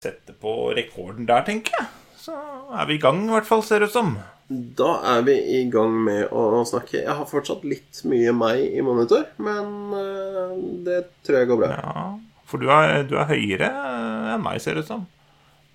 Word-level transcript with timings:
sette 0.00 0.32
på 0.40 0.52
rekorden 0.76 1.26
der, 1.28 1.42
tenker 1.44 1.74
jeg. 1.76 1.88
Så 2.20 2.32
er 2.72 2.86
vi 2.88 2.96
i 2.96 3.00
gang, 3.02 3.18
i 3.26 3.32
hvert 3.34 3.48
fall, 3.48 3.62
ser 3.64 3.82
det 3.82 3.90
ut 3.90 3.96
som. 3.96 4.14
Da 4.50 4.94
er 5.12 5.22
vi 5.26 5.34
i 5.58 5.60
gang 5.72 5.92
med 6.06 6.32
å 6.34 6.62
snakke. 6.68 7.02
Jeg 7.04 7.16
har 7.20 7.28
fortsatt 7.28 7.62
litt 7.68 8.00
mye 8.08 8.32
meg 8.34 8.62
i 8.64 8.80
monitor, 8.84 9.26
men 9.44 9.92
eh, 9.96 10.54
det 10.88 11.02
tror 11.26 11.38
jeg 11.42 11.50
går 11.52 11.60
bra. 11.62 11.70
Ja, 11.76 12.06
For 12.50 12.62
du 12.64 12.66
er, 12.74 13.04
du 13.08 13.14
er 13.20 13.28
høyere 13.30 13.68
enn 14.34 14.42
meg, 14.44 14.58
ser 14.64 14.76
det 14.80 14.86
ut 14.86 14.90
som. 14.90 15.04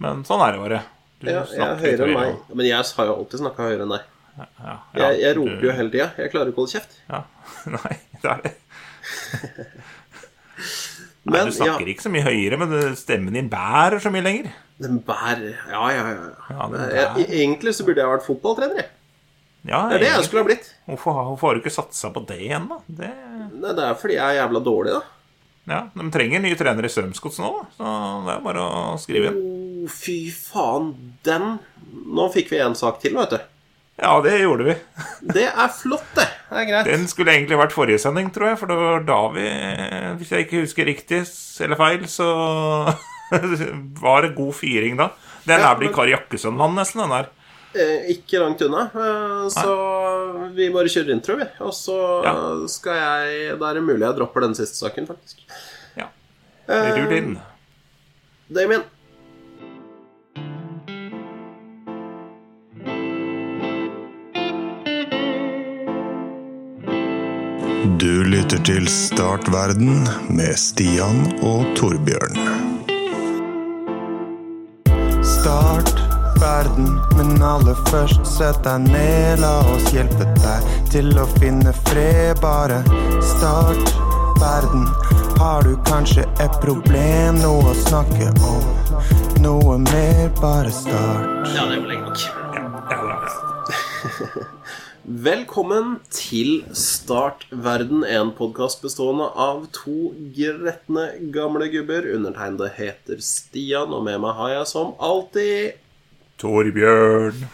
Men 0.04 0.26
sånn 0.28 0.42
er 0.44 0.58
det 0.58 0.64
bare. 0.66 0.82
Du 1.22 1.30
Ja, 1.30 1.46
jeg 1.48 1.64
er 1.64 1.80
høyere 1.86 2.10
enn 2.10 2.18
meg. 2.18 2.42
Men 2.52 2.68
jeg 2.68 2.82
har 2.98 3.10
jo 3.12 3.16
alltid 3.22 3.42
snakka 3.46 3.70
høyere 3.70 3.86
enn 3.88 3.94
deg. 3.96 4.12
Ja, 4.36 4.46
ja, 4.60 4.74
Jeg, 5.00 5.22
jeg 5.22 5.36
du- 5.38 5.44
roper 5.46 5.70
jo 5.70 5.76
hele 5.78 5.94
tida. 5.94 6.10
Jeg 6.20 6.34
klarer 6.34 6.50
ikke 6.52 6.60
å 6.60 6.66
holde 6.66 6.76
kjeft. 6.76 6.98
Ja, 7.14 7.22
Nei, 7.78 7.96
det 8.26 8.34
er 8.34 8.42
det. 8.50 8.56
Nei, 11.26 11.40
Men 11.40 11.48
du 11.50 11.56
snakker 11.58 11.88
ja, 11.88 11.94
ikke 11.96 12.06
så 12.06 12.12
mye 12.14 12.22
høyere, 12.28 12.58
men 12.62 12.96
stemmen 13.00 13.34
din 13.34 13.48
bærer 13.50 13.98
så 14.04 14.12
mye 14.14 14.22
lenger. 14.26 14.52
den 14.82 15.00
bærer 15.02 15.56
Ja, 15.72 15.82
ja, 15.90 16.04
ja. 16.12 16.28
Ja, 16.52 16.68
Jeg, 16.68 17.08
bærer. 17.16 17.32
egentlig 17.40 17.74
så 17.74 17.86
burde 17.88 18.04
jeg 18.04 18.12
vært 18.12 18.28
fotballtrener. 18.28 18.76
jeg. 18.84 18.92
Ja, 19.66 19.80
Det 19.90 19.96
er 19.96 20.04
det 20.04 20.12
jeg 20.12 20.26
skulle 20.28 20.44
ha 20.44 20.48
blitt. 20.52 20.68
Hvorfor, 20.86 21.18
hvorfor 21.32 21.48
har 21.50 21.56
du 21.58 21.62
ikke 21.64 21.74
satsa 21.74 22.12
på 22.14 22.22
det 22.30 22.38
ennå? 22.54 22.78
Det... 22.88 23.10
Nei, 23.56 23.74
Det 23.74 23.84
er 23.88 23.96
fordi 23.98 24.14
jeg 24.20 24.36
er 24.36 24.42
jævla 24.44 24.62
dårlig, 24.68 24.94
da. 24.94 25.02
Ja, 25.66 25.80
De 25.98 26.12
trenger 26.14 26.44
nye 26.44 26.56
trenere 26.60 26.86
i 26.86 26.94
Strømsgods 26.94 27.40
nå, 27.42 27.50
da. 27.58 27.66
så 27.80 27.96
det 28.28 28.36
er 28.36 28.44
bare 28.46 28.62
å 28.70 28.98
skrive 29.02 29.32
inn. 29.32 29.40
Oh, 29.42 29.90
fy 29.90 30.20
faen. 30.30 30.92
Den 31.26 31.56
Nå 32.06 32.28
fikk 32.34 32.52
vi 32.54 32.60
en 32.62 32.76
sak 32.78 33.00
til, 33.02 33.16
vet 33.18 33.34
du. 33.34 33.40
Ja, 34.02 34.18
det 34.22 34.34
gjorde 34.42 34.66
vi. 34.68 34.74
Det 35.34 35.46
er 35.48 35.70
flott, 35.72 36.08
det. 36.18 36.26
Det 36.50 36.58
er 36.62 36.66
greit. 36.68 36.88
Den 36.90 37.06
skulle 37.08 37.32
egentlig 37.32 37.58
vært 37.62 37.72
forrige 37.76 38.02
sending, 38.04 38.28
tror 38.36 38.50
jeg, 38.52 38.58
for 38.60 38.68
det 38.72 38.76
var 38.80 39.06
da 39.08 39.20
vi 39.32 39.46
Hvis 40.20 40.32
jeg 40.34 40.46
ikke 40.46 40.64
husker 40.66 40.86
riktig 40.90 41.22
eller 41.64 41.80
feil, 41.80 42.04
så 42.12 42.28
var 44.04 44.26
det 44.26 44.36
god 44.36 44.54
fyring 44.58 44.98
da. 45.00 45.10
Den 45.46 45.62
Ja, 45.62 45.72
er 45.72 45.80
blitt 45.80 45.94
Kari 45.96 46.12
Jakkesson-mann, 46.12 46.76
nesten, 46.76 47.02
den 47.06 47.14
der. 47.16 47.32
Eh, 47.76 48.06
ikke 48.16 48.40
langt 48.44 48.62
unna. 48.68 48.86
Så 49.52 49.64
så 49.64 50.50
vi 50.56 50.70
bare 50.74 50.92
kjører 50.92 51.12
intro, 51.16 51.36
vi. 51.40 51.48
Og 51.64 51.74
så 51.76 51.96
Ja. 52.26 52.34
skal 52.72 52.96
jeg 53.00 53.60
Da 53.60 53.70
er 53.70 53.74
det 53.80 53.84
mulig 53.84 54.02
jeg 54.06 54.16
dropper 54.20 54.42
den 54.42 54.56
siste 54.56 54.76
saken, 54.80 55.08
faktisk. 55.08 55.40
Ja. 55.98 56.08
Eh, 56.68 56.92
Rull 57.00 57.12
inn. 57.16 57.40
Damien. 58.50 58.84
Du 67.86 68.24
lytter 68.24 68.58
til 68.66 68.88
Startverden 68.90 70.08
med 70.34 70.56
Stian 70.58 71.20
og 71.46 71.68
Torbjørn. 71.78 72.40
Start 75.22 75.92
verden, 76.42 76.88
men 77.14 77.44
aller 77.46 77.78
først 77.92 78.26
sett 78.26 78.58
deg 78.66 78.88
ned. 78.88 79.44
La 79.44 79.60
oss 79.70 79.86
hjelpe 79.94 80.26
deg 80.40 80.66
til 80.90 81.14
å 81.22 81.28
finne 81.36 81.76
fred. 81.84 82.42
Bare 82.42 82.82
start 83.22 83.94
verden. 84.42 84.90
Har 85.38 85.70
du 85.70 85.76
kanskje 85.86 86.26
et 86.42 86.58
problem, 86.66 87.38
noe 87.44 87.70
å 87.70 87.78
snakke 87.86 88.34
om? 88.50 88.66
Noe 89.46 89.78
mer, 89.86 90.34
bare 90.42 90.74
start. 90.74 91.54
Ja, 91.54 91.70
det 91.70 91.78
er 91.78 91.84
jo 91.84 91.88
lenge 91.94 92.10
nok. 92.10 92.26
Ja, 92.26 92.66
ja, 92.90 93.00
ja, 93.06 94.26
ja. 94.26 94.52
Velkommen 95.06 96.00
til 96.10 96.64
Startverden, 96.74 98.00
en 98.10 98.32
podkast 98.34 98.80
bestående 98.82 99.28
av 99.38 99.68
to 99.70 100.16
gretne 100.34 101.04
gamle 101.30 101.68
gubber. 101.70 102.08
Undertegnede 102.10 102.72
heter 102.74 103.22
Stian, 103.22 103.94
og 103.94 104.02
med 104.08 104.18
meg 104.24 104.34
har 104.34 104.50
jeg 104.56 104.72
som 104.72 104.96
alltid 104.98 105.78
Torbjørn. 106.42 107.46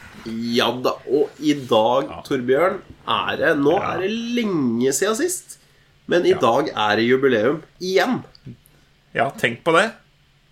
Ja 0.55 0.69
da. 0.79 0.95
Og 1.11 1.43
i 1.43 1.57
dag, 1.59 2.15
Torbjørn, 2.29 2.79
er 3.19 3.41
det 3.43 3.51
Nå 3.59 3.75
er 3.81 3.99
det 4.05 4.13
lenge 4.39 4.95
siden 4.95 5.19
sist. 5.19 5.57
Men 6.07 6.23
i 6.23 6.31
dag 6.31 6.71
er 6.71 7.01
det 7.01 7.09
jubileum 7.09 7.59
igjen. 7.83 8.21
Ja, 9.11 9.27
tenk 9.27 9.65
på 9.67 9.75
det. 9.75 9.89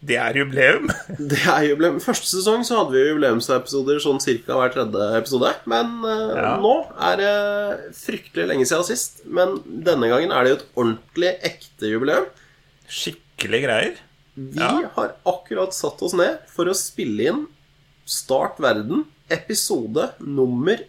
Det 0.01 0.15
er 0.15 0.37
jubileum. 0.39 0.85
Det 1.31 1.39
er 1.43 1.65
jubileum. 1.67 1.97
Første 1.99 2.29
sesong 2.31 2.61
så 2.63 2.77
hadde 2.79 2.93
vi 2.95 3.01
jubileumsepisoder 3.09 3.99
sånn 3.99 4.21
cirka 4.23 4.55
hver 4.55 4.71
tredje 4.71 5.07
episode. 5.19 5.51
Men 5.67 5.97
uh, 6.05 6.35
Ja. 6.37 6.53
nå 6.63 6.73
er 7.09 7.17
det 7.19 7.33
fryktelig 7.99 8.45
lenge 8.53 8.67
siden 8.69 8.87
sist. 8.87 9.23
Men 9.27 9.57
denne 9.67 10.07
gangen 10.11 10.31
er 10.31 10.43
det 10.47 10.53
jo 10.53 10.59
et 10.61 10.67
ordentlig 10.79 11.33
ekte 11.51 11.91
jubileum. 11.91 12.29
Skikkelig 12.87 13.61
greier. 13.67 13.97
Vi 14.39 14.61
Ja. 14.63 14.71
har 14.95 15.15
akkurat 15.27 15.75
satt 15.75 15.99
oss 16.07 16.13
ned 16.15 16.39
for 16.47 16.71
å 16.71 16.75
spille 16.77 17.27
inn 17.33 17.47
Start 18.09 18.55
verden, 18.57 19.03
episode 19.29 20.07
nummer 20.23 20.79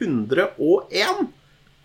101. 0.00 1.28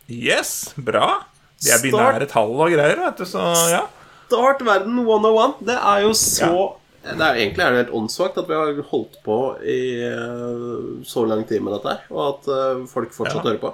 Yes, 0.09 0.73
bra. 0.77 1.25
Det 1.61 1.71
er 1.75 1.83
binære 1.83 2.27
tall 2.31 2.51
og 2.55 2.71
greier, 2.73 2.97
vet 3.03 3.21
du, 3.21 3.25
så 3.29 3.43
ja. 3.71 3.83
Start 4.25 4.61
verden 4.65 4.97
101. 5.05 5.59
Det 5.67 5.75
er 5.77 6.01
jo 6.05 6.13
så 6.17 6.51
det 7.05 7.21
er, 7.21 7.35
Egentlig 7.37 7.61
er 7.61 7.69
det 7.75 7.81
helt 7.83 7.91
åndssvakt 7.93 8.37
at 8.41 8.47
vi 8.49 8.55
har 8.57 8.79
holdt 8.89 9.19
på 9.25 9.35
i 9.61 9.79
eh, 10.07 11.03
så 11.05 11.25
lang 11.29 11.43
tid 11.45 11.61
med 11.61 11.75
dette, 11.77 11.91
her, 11.93 12.07
og 12.09 12.23
at 12.31 12.47
eh, 12.49 12.79
folk 12.89 13.13
fortsatt 13.13 13.43
Ja. 13.43 13.51
hører 13.51 13.61
på. 13.61 13.73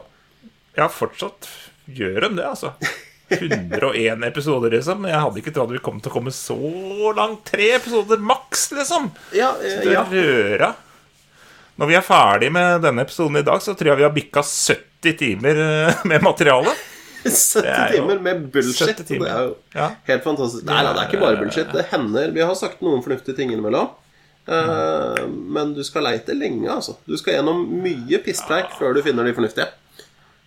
Ja, 0.75 0.87
fortsatt 0.91 1.47
gjør 1.87 2.27
de 2.27 2.33
det, 2.41 2.49
altså. 2.49 2.73
101 3.31 4.25
episoder, 4.27 4.73
liksom. 4.75 5.05
Jeg 5.07 5.21
hadde 5.23 5.39
ikke 5.39 5.53
trodd 5.55 5.71
vi 5.71 5.79
kom 5.79 6.01
til 6.03 6.11
å 6.11 6.15
komme 6.17 6.33
så 6.35 6.57
langt. 7.15 7.45
Tre 7.53 7.69
episoder 7.77 8.19
maks, 8.19 8.65
liksom. 8.75 9.07
Ja, 9.31 9.53
eh, 9.63 9.79
Det 9.85 9.93
ja. 9.95 10.03
røra. 10.11 10.73
Når 11.79 11.87
vi 11.87 11.95
er 11.95 12.03
ferdig 12.03 12.51
med 12.51 12.83
denne 12.83 13.05
episoden 13.07 13.39
i 13.39 13.45
dag, 13.47 13.63
så 13.63 13.71
tror 13.79 13.93
jeg 13.93 14.01
vi 14.01 14.09
har 14.09 14.11
bikka 14.19 14.43
70 14.43 15.15
timer 15.23 15.61
eh, 15.63 16.03
med 16.11 16.27
materiale. 16.27 16.75
70 17.23 17.65
er 17.65 17.91
timer 17.95 18.19
med 18.19 18.45
bullshit. 18.53 19.01
timer. 19.07 19.25
Det 19.25 19.31
er 19.31 19.43
jo 19.47 19.55
Ja. 19.75 19.89
helt 20.07 20.23
fantastisk. 20.23 20.63
Nei, 20.65 20.83
nei, 20.83 20.93
det 20.93 21.01
er 21.03 21.09
ikke 21.09 21.21
bare 21.21 21.39
bullshit. 21.41 21.71
Det 21.71 21.85
hender 21.91 22.31
Vi 22.33 22.41
har 22.41 22.55
sagt 22.55 22.81
noen 22.81 23.03
fornuftige 23.03 23.35
ting 23.37 23.51
innimellom. 23.51 23.89
Uh, 24.49 25.27
men 25.27 25.75
du 25.77 25.83
skal 25.85 26.03
leite 26.03 26.33
lenge, 26.33 26.65
altså. 26.67 26.95
Du 27.07 27.13
skal 27.17 27.37
gjennom 27.37 27.61
mye 27.83 28.17
pisspreik 28.25 28.73
før 28.79 28.95
du 28.97 29.03
finner 29.05 29.23
de 29.27 29.35
fornuftige. 29.37 29.69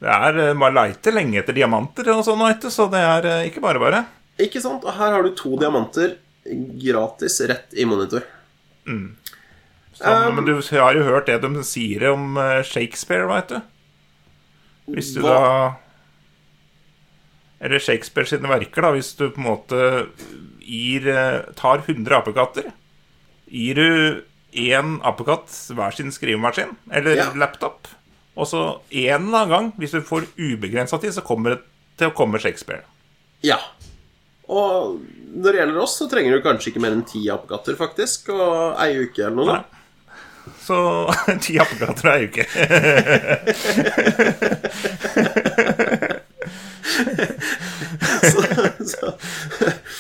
Det 0.02 0.10
er 0.10 0.32
bare 0.34 0.54
Man 0.58 0.74
leiter 0.74 1.14
lenge 1.14 1.38
etter 1.40 1.54
diamanter 1.56 2.10
og 2.12 2.24
sånn, 2.26 2.42
så 2.70 2.88
det 2.90 3.00
er 3.00 3.24
eh, 3.30 3.44
ikke 3.48 3.62
bare 3.62 3.78
bare. 3.80 4.04
Ikke 4.42 4.60
sant? 4.60 4.84
Og 4.84 4.92
her 4.98 5.14
har 5.14 5.22
du 5.22 5.30
to 5.38 5.54
diamanter 5.56 6.16
gratis 6.44 7.40
rett 7.48 7.72
i 7.78 7.86
monitor. 7.88 8.26
Så, 9.94 10.10
men 10.34 10.44
du 10.44 10.56
har 10.58 10.94
jo 10.98 11.04
hørt 11.06 11.26
det 11.30 11.38
de 11.40 11.62
sier 11.64 12.10
om 12.10 12.36
eh, 12.36 12.62
Shakespeare, 12.66 13.28
vet 13.30 13.54
du. 13.54 13.60
Hvis 14.92 15.14
du 15.14 15.22
Hva? 15.22 15.36
da 15.38 15.44
Eller 17.64 17.80
Shakespeare 17.80 18.28
sine 18.28 18.50
verker, 18.50 18.84
da. 18.84 18.90
Hvis 18.92 19.14
du 19.16 19.26
på 19.32 19.40
en 19.40 19.46
måte 19.48 19.78
gir 20.64 21.08
eh, 21.08 21.40
tar 21.58 21.80
100 21.86 22.18
apekatter 22.18 22.70
Gir 23.48 23.74
du 23.80 24.22
én 24.54 24.98
apekatt 25.06 25.48
hver 25.74 25.92
sin 25.96 26.12
skrivemaskin 26.14 26.76
eller 26.94 27.16
Ja. 27.18 27.26
laptop, 27.34 27.88
og 28.36 28.46
så 28.46 28.60
en 28.90 29.30
gang, 29.50 29.72
hvis 29.78 29.90
du 29.96 30.00
får 30.02 30.26
ubegrensa 30.38 30.98
tid, 31.02 31.12
så 31.14 31.22
kommer 31.26 31.50
det 31.56 31.60
til 31.98 32.08
å 32.10 32.14
komme 32.14 32.38
Shakespeare. 32.42 32.82
Ja. 33.42 33.58
Og 34.48 35.00
når 35.34 35.52
det 35.52 35.58
gjelder 35.60 35.78
oss, 35.82 35.98
så 35.98 36.08
trenger 36.10 36.32
du 36.36 36.42
kanskje 36.46 36.70
ikke 36.72 36.82
mer 36.82 36.92
enn 36.96 37.04
ti 37.06 37.22
apekatter, 37.30 37.74
faktisk. 37.78 38.28
Og 38.34 38.74
ei 38.82 38.94
uke 39.04 39.22
eller 39.26 39.36
noe. 39.36 39.46
Nei. 39.58 39.64
Så 40.60 40.76
ti 41.44 41.58
apekatter 41.62 42.08
er 42.10 42.16
ei 42.18 42.26
uke. 42.30 42.44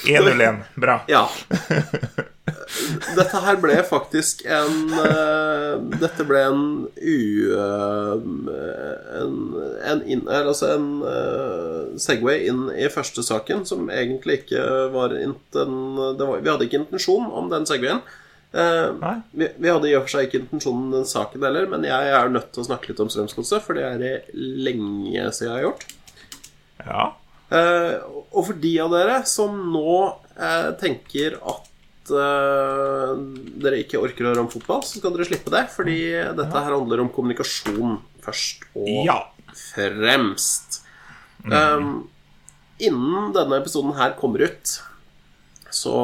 101. 0.06 0.56
Bra. 0.74 1.00
ja. 1.08 1.28
Dette 3.14 3.40
her 3.44 3.58
ble 3.62 3.76
faktisk 3.86 4.42
en 4.50 4.90
uh, 4.92 5.78
Dette 6.00 6.26
ble 6.26 6.40
en 6.48 6.64
u... 6.88 7.20
Uh, 7.54 8.16
en, 9.14 9.36
en, 9.84 10.02
inn, 10.10 10.24
altså 10.28 10.74
en 10.74 10.88
uh, 11.04 11.94
Segway 12.00 12.48
inn 12.50 12.66
i 12.74 12.90
første 12.92 13.24
saken, 13.24 13.64
som 13.68 13.88
egentlig 13.92 14.42
ikke 14.42 14.62
var, 14.94 15.14
inten, 15.16 15.78
det 16.18 16.28
var 16.28 16.42
Vi 16.42 16.50
hadde 16.52 16.68
ikke 16.68 16.82
intensjon 16.82 17.30
om 17.30 17.50
den 17.52 17.66
Segwayen. 17.68 18.02
Vi, 18.54 19.48
vi 19.58 19.70
hadde 19.70 19.88
i 19.90 19.96
og 19.98 20.04
for 20.04 20.12
seg 20.12 20.28
ikke 20.28 20.44
intensjonen 20.44 20.92
den 20.94 21.06
saken 21.10 21.42
heller, 21.42 21.66
men 21.70 21.86
jeg 21.86 22.12
er 22.14 22.30
nødt 22.30 22.52
til 22.54 22.62
å 22.62 22.68
snakke 22.68 22.92
litt 22.92 23.02
om 23.02 23.10
Strømsgodset, 23.10 23.64
for 23.64 23.74
det 23.78 23.86
er 23.88 23.98
det 23.98 24.14
lenge 24.34 25.24
siden 25.34 25.48
jeg 25.48 25.56
har 25.56 25.64
gjort. 25.68 25.86
Ja. 26.82 27.12
Uh, 27.52 28.24
og 28.34 28.46
for 28.48 28.56
de 28.58 28.72
av 28.82 28.90
dere 28.94 29.20
som 29.28 29.54
nå 29.70 29.98
uh, 30.40 30.70
tenker 30.80 31.36
at 31.38 32.10
uh, 32.10 33.12
dere 33.62 33.82
ikke 33.84 34.00
orker 34.02 34.26
å 34.26 34.32
høre 34.32 34.42
om 34.46 34.50
fotball, 34.52 34.82
så 34.82 34.98
skal 34.98 35.14
dere 35.14 35.28
slippe 35.28 35.52
det. 35.54 35.66
Fordi 35.74 35.98
dette 36.34 36.50
her 36.56 36.74
handler 36.74 37.04
om 37.04 37.12
kommunikasjon 37.14 37.98
først 38.24 38.66
og 38.74 39.04
Ja. 39.06 39.20
fremst. 39.54 40.80
Um, 41.44 42.08
innen 42.80 43.32
denne 43.36 43.60
episoden 43.60 43.92
her 43.98 44.16
kommer 44.18 44.46
ut, 44.48 44.78
så 45.74 45.94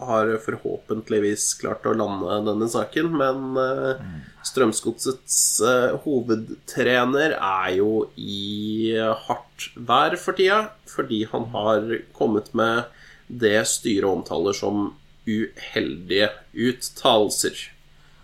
har 0.00 0.30
forhåpentligvis 0.44 1.52
klart 1.60 1.86
å 1.86 1.92
lande 1.96 2.38
denne 2.46 2.68
saken. 2.72 3.10
Men 3.20 3.58
eh, 3.60 4.00
Strømsgodsets 4.48 5.40
eh, 5.66 5.98
hovedtrener 6.06 7.36
er 7.36 7.74
jo 7.76 8.06
i 8.16 8.96
hardt 9.26 9.68
vær 9.76 10.16
for 10.20 10.38
tida, 10.38 10.62
fordi 10.88 11.26
han 11.32 11.50
har 11.54 11.92
kommet 12.16 12.52
med 12.56 12.88
det 13.28 13.60
styret 13.68 14.08
omtaler 14.08 14.56
som 14.56 14.94
uheldige 15.28 16.32
uttalelser. 16.56 17.66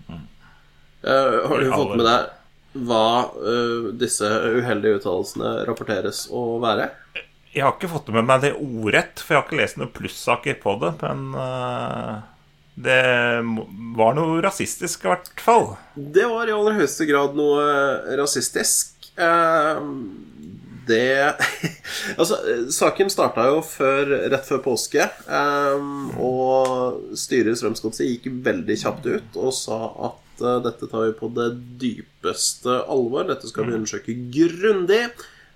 Eh, 0.08 1.37
har 1.46 1.60
du 1.60 1.70
fått 1.75 1.96
med 1.99 2.08
deg 2.08 2.32
hva 2.87 3.32
disse 3.96 4.28
uheldige 4.28 4.99
uttalelsene 4.99 5.52
rapporteres 5.64 6.26
å 6.28 6.58
være? 6.60 6.90
Jeg 7.56 7.64
har 7.64 7.73
ikke 7.73 7.88
fått 7.88 8.11
med 8.12 8.26
meg 8.29 8.43
det 8.44 8.53
ordrett, 8.61 9.20
for 9.23 9.32
jeg 9.32 9.41
har 9.41 9.47
ikke 9.47 9.61
lest 9.62 9.79
noen 9.81 9.93
plussaker 9.97 10.58
på 10.61 10.75
det. 10.82 10.93
Men 11.00 11.31
uh, 11.32 12.19
det 12.76 13.00
var 13.97 14.17
noe 14.19 14.43
rasistisk, 14.44 15.06
i 15.06 15.08
hvert 15.08 15.41
fall. 15.41 15.70
Det 15.97 16.26
var 16.29 16.50
i 16.50 16.53
aller 16.53 16.76
høyeste 16.76 17.06
grad 17.08 17.37
noe 17.38 17.64
rasistisk. 18.20 18.93
Uh, 19.17 19.81
det 20.87 21.35
Altså, 22.20 22.37
saken 22.76 23.08
starta 23.11 23.47
jo 23.49 23.62
før, 23.64 24.12
rett 24.31 24.44
før 24.47 24.61
påske. 24.67 25.09
um, 25.26 26.12
og 26.20 27.17
styret 27.19 27.55
i 27.55 27.59
Strømsgodset 27.59 28.11
gikk 28.11 28.29
veldig 28.44 28.76
kjapt 28.82 29.09
ut 29.09 29.41
og 29.41 29.56
sa 29.56 29.81
at 30.11 30.44
uh, 30.44 30.59
dette 30.64 30.91
tar 30.93 31.09
vi 31.09 31.17
på 31.17 31.32
det 31.41 31.49
dypeste 31.81 32.82
alvor. 32.85 33.25
Dette 33.32 33.49
skal 33.49 33.67
vi 33.70 33.79
undersøke 33.81 34.19
grundig. 34.37 35.06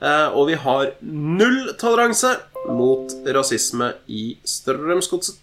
Eh, 0.01 0.29
og 0.33 0.47
vi 0.49 0.55
har 0.55 0.93
null 1.05 1.75
toleranse 1.81 2.37
mot 2.69 3.13
rasisme 3.35 3.93
i 4.09 4.37
Strømsgodset. 4.49 5.37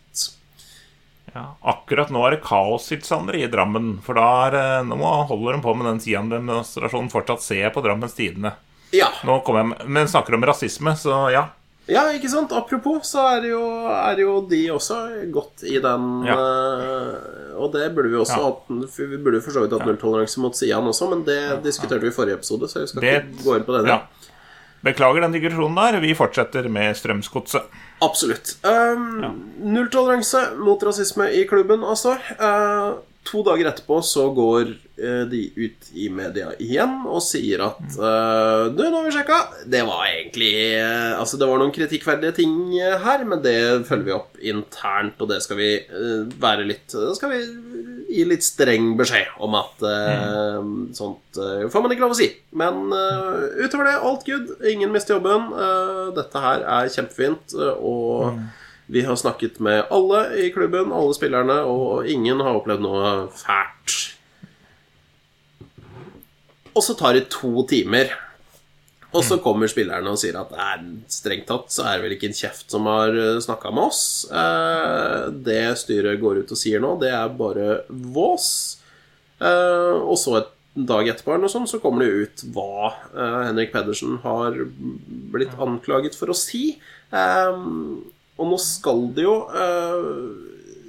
Ja, 1.35 1.43
akkurat 1.69 2.09
nå 2.09 2.23
er 2.25 2.31
det 2.37 2.43
kaostilstander 2.47 3.35
i 3.37 3.47
Drammen. 3.51 3.99
For 4.01 4.17
da 4.17 4.47
er, 4.47 4.55
eh, 4.79 4.83
nå 4.87 4.97
holder 5.29 5.57
de 5.57 5.61
på 5.61 5.75
med 5.77 5.85
den 5.91 5.99
Sian-demonstrasjonen 6.01 7.11
fortsatt, 7.13 7.41
ser 7.45 7.61
jeg 7.67 7.73
på 7.75 7.83
Drammens 7.85 8.15
Tidende. 8.17 8.53
Ja. 8.95 9.09
Nå 9.27 9.43
kommer 9.45 9.75
jeg 9.77 9.87
men 9.89 10.07
snakker 10.07 10.33
om 10.33 10.41
rasisme, 10.47 10.95
så 10.97 11.29
ja. 11.31 11.49
Ja, 11.87 12.01
ikke 12.11 12.27
sant? 12.29 12.51
Apropos, 12.51 13.05
så 13.07 13.21
er 13.37 13.41
det 13.45 13.49
jo, 13.53 13.61
er 13.87 14.15
det 14.17 14.23
jo 14.25 14.41
de 14.49 14.61
også 14.73 14.97
godt 15.31 15.63
i 15.63 15.77
den 15.79 16.25
Ja. 16.25 16.33
eh, 16.35 17.53
Og 17.57 17.71
det 17.73 17.93
burde 17.95 18.09
vi 18.11 18.17
også 18.17 18.37
Ja. 18.37 18.43
hatt 18.51 18.97
Vi 18.97 19.17
burde 19.17 19.41
for 19.41 19.51
så 19.51 19.61
vidt 19.63 19.71
hatt 19.71 19.85
nulltoleranse 19.87 20.37
mot 20.39 20.53
Sian 20.55 20.83
også, 20.83 21.09
men 21.09 21.23
det 21.23 21.63
diskuterte 21.63 22.01
vi 22.01 22.07
i 22.07 22.11
forrige 22.11 22.33
episode, 22.39 22.67
så 22.67 22.81
vi 22.81 22.87
skal 22.87 23.01
Det, 23.01 23.13
ikke 23.23 23.43
gå 23.43 23.55
inn 23.55 23.63
på 23.63 23.77
det. 23.77 23.87
ja. 23.87 24.01
Beklager 24.87 25.25
den 25.25 25.35
digresjonen 25.35 25.75
der. 25.75 25.99
Vi 26.03 26.15
fortsetter 26.15 26.69
med 26.71 26.95
Strømsgodset. 26.95 27.67
Absolutt. 28.05 28.55
Um, 28.63 29.49
Nulltoleranse 29.73 30.51
mot 30.61 30.83
rasisme 30.85 31.29
i 31.33 31.43
klubben, 31.49 31.83
altså. 31.83 32.15
Uh, 32.39 32.99
to 33.27 33.41
dager 33.43 33.67
etterpå 33.71 33.97
så 34.05 34.27
går 34.35 34.69
uh, 35.01 35.23
de 35.27 35.41
ut 35.57 35.89
i 35.97 36.07
media 36.13 36.53
igjen 36.63 37.01
og 37.09 37.19
sier 37.25 37.65
at 37.65 37.81
uh, 37.97 38.69
Du, 38.71 38.85
nå 38.85 38.93
har 38.93 39.07
vi 39.09 39.15
sjekka. 39.17 39.39
Det 39.65 39.83
var 39.89 40.05
egentlig 40.11 40.53
uh, 40.77 41.17
Altså, 41.17 41.41
det 41.41 41.49
var 41.49 41.59
noen 41.59 41.73
kritikkverdige 41.75 42.37
ting 42.37 42.55
her, 42.77 43.25
men 43.27 43.43
det 43.43 43.57
følger 43.89 44.07
vi 44.07 44.15
opp 44.15 44.39
internt, 44.53 45.19
og 45.19 45.33
det 45.33 45.41
skal 45.43 45.59
vi 45.59 45.71
være 46.37 46.69
litt 46.69 46.93
Det 46.93 47.17
skal 47.17 47.33
vi 47.33 47.41
gi 48.07 48.23
litt 48.27 48.45
streng 48.45 48.93
beskjed 48.99 49.35
om 49.43 49.55
at 49.59 49.83
eh, 49.87 50.59
sånt 50.95 51.39
uh, 51.39 51.65
får 51.71 51.83
man 51.83 51.93
ikke 51.93 52.05
lov 52.05 52.15
å 52.15 52.19
si. 52.19 52.29
Men 52.57 52.87
eh, 52.95 53.63
utover 53.65 53.89
det, 53.89 53.95
alt 54.09 54.27
good. 54.27 54.53
Ingen 54.67 54.93
mister 54.93 55.17
jobben. 55.17 55.49
Dette 56.17 56.43
her 56.43 56.63
er 56.77 56.91
kjempefint, 56.93 57.55
og 57.77 58.37
vi 58.87 59.03
har 59.03 59.19
snakket 59.19 59.59
med 59.63 59.89
alle 59.91 60.21
i 60.39 60.51
klubben, 60.55 60.93
alle 60.95 61.15
spillerne, 61.17 61.59
og 61.67 62.07
ingen 62.07 62.39
har 62.43 62.59
opplevd 62.61 62.85
noe 62.85 63.11
fælt. 63.35 63.97
Og 66.77 66.85
så 66.85 66.93
tar 66.95 67.17
det 67.17 67.27
to 67.33 67.65
timer. 67.67 68.13
Og 69.15 69.23
så 69.23 69.37
kommer 69.39 69.69
spillerne 69.71 70.11
og 70.11 70.19
sier 70.19 70.35
at 70.35 70.51
nei, 70.51 70.99
strengt 71.11 71.47
tatt 71.47 71.71
så 71.71 71.85
er 71.87 71.95
det 71.95 72.03
vel 72.03 72.15
ikke 72.17 72.27
en 72.27 72.35
kjeft 72.37 72.73
som 72.73 72.89
har 72.91 73.15
snakka 73.43 73.71
med 73.71 73.87
oss. 73.87 74.01
Eh, 74.27 75.29
det 75.47 75.61
styret 75.79 76.19
går 76.21 76.43
ut 76.43 76.51
og 76.51 76.59
sier 76.59 76.83
nå, 76.83 76.97
det 77.01 77.13
er 77.15 77.31
bare 77.39 77.81
vås. 77.87 78.49
Eh, 79.39 79.95
og 79.95 80.19
så 80.19 80.35
et 80.41 80.53
dag 80.77 81.07
etterpå 81.09 81.33
eller 81.33 81.47
noe 81.47 81.53
sånt, 81.53 81.69
så 81.71 81.79
kommer 81.81 82.05
det 82.05 82.27
ut 82.27 82.43
hva 82.53 82.91
eh, 82.91 83.39
Henrik 83.47 83.73
Pedersen 83.73 84.19
har 84.25 84.57
blitt 85.33 85.55
anklaget 85.61 86.17
for 86.17 86.31
å 86.31 86.37
si. 86.37 86.77
Eh, 87.09 87.57
og 88.37 88.51
nå 88.51 88.59
skal 88.61 89.07
det 89.17 89.25
jo 89.25 89.37
eh, 89.49 90.09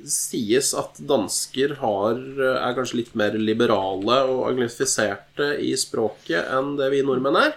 sies 0.09 0.75
at 0.77 1.01
dansker 1.09 1.79
har, 1.81 2.19
er 2.41 2.77
kanskje 2.77 3.03
litt 3.03 3.15
mer 3.19 3.37
liberale 3.41 4.23
og 4.29 4.47
anglifiserte 4.51 5.55
i 5.65 5.75
språket 5.81 6.49
enn 6.57 6.75
det 6.81 6.91
vi 6.93 7.05
nordmenn 7.05 7.41
er. 7.41 7.57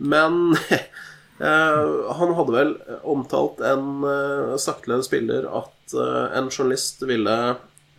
Men 0.00 0.56
eh, 1.44 2.12
han 2.16 2.36
hadde 2.38 2.56
vel 2.56 2.76
omtalt 3.04 3.60
en 3.64 4.04
uh, 4.04 4.56
sakteledd 4.60 5.04
spiller 5.06 5.48
at 5.48 5.94
eh, 5.94 6.38
en 6.38 6.48
journalist 6.50 7.02
ville 7.06 7.36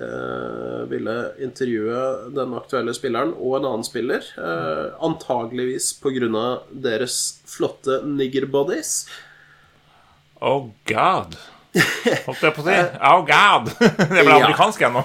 eh, 0.01 0.81
ville 0.89 1.15
intervjue 1.43 2.31
den 2.35 2.55
aktuelle 2.57 2.93
spilleren 2.97 3.33
og 3.37 3.59
en 3.59 3.67
annen 3.69 3.87
spiller. 3.87 4.25
eh, 4.37 4.87
antageligvis 5.03 5.93
pga. 6.01 6.61
deres 6.71 7.41
flotte 7.45 8.01
niggerbodies. 8.05 9.05
Oh 10.41 10.71
god. 10.85 11.37
Holdt 11.71 12.41
jeg 12.43 12.51
på 12.55 12.63
å 12.63 12.65
si. 12.65 12.77
Oh 13.07 13.21
god. 13.27 13.69
Det 14.11 14.23
ble 14.25 14.33
amerikansk 14.35 14.81
ennå. 14.87 15.03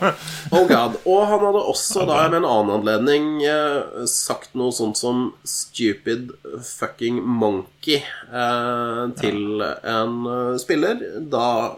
Oh 0.50 0.64
god. 0.66 0.96
Og 1.06 1.20
han 1.30 1.44
hadde 1.46 1.62
også 1.72 2.06
da 2.08 2.24
med 2.26 2.40
en 2.40 2.48
annen 2.48 2.72
anledning 2.80 3.28
eh, 3.46 4.02
sagt 4.10 4.56
noe 4.58 4.74
sånt 4.74 4.98
som 4.98 5.28
'stupid 5.46 6.32
fucking 6.66 7.20
monkey' 7.22 8.02
eh, 8.02 9.04
til 9.20 9.62
en 9.62 10.18
eh, 10.32 10.58
spiller. 10.62 11.06
Da 11.30 11.76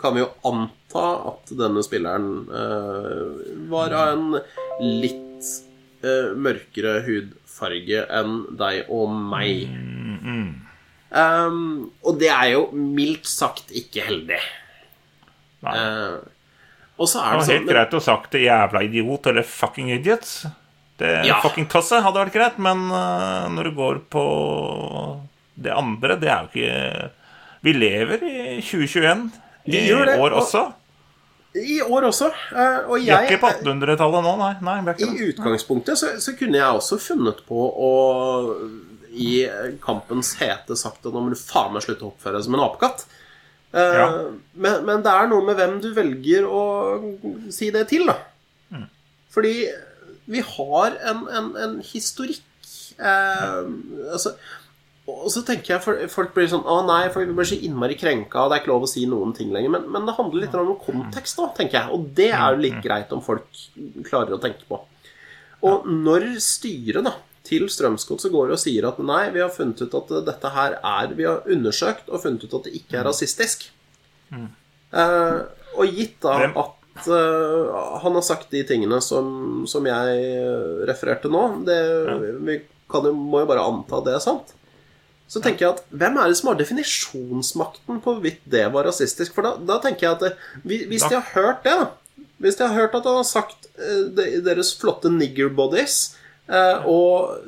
kan 0.00 0.16
vi 0.16 0.24
jo 0.24 0.32
anta 0.48 1.04
at 1.34 1.52
denne 1.60 1.84
spilleren 1.84 2.48
eh, 2.48 3.22
var 3.70 3.92
av 3.92 4.14
en 4.16 4.38
litt 4.80 5.52
eh, 6.04 6.32
mørkere 6.32 7.02
hudfarge 7.06 8.06
enn 8.08 8.40
deg 8.56 8.88
og 8.88 9.12
meg. 9.12 9.68
Um, 11.14 11.92
og 12.02 12.16
det 12.18 12.28
er 12.34 12.48
jo 12.56 12.64
mildt 12.74 13.28
sagt 13.30 13.70
ikke 13.70 14.02
heldig. 14.08 14.40
Nei. 15.62 15.74
Uh, 15.78 16.18
og 16.98 17.08
så 17.10 17.22
er 17.22 17.36
det 17.38 17.46
sånn 17.46 17.54
helt 17.58 17.70
greit 17.70 17.94
å 17.94 18.00
sagt 18.02 18.32
det 18.34 18.42
'jævla 18.46 18.82
idiot' 18.86 19.26
eller 19.30 19.42
'fucking 19.46 19.90
idiot'. 19.94 20.46
Det 20.98 21.26
Ja. 21.26 21.40
fucking 21.42 21.66
tosse 21.70 22.00
hadde 22.02 22.18
vært 22.22 22.32
greit, 22.34 22.58
men 22.58 22.90
uh, 22.90 23.48
når 23.50 23.64
det 23.70 23.74
går 23.76 23.98
på 24.10 24.24
det 25.56 25.72
andre, 25.74 26.16
det 26.18 26.28
er 26.28 26.40
jo 26.42 26.48
ikke 26.52 27.10
Vi 27.64 27.72
lever 27.72 28.22
i 28.22 28.60
2021 28.60 29.30
i 29.66 29.70
det, 29.70 30.18
år 30.18 30.32
og- 30.32 30.42
også. 30.42 30.72
I 31.56 31.80
år 31.80 32.02
også. 32.10 32.26
eh, 32.52 32.78
og 32.90 32.96
Vi 32.98 33.08
er 33.08 33.22
jeg 33.22 33.30
ikke 33.38 33.40
på 33.40 33.62
1800-tallet 33.62 34.22
nå, 34.24 34.36
nei. 34.38 34.54
nei 34.60 34.92
I 34.98 35.30
utgangspunktet 35.32 35.96
så, 35.96 36.20
så 36.20 36.36
kunne 36.36 36.58
jeg 36.58 36.66
også 36.66 36.98
funnet 36.98 37.46
på 37.46 37.54
å 37.54 37.90
i 39.14 39.30
kampens 39.84 40.34
hete 40.40 40.76
sagt 40.78 41.06
at 41.06 41.12
nå 41.14 41.22
må 41.24 41.32
du 41.34 41.38
faen 41.38 41.72
meg 41.74 41.84
slutte 41.86 42.06
å 42.06 42.10
oppføre 42.12 42.38
deg 42.38 42.46
som 42.46 42.56
en 42.58 42.64
apekatt. 42.66 43.06
Eh, 43.74 43.94
Ja. 43.98 44.08
men, 44.54 44.84
men 44.86 45.02
det 45.02 45.10
er 45.12 45.30
noe 45.30 45.42
med 45.46 45.56
hvem 45.58 45.80
du 45.82 45.88
velger 45.96 46.46
å 46.46 46.60
si 47.54 47.70
det 47.74 47.88
til, 47.90 48.06
da. 48.10 48.18
Mm. 48.70 48.84
Fordi 49.34 49.54
vi 50.30 50.40
har 50.46 50.98
en, 51.10 51.24
en, 51.28 51.48
en 51.60 51.72
historikk 51.84 52.68
eh, 52.98 53.64
Altså 54.14 54.36
og 55.04 55.26
så 55.28 55.42
tenker 55.44 55.74
jeg 55.74 56.08
Folk 56.08 56.30
blir 56.32 56.46
sånn 56.48 56.62
Å 56.64 56.78
nei, 56.88 57.10
folk 57.12 57.28
vi 57.28 57.34
blir 57.36 57.44
så 57.50 57.58
innmari 57.60 57.92
krenka, 58.00 58.40
og 58.40 58.48
det 58.48 58.56
er 58.56 58.62
ikke 58.62 58.70
lov 58.72 58.86
å 58.86 58.88
si 58.88 59.02
noen 59.04 59.34
ting 59.36 59.50
lenger. 59.52 59.74
Men, 59.74 59.82
men 59.92 60.06
det 60.08 60.14
handler 60.16 60.46
litt 60.46 60.54
om 60.56 60.70
kontekst 60.80 61.36
da, 61.42 61.50
tenker 61.58 61.76
jeg. 61.76 61.90
Og 61.92 62.06
det 62.16 62.30
er 62.32 62.54
jo 62.54 62.62
litt 62.62 62.78
greit 62.80 63.12
om 63.12 63.20
folk 63.20 63.44
klarer 64.06 64.32
å 64.32 64.40
tenke 64.40 64.64
på. 64.70 64.78
Og 65.68 65.84
når 65.90 66.24
styret 66.40 67.04
da 67.04 67.12
til 67.44 67.66
Strømsgodset 67.70 68.32
går 68.32 68.54
og 68.54 68.60
sier 68.60 68.86
at 68.88 69.00
nei, 69.04 69.26
vi 69.34 69.42
har 69.44 69.52
funnet 69.52 69.82
ut 69.84 69.98
at 69.98 70.14
dette 70.26 70.52
her 70.54 70.78
er 70.80 71.12
Vi 71.16 71.26
har 71.28 71.44
undersøkt 71.50 72.08
og 72.08 72.22
funnet 72.22 72.46
ut 72.46 72.56
at 72.60 72.68
det 72.68 72.78
ikke 72.80 73.00
er 73.00 73.06
rasistisk. 73.08 73.68
Eh, 74.32 75.38
og 75.74 75.96
gitt 75.98 76.20
da 76.24 76.38
at 76.48 77.08
eh, 77.10 77.74
han 78.04 78.16
har 78.16 78.24
sagt 78.24 78.52
de 78.54 78.62
tingene 78.66 79.00
som, 79.04 79.64
som 79.70 79.86
jeg 79.86 80.84
refererte 80.88 81.32
nå 81.32 81.46
det, 81.66 81.80
Vi 82.46 82.60
kan 82.90 83.08
må 83.16 83.42
jo 83.42 83.50
bare 83.50 83.64
anta 83.66 83.98
at 83.98 84.08
det 84.08 84.16
er 84.16 84.24
sant. 84.24 84.54
Så 85.30 85.40
tenker 85.42 85.64
jeg 85.64 85.74
at 85.78 85.84
hvem 85.90 86.18
er 86.20 86.30
det 86.30 86.38
som 86.38 86.50
har 86.52 86.58
definisjonsmakten 86.60 88.00
på 88.04 88.12
hvorvidt 88.12 88.42
det 88.50 88.66
var 88.74 88.86
rasistisk? 88.86 89.32
For 89.34 89.46
da, 89.46 89.54
da 89.56 89.80
tenker 89.82 90.06
jeg 90.06 90.18
at 90.18 90.42
hvis 90.68 91.06
de 91.08 91.16
har 91.16 91.30
hørt 91.32 91.64
det, 91.64 91.76
da 91.80 92.24
Hvis 92.44 92.58
de 92.58 92.66
har 92.66 92.74
hørt 92.76 92.94
at 92.98 93.06
han 93.08 93.16
har 93.20 93.26
sagt 93.26 93.68
eh, 93.78 94.40
deres 94.44 94.74
flotte 94.78 95.10
nigger 95.10 95.48
bodies 95.54 95.96
eh, 96.12 96.23
og 96.48 97.38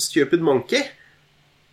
stupid 0.00 0.40
monkey, 0.44 0.82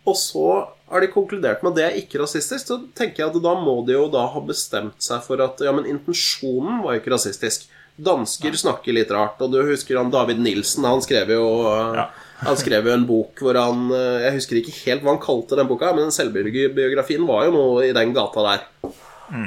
og 0.04 0.16
så 0.20 0.48
har 0.90 1.00
de 1.00 1.08
konkludert 1.12 1.62
med 1.64 1.72
at 1.72 1.78
det 1.78 1.84
er 1.86 2.00
ikke 2.02 2.20
rasistisk, 2.20 2.68
så 2.68 2.76
tenker 2.96 3.24
jeg 3.24 3.32
at 3.32 3.38
da 3.42 3.54
må 3.56 3.78
de 3.86 3.96
jo 3.96 4.04
da 4.12 4.26
ha 4.30 4.42
bestemt 4.44 5.00
seg 5.02 5.22
for 5.24 5.40
at 5.44 5.62
Ja, 5.64 5.72
men 5.72 5.88
intensjonen 5.88 6.82
var 6.84 6.94
jo 6.94 7.00
ikke 7.00 7.14
rasistisk. 7.14 7.64
Dansker 7.94 8.56
snakker 8.58 8.94
litt 8.96 9.12
rart, 9.14 9.40
og 9.40 9.52
du 9.54 9.60
husker 9.64 10.00
han 10.00 10.12
David 10.12 10.42
Nilsen, 10.42 10.86
han 10.88 11.02
skrev 11.04 11.34
jo 11.36 11.48
Ja. 11.96 12.10
Han 12.44 12.58
skrev 12.58 12.84
jo 12.84 12.92
en 12.92 13.04
bok 13.08 13.38
hvor 13.40 13.56
han 13.56 13.86
eh, 13.94 14.24
Jeg 14.26 14.34
husker 14.34 14.58
ikke 14.58 14.72
helt 14.84 15.04
hva 15.04 15.14
han 15.14 15.20
kalte 15.22 15.56
den 15.56 15.68
boka, 15.70 15.92
men 15.96 16.10
selvbiografien 16.12 17.22
var 17.28 17.46
jo 17.46 17.52
noe 17.54 17.84
i 17.86 17.94
den 17.96 18.10
gata 18.12 18.42
der. 18.44 18.64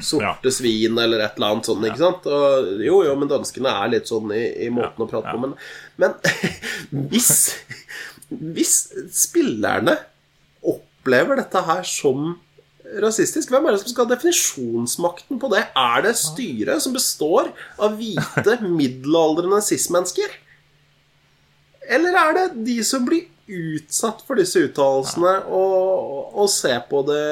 Sorte 0.04 0.52
svin 0.54 0.98
eller 0.98 1.22
et 1.22 1.38
eller 1.38 1.54
annet 1.54 1.70
sånt, 1.70 1.86
ikke 1.86 2.02
sant? 2.02 2.26
Og, 2.32 2.72
jo, 2.84 3.02
jo, 3.06 3.14
men 3.20 3.30
danskene 3.30 3.74
er 3.84 3.94
litt 3.94 4.10
sånn 4.10 4.34
i, 4.36 4.44
i 4.66 4.72
måten 4.74 5.06
å 5.06 5.10
prate 5.10 5.34
på, 5.34 5.42
men, 5.44 5.54
men 6.02 6.16
hvis, 7.12 7.32
hvis 8.32 8.76
spillerne 9.14 9.98
opplever 10.66 11.40
dette 11.42 11.64
her 11.70 11.86
som 11.88 12.36
rasistisk, 13.04 13.52
hvem 13.52 13.68
er 13.68 13.76
det 13.76 13.84
som 13.84 13.92
skal 13.92 14.08
ha 14.08 14.16
definisjonsmakten 14.16 15.40
på 15.42 15.52
det? 15.52 15.64
Er 15.76 16.04
det 16.06 16.14
styret 16.20 16.84
som 16.84 16.96
består 16.96 17.52
av 17.76 17.98
hvite, 18.00 18.60
middelaldrende 18.80 19.62
cis-mennesker? 19.66 20.38
Eller 21.88 22.18
er 22.20 22.38
det 22.38 22.46
de 22.68 22.78
som 22.84 23.06
blir 23.08 23.28
utsatt 23.48 24.24
for 24.28 24.40
disse 24.40 24.62
uttalelsene 24.68 25.34
og, 25.48 26.36
og 26.36 26.50
ser 26.52 26.82
på 26.90 27.02
det 27.08 27.24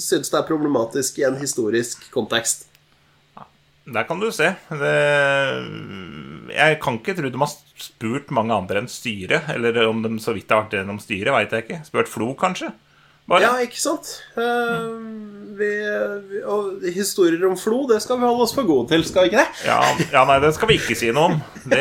Syns 0.00 0.30
det 0.32 0.38
er 0.40 0.48
problematisk 0.48 1.20
i 1.22 1.26
en 1.28 1.38
historisk 1.40 2.04
kontekst? 2.14 2.68
Der 3.84 4.06
kan 4.08 4.20
du 4.20 4.30
se. 4.32 4.46
Det, 4.72 4.92
jeg 6.56 6.76
kan 6.80 6.96
ikke 6.96 7.14
tro 7.18 7.28
de 7.28 7.40
har 7.42 7.50
spurt 7.84 8.30
mange 8.32 8.56
andre 8.56 8.80
enn 8.80 8.88
styret. 8.88 9.50
Eller 9.52 9.76
om 9.84 10.00
de 10.04 10.14
så 10.24 10.32
vidt 10.36 10.48
har 10.52 10.62
vært 10.62 10.78
gjennom 10.78 11.00
styret, 11.02 11.34
veit 11.34 11.52
jeg 11.52 11.66
ikke. 11.66 11.80
Spurt 11.90 12.08
Flo, 12.08 12.30
kanskje? 12.38 12.70
Bare. 13.24 13.40
Ja, 13.40 13.52
ikke 13.64 13.80
sant? 13.80 14.10
Uh, 14.36 15.00
vi, 15.56 15.68
vi, 16.28 16.40
og 16.44 16.82
historier 16.92 17.46
om 17.48 17.56
Flo, 17.56 17.86
det 17.88 18.02
skal 18.04 18.18
vi 18.20 18.26
holde 18.28 18.44
oss 18.44 18.52
for 18.52 18.68
gode 18.68 18.90
til, 18.90 19.04
skal 19.08 19.24
vi 19.24 19.30
ikke 19.32 19.40
det? 19.40 19.62
Ja, 19.64 19.78
ja, 20.12 20.24
nei, 20.28 20.36
det 20.44 20.50
skal 20.56 20.68
vi 20.68 20.76
ikke 20.76 20.96
si 20.98 21.08
noe 21.14 21.30
om. 21.30 21.38
Det, 21.64 21.80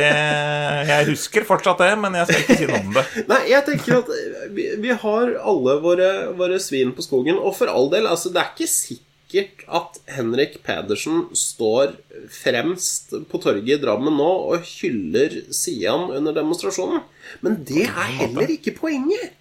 jeg 0.88 1.10
husker 1.12 1.48
fortsatt 1.48 1.84
det, 1.84 1.90
men 2.00 2.16
jeg 2.22 2.30
skal 2.30 2.46
ikke 2.46 2.60
si 2.62 2.70
noe 2.72 2.80
om 2.80 2.96
det. 2.96 3.06
Nei, 3.34 3.42
jeg 3.52 3.68
tenker 3.68 3.98
at 4.00 4.14
vi, 4.56 4.70
vi 4.86 4.96
har 5.04 5.36
alle 5.44 5.76
våre, 5.84 6.12
våre 6.40 6.62
svin 6.64 6.96
på 6.96 7.04
skogen, 7.04 7.36
og 7.36 7.58
for 7.60 7.72
all 7.72 7.92
del, 7.92 8.08
altså, 8.08 8.32
det 8.32 8.40
er 8.40 8.56
ikke 8.56 8.72
sikkert 8.72 9.68
at 9.68 10.00
Henrik 10.16 10.60
Pedersen 10.64 11.26
står 11.36 11.98
fremst 12.32 13.12
på 13.28 13.44
torget 13.44 13.82
i 13.82 13.82
Drammen 13.84 14.16
nå 14.16 14.32
og 14.54 14.68
hyller 14.78 15.42
Sian 15.52 16.08
under 16.14 16.36
demonstrasjonen. 16.40 17.04
Men 17.44 17.64
det 17.68 17.90
er 17.90 18.20
heller 18.22 18.56
ikke 18.56 18.78
poenget. 18.80 19.34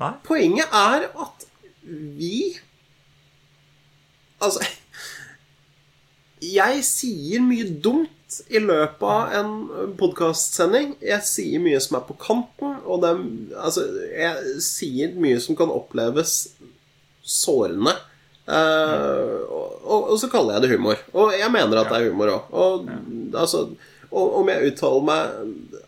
Nei. 0.00 0.14
Poenget 0.24 0.72
er 0.72 1.08
at 1.10 1.46
vi 1.84 2.56
Altså 4.40 4.64
Jeg 6.40 6.84
sier 6.88 7.42
mye 7.44 7.66
dumt 7.84 8.38
i 8.48 8.60
løpet 8.62 9.02
av 9.04 9.32
en 9.34 9.90
podkastsending. 9.98 10.94
Jeg 11.04 11.26
sier 11.26 11.60
mye 11.60 11.80
som 11.82 11.98
er 11.98 12.04
på 12.06 12.14
kanten, 12.22 12.76
og 12.86 13.02
det, 13.02 13.10
altså, 13.58 13.82
jeg 14.14 14.62
sier 14.62 15.16
mye 15.20 15.40
som 15.42 15.58
kan 15.58 15.72
oppleves 15.74 16.36
sårende. 17.26 17.96
Uh, 18.46 19.42
og, 19.50 19.66
og, 19.82 20.06
og 20.14 20.16
så 20.22 20.30
kaller 20.30 20.56
jeg 20.56 20.64
det 20.64 20.72
humor. 20.76 21.02
Og 21.10 21.34
jeg 21.36 21.50
mener 21.52 21.82
at 21.82 21.90
det 21.90 21.98
er 21.98 22.08
humor 22.14 22.32
òg. 22.36 22.54
Og, 22.54 22.88
altså, 23.34 23.66
og 24.08 24.38
om 24.40 24.54
jeg 24.54 24.70
uttaler 24.70 25.08
meg 25.10 25.80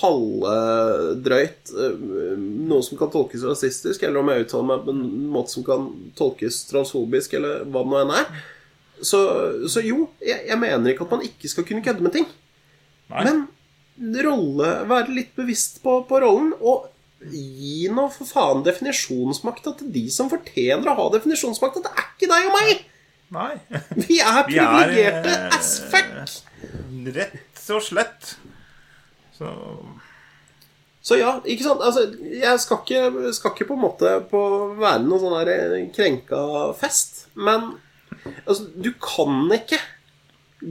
halvdrøyt, 0.00 1.72
eh, 1.72 1.96
noe 2.68 2.84
som 2.84 2.98
kan 2.98 3.10
tolkes 3.12 3.44
rasistisk, 3.46 4.02
eller 4.02 4.20
om 4.20 4.30
jeg 4.32 4.46
uttaler 4.46 4.68
meg 4.70 4.86
på 4.86 4.94
en 4.94 5.04
måte 5.32 5.54
som 5.54 5.66
kan 5.66 5.88
tolkes 6.18 6.64
transfobisk, 6.70 7.36
eller 7.38 7.64
hva 7.64 7.84
det 7.84 7.92
nå 7.92 8.00
enn 8.02 8.14
er. 8.18 8.42
Så, 9.04 9.20
så 9.68 9.82
jo, 9.84 10.08
jeg, 10.24 10.40
jeg 10.48 10.58
mener 10.60 10.92
ikke 10.92 11.06
at 11.06 11.14
man 11.18 11.24
ikke 11.26 11.50
skal 11.52 11.66
kunne 11.68 11.84
kødde 11.84 12.04
med 12.04 12.16
ting. 12.16 12.28
Nei. 13.12 13.24
Men 13.28 14.20
rolle, 14.26 14.72
være 14.88 15.14
litt 15.14 15.32
bevisst 15.38 15.82
på, 15.84 16.00
på 16.08 16.20
rollen, 16.24 16.52
og 16.60 16.90
gi 17.32 17.86
nå 17.92 18.08
for 18.12 18.28
faen 18.28 18.64
definisjonsmakta 18.66 19.72
til 19.78 19.88
de 19.94 20.04
som 20.12 20.28
fortjener 20.30 20.90
å 20.90 20.96
ha 20.98 21.06
definisjonsmakta. 21.14 21.84
Det 21.86 21.92
er 21.92 22.10
ikke 22.12 22.30
deg 22.32 22.50
og 22.50 22.56
meg! 22.58 22.84
Nei. 23.36 23.52
Vi 24.06 24.20
er 24.22 24.42
er, 24.42 24.44
privilegerte 24.46 25.32
eh, 25.32 25.56
as 25.56 25.72
fuck! 25.90 26.12
Rett 27.16 27.72
og 27.74 27.82
slett. 27.82 28.36
Så 29.36 29.50
Så 31.06 31.20
ja, 31.20 31.36
ikke 31.46 31.62
sant? 31.62 31.82
Altså, 31.86 32.06
jeg 32.34 32.60
skal 32.60 32.80
ikke, 32.82 33.32
skal 33.36 33.52
ikke 33.54 33.68
på 33.68 33.76
en 33.76 33.84
måte 33.84 34.14
på 34.30 34.40
være 34.80 35.04
noen 35.04 35.22
sånn 35.22 35.36
her 35.38 35.50
eh, 35.52 35.76
krenka 35.94 36.40
fest. 36.80 37.28
Men 37.38 37.76
altså, 38.42 38.66
du 38.74 38.90
kan 38.98 39.44
ikke 39.54 39.78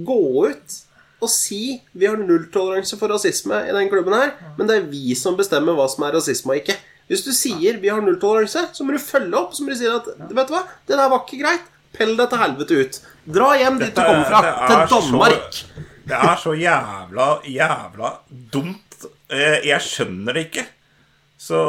gå 0.05 0.19
ut 0.49 0.81
og 1.23 1.31
si 1.31 1.77
vi 1.95 2.09
har 2.09 2.19
nulltoleranse 2.19 2.99
for 2.99 3.13
rasisme 3.15 3.61
i 3.63 3.71
den 3.73 3.87
klubben 3.89 4.13
her, 4.13 4.33
men 4.57 4.67
det 4.67 4.75
er 4.75 4.89
vi 4.91 5.15
som 5.17 5.37
bestemmer 5.39 5.77
hva 5.77 5.87
som 5.89 6.03
er 6.03 6.17
rasisme 6.17 6.51
og 6.51 6.59
ikke. 6.59 6.75
Hvis 7.07 7.23
du 7.23 7.31
sier 7.37 7.79
vi 7.81 7.91
har 7.93 8.01
nulltoleranse, 8.03 8.67
så 8.73 8.85
må 8.85 8.95
du 8.95 9.01
følge 9.01 9.37
opp. 9.37 9.53
Så 9.55 9.63
må 9.63 9.71
du 9.71 9.79
si 9.79 9.87
at 9.89 10.07
vet 10.09 10.49
du 10.49 10.55
hva, 10.55 10.65
det 10.89 10.97
der 10.97 11.11
var 11.11 11.23
ikke 11.23 11.41
greit. 11.43 11.71
Pell 11.95 12.15
deg 12.17 12.27
til 12.31 12.41
helvete 12.41 12.77
ut. 12.81 12.97
Dra 13.37 13.51
hjem 13.55 13.77
dit 13.79 13.93
du 13.95 14.01
kommer 14.01 14.25
fra. 14.27 14.41
er 14.43 14.71
Til 14.73 14.95
Danmark. 14.97 15.59
Så, 15.61 15.84
det 16.05 16.17
er 16.17 16.35
så 16.41 16.53
jævla, 16.57 17.27
jævla 17.49 18.11
dumt. 18.53 18.81
Eh, 19.29 19.61
Jeg 19.65 19.81
skjønner 19.81 20.33
det 20.37 20.47
ikke. 20.49 20.65
Så 21.41 21.59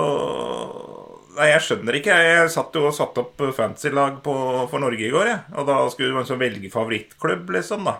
Nei, 1.37 1.51
jeg 1.51 1.61
skjønner 1.67 1.99
ikke. 1.99 2.15
Jeg 2.17 2.49
satt 2.55 2.77
jo 2.79 2.87
og 2.89 2.95
satte 2.97 3.21
opp 3.21 3.43
fancy-lag 3.57 4.23
for 4.25 4.81
Norge 4.81 5.05
i 5.05 5.11
går, 5.13 5.29
jeg. 5.29 5.41
Og 5.61 5.67
da 5.69 5.75
skulle 5.93 6.17
man 6.17 6.41
velge 6.41 6.71
favorittklubb, 6.73 7.51
liksom, 7.59 7.85
da. 7.85 7.99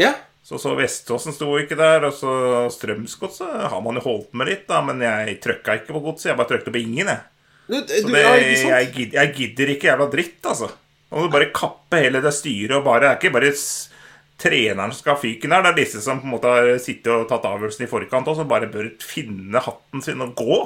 Ja. 0.00 0.14
Så 0.40 0.56
så 0.56 0.72
Veståsen 0.78 1.34
sto 1.36 1.50
ikke 1.60 1.76
der, 1.76 2.06
og 2.08 2.14
så 2.16 2.30
Strømsgodset 2.72 3.66
har 3.68 3.82
man 3.84 3.98
jo 4.00 4.04
holdt 4.06 4.32
med 4.32 4.48
litt, 4.48 4.64
da. 4.70 4.80
Men 4.86 5.04
jeg 5.04 5.36
trøkka 5.44 5.76
ikke 5.82 5.92
på 5.98 6.04
godset, 6.06 6.30
jeg 6.30 6.38
bare 6.40 6.48
trøkte 6.54 6.72
på 6.72 6.80
ingen, 6.80 7.12
jeg. 7.12 7.20
Du, 7.68 7.76
Så 7.76 8.08
det, 8.08 8.22
ja, 8.24 8.32
jeg, 8.80 9.10
jeg 9.12 9.34
gidder 9.36 9.74
ikke 9.74 9.90
jævla 9.90 10.08
dritt, 10.14 10.40
altså. 10.48 10.70
Nå 11.10 11.18
må 11.20 11.26
du 11.28 11.34
bare 11.36 11.52
kappe 11.52 12.00
hele 12.00 12.24
det 12.24 12.32
styret 12.36 12.72
og 12.78 12.84
bare 12.88 13.00
Det 13.04 13.10
er 13.10 13.18
ikke 13.20 13.34
bare 13.36 13.52
treneren 14.38 14.92
som 14.92 15.00
skal 15.00 15.16
ha 15.16 15.20
fyken 15.22 15.50
her, 15.54 15.62
det 15.66 15.72
er 15.72 15.78
disse 15.80 16.00
som 16.04 16.20
på 16.22 16.28
en 16.28 16.34
måte 16.36 16.50
har 16.52 16.68
sittet 16.82 17.10
og 17.10 17.26
tatt 17.30 17.46
avgjørelsen 17.48 17.84
i 17.86 17.90
forkant, 17.90 18.28
og 18.30 18.36
som 18.38 18.48
bare 18.50 18.68
bør 18.70 18.92
finne 19.02 19.58
hatten 19.64 20.04
sin 20.04 20.22
og 20.24 20.34
gå. 20.38 20.60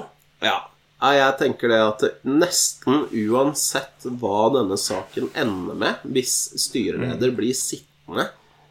Ja. 0.44 0.58
Jeg 1.02 1.32
tenker 1.40 1.66
det 1.72 1.80
at 1.82 2.02
nesten 2.28 3.08
uansett 3.10 4.04
hva 4.20 4.44
denne 4.54 4.76
saken 4.78 5.32
ender 5.34 5.74
med, 5.80 6.04
hvis 6.14 6.34
styreleder 6.68 7.32
blir 7.34 7.56
sittende 7.58 8.28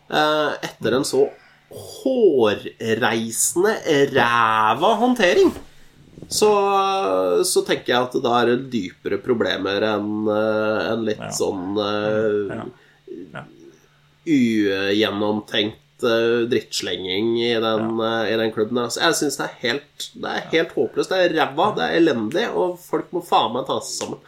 eh, 0.08 0.52
etter 0.70 0.96
en 0.96 1.04
så 1.08 1.26
hårreisende 2.42 3.74
ræva 4.14 4.94
håndtering, 5.02 5.52
så, 6.32 6.50
så 7.48 7.64
tenker 7.68 7.92
jeg 7.94 8.02
at 8.06 8.14
det 8.16 8.22
da 8.24 8.34
er 8.46 8.64
dypere 8.72 9.18
problemer 9.24 9.84
enn 9.92 10.28
eh, 10.32 10.92
en 10.94 11.04
litt 11.08 11.24
Ja. 11.26 11.32
sånn 11.36 11.76
eh, 11.82 12.56
Ja. 12.56 12.64
Ja. 13.34 13.44
Ugjennomtenkt 14.28 16.04
eh, 16.04 16.48
drittslenging 16.52 17.34
i 17.44 17.54
den, 17.64 18.00
eh, 18.00 18.34
i 18.34 18.38
den 18.40 18.52
klubben. 18.56 18.80
Altså, 18.84 19.02
jeg 19.06 19.18
syns 19.20 19.38
det 19.40 19.48
er 19.48 19.58
helt 19.66 20.08
Det 20.16 20.32
er 20.36 20.48
helt 20.56 20.74
håpløst. 20.78 21.10
Det 21.14 21.20
er 21.26 21.36
ræva, 21.40 21.68
det 21.78 21.86
er 21.88 21.98
elendig, 22.00 22.48
og 22.54 22.80
folk 22.82 23.12
må 23.16 23.24
faen 23.26 23.54
meg 23.56 23.68
ta 23.70 23.80
seg 23.82 24.04
sammen. 24.06 24.20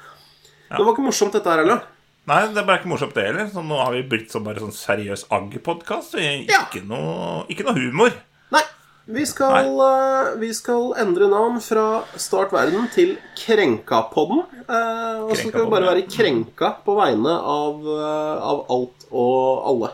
Det 0.73 0.81
var 0.81 0.93
ikke 0.95 1.05
morsomt, 1.05 1.33
dette 1.35 1.49
her 1.51 1.61
heller. 1.61 1.81
Nei, 2.25 2.39
det 2.55 2.61
ble 2.65 2.77
ikke 2.79 2.89
morsomt, 2.89 3.13
det 3.17 3.25
heller. 3.27 3.49
Så 3.53 3.61
nå 3.65 3.77
har 3.77 3.91
vi 3.93 4.03
blitt 4.09 4.31
sånn 4.33 4.45
bare 4.45 4.61
sånn 4.63 4.73
seriøs 4.73 5.25
agg-podkast. 5.29 6.15
Ja. 6.49 6.63
Ikke, 6.69 6.81
noe- 6.87 7.43
ikke 7.51 7.65
noe 7.67 7.75
humor. 7.77 8.13
Nei. 8.55 8.61
Vi 9.05 9.25
skal, 9.25 9.67
uh, 9.75 10.39
vi 10.39 10.53
skal 10.55 10.93
endre 11.01 11.27
navn 11.27 11.57
fra 11.59 12.05
Start 12.15 12.53
verden 12.55 12.85
til 12.93 13.17
Krenka-podden. 13.35 14.45
Eh, 14.63 15.17
og 15.25 15.33
så 15.35 15.49
skal 15.49 15.65
vi 15.65 15.71
bare 15.73 15.89
være 15.89 16.05
krenka 16.07 16.69
på 16.85 16.95
vegne 16.95 17.33
av, 17.35 17.81
uh, 17.83 18.37
av 18.39 18.61
alt 18.71 19.03
og 19.11 19.67
alle. 19.73 19.91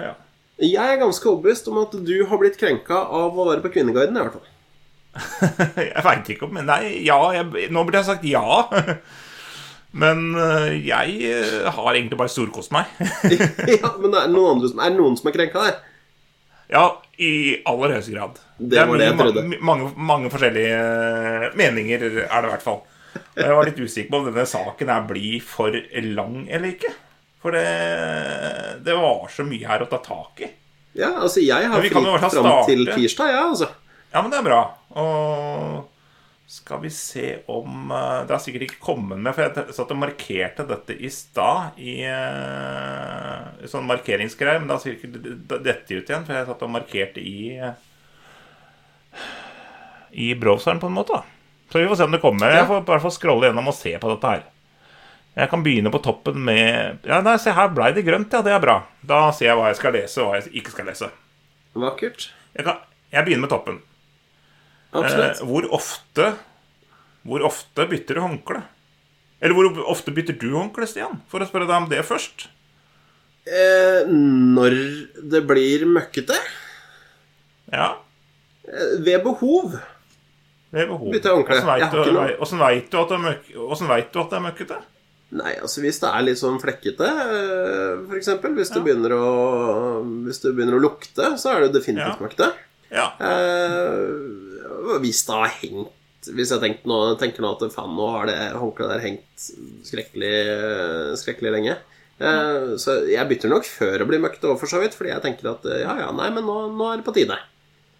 Ja. 0.00 0.14
Jeg 0.64 0.94
er 0.94 1.02
ganske 1.02 1.28
overbevist 1.28 1.68
om 1.68 1.82
at 1.82 1.92
du 2.00 2.14
har 2.24 2.40
blitt 2.40 2.56
krenka 2.56 2.96
av 2.96 3.36
å 3.36 3.48
være 3.50 3.60
på 3.60 3.74
Kvinneguiden. 3.76 4.16
i 4.16 4.24
hvert 4.24 4.38
fall 4.38 5.82
Jeg 5.92 6.04
veit 6.06 6.30
ikke 6.32 6.48
om 6.48 6.56
Men 6.56 6.66
nei, 6.70 6.80
ja 7.06 7.18
jeg, 7.34 7.68
Nå 7.70 7.84
burde 7.84 8.00
jeg 8.00 8.08
sagt 8.08 8.24
ja. 8.26 8.64
Men 10.02 10.24
jeg 10.80 11.68
har 11.76 11.90
egentlig 11.92 12.18
bare 12.18 12.32
storkost 12.32 12.72
meg. 12.74 12.88
ja, 13.76 13.92
men 14.00 14.14
er 14.14 14.24
det 14.24 14.32
noen 14.32 14.56
andre 14.56 14.72
som 14.72 14.80
Er 14.82 14.96
noen 14.96 15.18
som 15.20 15.28
er 15.30 15.36
krenka 15.36 15.68
der? 15.68 15.82
Ja, 16.72 16.86
i 17.22 17.30
aller 17.66 17.94
høyeste 17.96 18.14
grad. 18.14 18.40
Det 18.58 18.82
var 18.88 18.98
det 18.98 19.06
jeg 19.10 19.18
trodde. 19.18 19.44
ma- 19.50 19.60
mange, 19.70 19.90
mange 19.96 20.30
forskjellige 20.32 20.80
eh, 20.80 21.46
meninger, 21.58 22.04
er 22.24 22.42
det 22.42 22.48
i 22.48 22.52
hvert 22.54 22.64
fall. 22.64 22.80
Og 23.14 23.42
jeg 23.44 23.54
var 23.54 23.68
litt 23.68 23.78
usikker 23.78 24.10
på 24.10 24.18
om 24.20 24.28
denne 24.30 24.46
saken 24.50 24.90
her 24.90 25.04
blir 25.06 25.40
for 25.46 25.74
lang 26.02 26.48
eller 26.48 26.72
ikke. 26.74 26.90
For 27.44 27.54
det, 27.54 27.64
det 28.86 28.94
var 28.98 29.26
så 29.30 29.44
mye 29.46 29.68
her 29.68 29.84
å 29.84 29.88
ta 29.90 29.98
tak 30.02 30.40
i. 30.46 30.50
Ja, 30.94 31.10
altså 31.26 31.42
Jeg 31.42 31.66
har 31.70 31.80
fritt 31.82 31.92
fram 31.92 32.66
til 32.68 32.84
tirsdag, 32.86 33.30
jeg, 33.30 33.34
ja, 33.38 33.48
altså. 33.50 33.68
Ja, 34.14 34.22
men 34.22 34.30
det 34.30 34.38
er 34.38 34.46
bra. 34.46 34.60
Og 34.94 35.90
Skal 36.54 36.82
vi 36.84 36.90
se 36.94 37.40
om 37.50 37.90
eh, 37.90 38.20
Det 38.28 38.34
har 38.36 38.42
sikkert 38.42 38.66
ikke 38.68 38.82
kommet 38.84 39.18
med, 39.18 39.34
for 39.34 39.42
jeg 39.46 39.74
satt 39.74 39.90
og 39.90 39.98
markerte 39.98 40.66
dette 40.68 40.94
i 40.94 41.10
stad 41.10 41.80
i 41.82 41.96
eh, 42.06 43.66
sånn 43.70 43.88
markeringsgreier, 43.88 44.60
men 44.62 44.70
det 44.70 44.76
har 44.76 44.84
sikkert 44.84 45.64
dette 45.66 45.98
ut 45.98 46.12
igjen, 46.12 46.26
for 46.28 46.36
jeg 46.38 46.48
satt 46.50 46.64
og 46.66 46.74
markerte 46.76 47.24
i 47.24 47.58
i 50.14 50.34
browseren, 50.38 50.78
på 50.78 50.86
en 50.86 50.92
måte. 50.94 51.12
da. 51.12 51.24
Så 51.72 51.78
vi 51.78 51.88
får 51.90 51.96
se 51.96 52.04
om 52.04 52.12
det 52.14 52.20
kommer. 52.22 52.52
Jeg 52.54 52.66
får 52.68 52.82
i 52.84 52.86
hvert 52.86 53.02
fall 53.02 53.14
scrolle 53.16 53.48
gjennom 53.48 53.70
og 53.70 53.74
se 53.74 53.96
på 53.98 54.10
dette 54.12 54.30
her. 54.30 54.44
Jeg 55.34 55.50
kan 55.50 55.64
begynne 55.64 55.90
på 55.90 55.98
toppen 55.98 56.38
med 56.46 57.02
Ja, 57.08 57.18
nei, 57.26 57.34
se 57.42 57.50
her 57.50 57.72
blei 57.74 57.90
det 57.96 58.04
grønt, 58.06 58.30
ja. 58.30 58.44
Det 58.46 58.52
er 58.54 58.62
bra. 58.62 58.76
Da 59.02 59.24
ser 59.34 59.50
jeg 59.50 59.58
hva 59.58 59.72
jeg 59.72 59.80
skal 59.80 59.96
lese, 59.98 60.22
og 60.22 60.30
hva 60.30 60.38
jeg 60.38 60.52
ikke 60.62 60.74
skal 60.76 60.86
lese. 60.86 61.10
Vakkert. 61.74 62.28
Jeg, 62.54 62.68
kan, 62.68 62.78
jeg 63.10 63.26
begynner 63.26 63.48
med 63.48 63.50
toppen. 63.50 63.80
Absolutt. 64.94 65.40
Eh, 65.40 65.46
hvor 65.48 65.66
ofte 65.74 66.34
Hvor 67.24 67.40
ofte 67.48 67.86
bytter 67.88 68.14
du 68.14 68.20
håndkle? 68.20 68.62
Eller 69.40 69.54
hvor 69.56 69.84
ofte 69.90 70.12
bytter 70.14 70.36
du 70.38 70.50
håndkle, 70.54 70.86
Stian? 70.86 71.22
For 71.28 71.40
å 71.40 71.48
spørre 71.48 71.66
deg 71.68 71.76
om 71.82 71.88
det 71.88 72.02
først. 72.04 72.46
Eh, 73.48 74.04
når 74.08 74.76
det 75.32 75.40
blir 75.48 75.84
møkkete? 75.88 76.36
Ja, 77.72 77.94
Eh, 78.64 78.94
ved 79.04 79.20
behov. 79.24 79.74
ved 80.72 80.86
behov. 80.88 81.10
Bytter 81.12 81.30
jeg 81.30 81.36
håndkle? 81.36 81.56
Åssen 81.60 81.66
veit 81.68 81.90
du, 81.92 81.96
du 82.90 82.98
at 83.02 83.08
det 83.10 83.16
er 83.18 83.24
møk- 83.24 83.52
du 84.12 84.20
at 84.20 84.30
det 84.30 84.38
er 84.38 84.44
møkkete? 84.46 84.78
Nei, 85.32 85.52
altså 85.60 85.80
hvis 85.82 85.98
det 86.00 86.08
er 86.08 86.22
litt 86.22 86.38
sånn 86.38 86.60
flekkete, 86.62 87.04
f.eks. 87.04 88.06
for 88.08 88.16
eksempel 88.16 88.54
Hvis, 88.54 88.70
Ja. 88.70 88.76
å, 89.18 90.04
hvis 90.24 90.40
det 90.40 90.54
begynner 90.56 90.78
å 90.78 90.80
lukte, 90.80 91.36
så 91.36 91.52
er 91.56 91.60
det 91.66 91.72
definitivt 91.74 92.16
Ja. 92.16 92.24
møkkete. 92.24 92.52
Ja. 92.90 93.06
Eh, 93.20 94.53
hvis 95.04 95.24
det 95.28 95.34
har 95.38 95.52
hengt 95.60 96.28
Hvis 96.34 96.52
jeg 96.54 96.78
nå, 96.88 96.98
tenker 97.20 97.44
nå 97.44 97.50
at 97.52 97.64
faen, 97.74 97.92
nå 97.98 98.06
har 98.14 98.30
det 98.30 98.36
håndkleet 98.56 98.94
der 98.94 99.02
hengt 99.04 99.48
skrekkelig, 99.84 100.34
skrekkelig 101.20 101.50
lenge. 101.52 101.74
Eh, 102.16 102.76
så 102.80 102.94
jeg 103.10 103.28
bytter 103.28 103.50
nok 103.52 103.66
før 103.68 104.04
å 104.04 104.08
bli 104.08 104.20
møkkete 104.22 104.48
over, 104.48 104.60
for 104.62 104.70
så 104.70 104.80
vidt. 104.80 104.96
Fordi 104.96 105.12
jeg 105.12 105.24
tenker 105.24 105.50
at 105.52 105.66
eh, 105.68 105.82
ja, 105.84 105.96
ja, 106.06 106.12
nei, 106.16 106.30
men 106.32 106.46
nå, 106.48 106.60
nå 106.72 106.88
er 106.92 107.02
det 107.02 107.06
på 107.08 107.14
tide. 107.16 107.36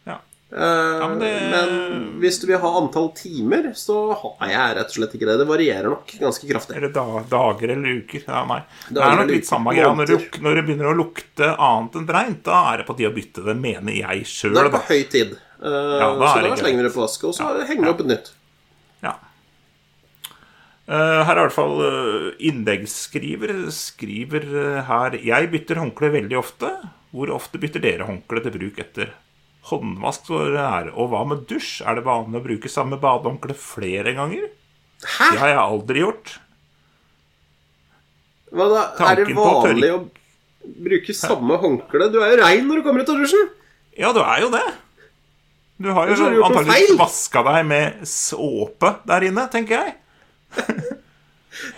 Ja. 0.08 0.16
Eh, 0.54 1.04
men 1.04 1.18
men, 1.18 1.20
det- 1.20 2.00
hvis 2.24 2.40
du 2.40 2.46
vil 2.48 2.60
ha 2.62 2.70
antall 2.80 3.10
timer, 3.18 3.72
så 3.76 3.98
har 4.16 4.52
jeg 4.54 4.76
rett 4.78 4.92
og 4.92 4.96
slett 4.96 5.16
ikke 5.18 5.28
det. 5.28 5.38
Det 5.42 5.48
varierer 5.50 5.90
nok 5.92 6.14
ganske 6.24 6.48
kraftig. 6.48 6.78
Eller 6.80 6.94
da, 6.94 7.04
dager 7.28 7.74
eller 7.76 8.00
uker. 8.04 8.24
Ja, 8.24 8.44
nei. 8.48 8.62
Det 8.88 9.02
er 9.04 9.18
nok 9.20 9.34
litt 9.34 9.50
samme 9.50 9.74
greia. 9.76 9.92
Når, 10.00 10.14
når 10.46 10.60
det 10.60 10.64
begynner 10.70 10.92
å 10.94 10.96
lukte 10.96 11.52
annet 11.58 12.00
enn 12.00 12.08
reint, 12.16 12.40
da 12.48 12.62
er 12.72 12.80
det 12.80 12.88
på 12.88 12.96
tide 12.96 13.12
å 13.12 13.16
bytte 13.20 13.44
det, 13.50 13.58
mener 13.60 14.00
jeg 14.00 14.24
sjøl, 14.30 14.56
Det 14.56 14.64
er 14.70 14.76
på 14.78 14.86
høy 14.88 15.02
tid. 15.12 15.36
Eh, 15.64 15.70
da 16.20 16.26
så 16.28 16.38
er 16.42 16.48
da 16.50 16.56
slenger 16.60 16.82
vi 16.82 16.88
det 16.88 16.94
på 16.94 17.00
vasket, 17.06 17.24
og 17.30 17.34
så 17.36 17.46
Ja. 17.48 17.64
henger 17.64 17.86
vi 17.86 17.92
opp 17.94 18.00
et 18.04 18.10
nytt. 18.10 18.32
Ja. 19.02 19.14
Uh, 20.84 21.24
her 21.24 21.38
er 21.38 21.38
i 21.40 21.44
hvert 21.46 21.54
fall 21.56 21.78
uh, 21.80 22.32
innleggsskriver 22.44 23.70
skriver 23.72 24.44
her 24.84 25.14
Jeg 25.16 25.48
bytter 25.54 25.80
håndkle 25.80 26.10
veldig 26.12 26.36
ofte. 26.36 26.68
Hvor 27.14 27.30
ofte 27.32 27.56
bytter 27.62 27.80
dere 27.80 28.04
håndkle 28.04 28.42
til 28.44 28.52
bruk 28.52 28.76
etter 28.82 29.14
håndvask? 29.70 30.26
Så 30.28 30.42
det 30.52 30.60
er. 30.60 30.90
Og 30.92 31.08
hva 31.14 31.22
med 31.30 31.46
dusj? 31.48 31.80
Er 31.88 31.96
det 31.96 32.04
vanlig 32.04 32.36
å 32.42 32.44
bruke 32.44 32.68
samme 32.68 32.98
badehåndkle 33.00 33.56
flere 33.56 34.12
ganger? 34.18 34.50
Hæ? 35.04 35.30
Det 35.32 35.40
har 35.40 35.48
jeg 35.54 35.62
aldri 35.64 36.04
gjort. 36.04 36.34
Hva 38.52 38.68
da? 38.68 38.82
Er 38.84 39.16
det 39.16 39.24
Tanken 39.24 39.36
på 39.40 39.44
tørk- 39.48 39.72
vanlig 39.72 39.90
å 39.94 40.00
bruke 40.84 41.14
samme 41.16 41.56
håndkle? 41.64 42.12
Du 42.12 42.20
er 42.20 42.36
jo 42.36 42.42
rein 42.44 42.68
når 42.68 42.76
du 42.76 42.82
kommer 42.90 43.00
ut 43.00 43.08
av 43.14 43.16
dusjen. 43.24 43.48
Ja, 43.96 44.12
du 44.12 44.20
er 44.20 44.40
jo 44.44 44.50
det. 44.52 44.66
Du 45.76 45.90
har 45.90 46.10
jo 46.10 46.44
antakeligvis 46.46 46.94
vaska 46.98 47.42
deg 47.48 47.64
med 47.66 48.04
såpe 48.08 48.92
der 49.08 49.26
inne, 49.26 49.48
tenker 49.52 49.80
jeg. 49.80 49.96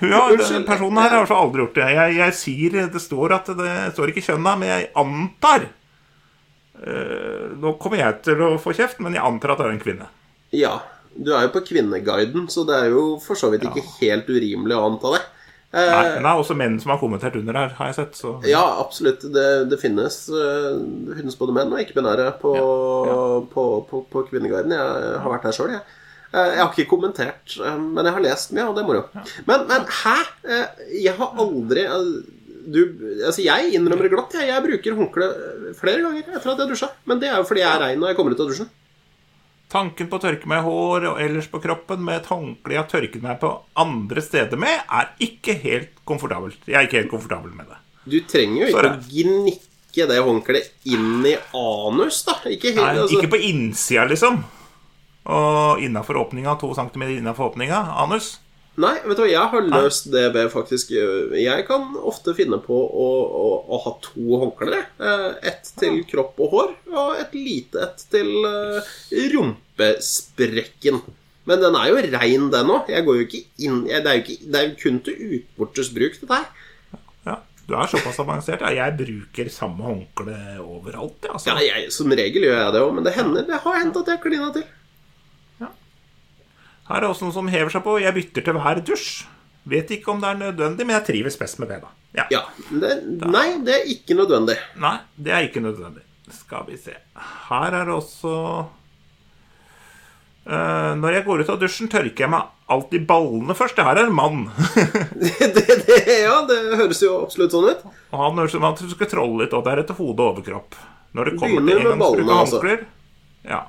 Har, 0.00 0.32
Unnskyld. 0.32 0.64
personen 0.66 0.98
her 1.02 1.10
har 1.10 1.18
i 1.18 1.20
hvert 1.20 1.28
fall 1.28 1.42
aldri 1.46 1.60
gjort 1.60 1.74
det. 1.76 1.86
Jeg, 1.92 2.12
jeg 2.16 2.34
sier 2.38 2.76
Det 2.94 3.00
står 3.02 3.34
at 3.36 3.50
det 3.58 3.72
står 3.92 4.12
ikke 4.12 4.24
kjønna, 4.24 4.54
men 4.56 4.70
jeg 4.70 4.86
antar 4.96 5.66
uh, 5.68 7.44
Nå 7.60 7.74
kommer 7.80 8.00
jeg 8.00 8.22
til 8.24 8.40
å 8.40 8.50
få 8.60 8.72
kjeft, 8.76 9.02
men 9.04 9.16
jeg 9.16 9.24
antar 9.26 9.52
at 9.52 9.60
det 9.60 9.66
er 9.66 9.74
en 9.74 9.82
kvinne. 9.82 10.08
Ja. 10.56 10.74
Du 11.16 11.30
er 11.32 11.46
jo 11.46 11.52
på 11.54 11.62
Kvinneguiden, 11.64 12.48
så 12.52 12.64
det 12.68 12.76
er 12.76 12.90
jo 12.92 13.04
for 13.24 13.38
så 13.40 13.48
vidt 13.52 13.64
ikke 13.64 13.84
helt 14.02 14.26
urimelig 14.28 14.76
å 14.76 14.84
anta 14.90 15.14
det. 15.14 15.22
Eh, 15.76 15.90
Nei, 15.92 16.04
men 16.14 16.22
det 16.24 16.30
er 16.30 16.38
også 16.40 16.54
menn 16.56 16.78
som 16.80 16.92
har 16.94 17.00
kommentert 17.02 17.34
under 17.36 17.52
her, 17.58 17.74
har 17.76 17.90
jeg 17.90 17.96
sett. 17.98 18.14
Så 18.16 18.30
Ja, 18.48 18.62
absolutt. 18.80 19.20
Det, 19.34 19.44
det 19.68 19.76
finnes 19.82 20.14
eh, 20.32 20.70
Det 21.10 21.18
finnes 21.18 21.36
både 21.36 21.52
menn 21.58 21.74
og 21.74 21.82
ikke-binære 21.82 22.30
på, 22.40 22.52
på, 23.52 23.64
på, 23.90 24.00
på 24.12 24.22
Kvinneguiden. 24.30 24.72
Jeg 24.72 25.20
har 25.20 25.32
vært 25.34 25.44
der 25.50 25.56
sjøl, 25.58 25.74
jeg. 25.76 25.84
Eh, 26.32 26.48
Jeg 26.54 26.62
har 26.62 26.72
ikke 26.72 26.88
kommentert, 26.94 27.58
eh, 27.60 27.76
men 27.82 28.08
jeg 28.08 28.16
har 28.16 28.24
lest 28.24 28.54
mye, 28.56 28.64
og 28.70 28.78
det 28.78 28.84
er 28.84 28.88
moro. 28.88 29.04
Men, 29.50 29.66
men 29.68 29.84
hæ? 30.00 30.16
Eh, 30.48 30.88
Jeg 31.04 31.14
har 31.20 31.36
aldri 31.44 31.84
eh, 31.84 32.10
du, 32.66 32.80
altså 33.28 33.44
Jeg 33.44 33.76
innrømmer 33.78 34.08
det 34.08 34.14
glatt. 34.16 34.32
Jeg, 34.34 34.48
jeg 34.50 34.64
bruker 34.64 34.96
håndkle 34.98 35.28
flere 35.78 36.00
ganger 36.02 36.24
etter 36.34 36.50
at 36.56 36.64
jeg 36.64 36.72
dusja. 36.72 36.88
Men 37.06 37.20
det 37.22 37.28
er 37.30 37.36
jo 37.38 37.46
fordi 37.46 37.62
jeg 37.62 37.70
er 37.76 37.84
rein 37.84 38.00
når 38.02 38.10
jeg 38.14 38.18
kommer 38.18 38.34
ut 38.34 38.42
av 38.42 38.48
dusjen. 38.50 38.72
Tanken 39.72 40.06
på 40.06 40.18
å 40.18 40.22
tørke 40.22 40.46
meg 40.46 40.62
i 40.62 40.66
hår 40.66 41.08
og 41.10 41.20
ellers 41.22 41.48
på 41.50 41.58
kroppen 41.62 42.04
med 42.06 42.20
et 42.20 42.28
håndkle 42.30 42.76
jeg 42.76 42.78
har 42.78 42.90
tørket 42.90 43.24
meg 43.24 43.40
på 43.40 43.50
andre 43.82 44.22
steder 44.22 44.60
med, 44.62 44.84
er 44.86 45.08
ikke 45.26 45.56
helt 45.64 45.96
komfortabelt. 46.06 46.60
Jeg 46.68 46.78
er 46.78 46.86
ikke 46.86 47.00
helt 47.00 47.10
komfortabel 47.10 47.54
med 47.56 47.72
det. 47.72 47.80
Du 48.06 48.20
trenger 48.30 48.60
jo 48.62 48.68
ikke 48.70 48.92
å 48.92 49.00
gnikke 49.10 50.06
det 50.12 50.20
håndkleet 50.22 50.90
inn 50.94 51.26
i 51.26 51.34
anus, 51.58 52.20
da. 52.28 52.36
Ikke 52.46 52.76
helt, 52.76 52.84
Nei, 52.84 52.92
altså. 53.02 53.18
Ikke 53.18 53.32
på 53.34 53.42
innsida, 53.48 54.06
liksom. 54.06 54.38
Og 55.34 55.82
innafor 55.82 56.20
åpninga, 56.22 56.54
to 56.60 56.70
centimeter 56.78 57.18
innafor 57.18 57.50
åpninga, 57.50 57.80
anus. 58.04 58.36
Nei, 58.76 58.92
vet 59.06 59.16
du 59.16 59.22
hva, 59.22 59.28
jeg 59.30 59.50
har 59.52 59.68
løst 59.72 60.10
det 60.12 60.26
ved 60.34 60.50
faktisk 60.52 60.90
Jeg 60.92 61.64
kan 61.68 61.94
ofte 61.96 62.34
finne 62.36 62.58
på 62.60 62.76
å, 62.76 63.06
å, 63.24 63.46
å 63.72 63.78
ha 63.86 63.92
to 64.04 64.40
håndklær. 64.42 64.82
Eh, 65.00 65.28
Ett 65.48 65.70
til 65.80 66.02
kropp 66.10 66.36
og 66.44 66.52
hår, 66.52 66.74
og 66.92 67.14
et 67.22 67.32
lite 67.36 67.86
et 67.86 68.04
til 68.12 68.28
eh, 68.44 68.92
rumpesprekken. 69.32 71.00
Men 71.46 71.62
den 71.62 71.78
er 71.78 71.88
jo 71.88 72.04
rein, 72.18 72.48
den 72.52 72.72
òg. 72.74 72.92
Jeg 72.92 73.06
går 73.06 73.20
jo 73.20 73.26
ikke 73.26 73.42
inn 73.64 73.82
jeg, 73.88 74.04
det, 74.04 74.14
er 74.52 74.68
jo 74.68 74.78
kun 74.82 75.00
til 75.06 75.36
utvortesbruk, 75.38 76.20
dette 76.20 76.40
her. 76.42 76.64
Ja, 77.24 77.36
Du 77.66 77.76
er 77.78 77.90
såpass 77.90 78.20
avansert. 78.22 78.60
Ja, 78.66 78.74
jeg 78.84 78.98
bruker 79.00 79.48
samme 79.54 79.86
håndkle 79.88 80.36
overalt. 80.60 81.22
Ja, 81.24 81.38
altså. 81.38 81.54
Ja, 81.54 81.62
jeg, 81.64 81.92
Som 81.96 82.12
regel 82.12 82.44
gjør 82.44 82.60
jeg 82.60 82.76
det 82.76 82.82
òg, 82.84 82.92
men 82.98 83.08
det 83.08 83.16
hender 83.16 83.46
det 83.48 83.62
har 83.64 83.80
hendt 83.80 83.96
at 84.02 84.12
jeg 84.12 84.26
klina 84.26 84.52
til. 84.52 84.66
Her 86.86 87.02
er 87.02 87.08
også 87.08 87.26
noen 87.26 87.34
som 87.34 87.48
hever 87.50 87.72
seg 87.72 87.82
på. 87.84 87.96
Jeg 88.02 88.14
bytter 88.14 88.46
til 88.46 88.58
hver 88.62 88.80
dusj. 88.86 89.10
Vet 89.66 89.90
ikke 89.96 90.12
om 90.12 90.20
det 90.22 90.28
er 90.30 90.38
nødvendig, 90.38 90.86
men 90.86 90.94
jeg 90.94 91.06
trives 91.08 91.38
best 91.40 91.58
med 91.58 91.72
det, 91.72 91.80
da. 91.82 91.90
Ja. 92.16 92.24
Ja, 92.30 92.42
det, 92.70 92.92
Nei, 93.26 93.48
det 93.66 93.74
er 93.74 93.88
ikke 93.92 94.14
nødvendig. 94.16 94.54
Nei, 94.80 94.96
det 95.18 95.32
er 95.34 95.48
ikke 95.48 95.62
nødvendig. 95.64 96.04
Skal 96.32 96.66
vi 96.68 96.78
se. 96.78 96.94
Her 97.48 97.74
er 97.74 97.86
det 97.86 97.94
også 97.94 98.32
uh, 100.46 100.92
Når 100.98 101.18
jeg 101.18 101.24
går 101.26 101.42
ut 101.42 101.52
av 101.54 101.60
dusjen, 101.60 101.90
tørker 101.90 102.24
jeg 102.24 102.32
meg 102.32 102.48
alltid 102.72 103.06
ballene 103.06 103.54
først. 103.58 103.76
Det 103.78 103.86
her 103.86 104.00
er 104.00 104.08
en 104.08 104.16
mann. 104.16 104.46
det, 105.22 105.66
det, 105.86 105.98
ja, 106.22 106.38
det 106.48 106.60
høres 106.78 107.02
jo 107.02 107.18
absolutt 107.24 107.54
sånn 107.54 107.70
ut. 107.70 107.86
Og 108.10 108.22
han 108.22 108.38
høres 108.42 108.54
ut 108.54 108.58
som 108.58 108.68
han 108.70 108.78
skal 108.94 109.10
trolle 109.10 109.44
litt, 109.44 109.54
og 109.54 109.66
det 109.66 109.74
er 109.74 109.82
etter 109.84 109.98
hode 109.98 110.22
og 110.22 110.36
overkropp. 110.36 110.78
Når 111.16 111.30
det 111.30 111.34
kommer 111.40 111.62
Begynner 111.62 111.82
til 111.82 111.92
engangsbruk 111.94 112.30
av 112.30 112.38
altså. 112.38 112.62
håndklær 112.62 112.86
Ja. 113.50 113.60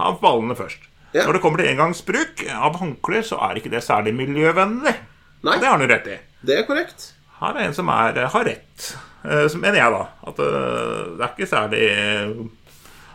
Han 0.00 0.22
ballene 0.22 0.56
først. 0.58 0.89
Ja. 1.12 1.24
Når 1.26 1.32
det 1.36 1.40
kommer 1.42 1.58
til 1.58 1.68
engangsbruk 1.72 2.44
av 2.54 2.76
håndklær, 2.78 3.22
så 3.26 3.36
er 3.42 3.58
ikke 3.58 3.70
det 3.72 3.82
særlig 3.82 4.12
miljøvennlig. 4.14 4.92
Nei, 5.42 5.56
Det 5.58 5.66
har 5.66 5.80
jo 5.82 5.88
rett 5.90 6.06
i. 6.06 6.18
det 6.46 6.58
er 6.58 6.66
korrekt. 6.68 7.14
Her 7.40 7.56
er 7.56 7.64
en 7.66 7.74
som 7.74 7.88
er, 7.88 8.20
har 8.30 8.44
rett. 8.46 8.90
som 9.24 9.48
Så 9.50 9.58
mener 9.58 9.78
jeg, 9.80 9.90
da. 9.92 10.02
At 10.30 10.38
eh, 10.38 11.16
det 11.16 11.24
er 11.24 11.32
ikke 11.34 11.48
særlig 11.50 11.82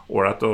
ålreit 0.09 0.43
å 0.43 0.53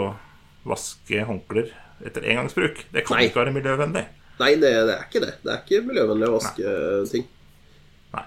vaske 0.69 1.23
håndklær 1.27 1.71
etter 2.05 2.21
engangsbruk. 2.29 2.85
Det 2.93 3.05
kan 3.07 3.17
Nei. 3.17 3.25
ikke 3.29 3.41
være 3.41 3.53
miljøvennlig. 3.55 4.05
Nei, 4.41 4.53
det, 4.61 4.71
det 4.87 4.93
er 4.95 5.03
ikke 5.09 5.21
det. 5.25 5.33
Det 5.43 5.51
er 5.53 5.59
ikke 5.65 5.81
miljøvennlig 5.87 6.27
å 6.29 6.35
vaske 6.37 6.65
ting. 7.11 7.25
Nei. 8.13 8.23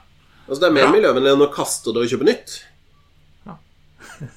Altså, 0.48 0.61
det 0.61 0.68
er 0.68 0.74
mer 0.81 0.88
Ja. 0.88 0.92
miljøvennlig 0.94 1.33
enn 1.37 1.46
å 1.46 1.53
kaste 1.55 1.92
det 1.94 2.03
og 2.05 2.11
kjøpe 2.11 2.27
nytt. 2.29 2.50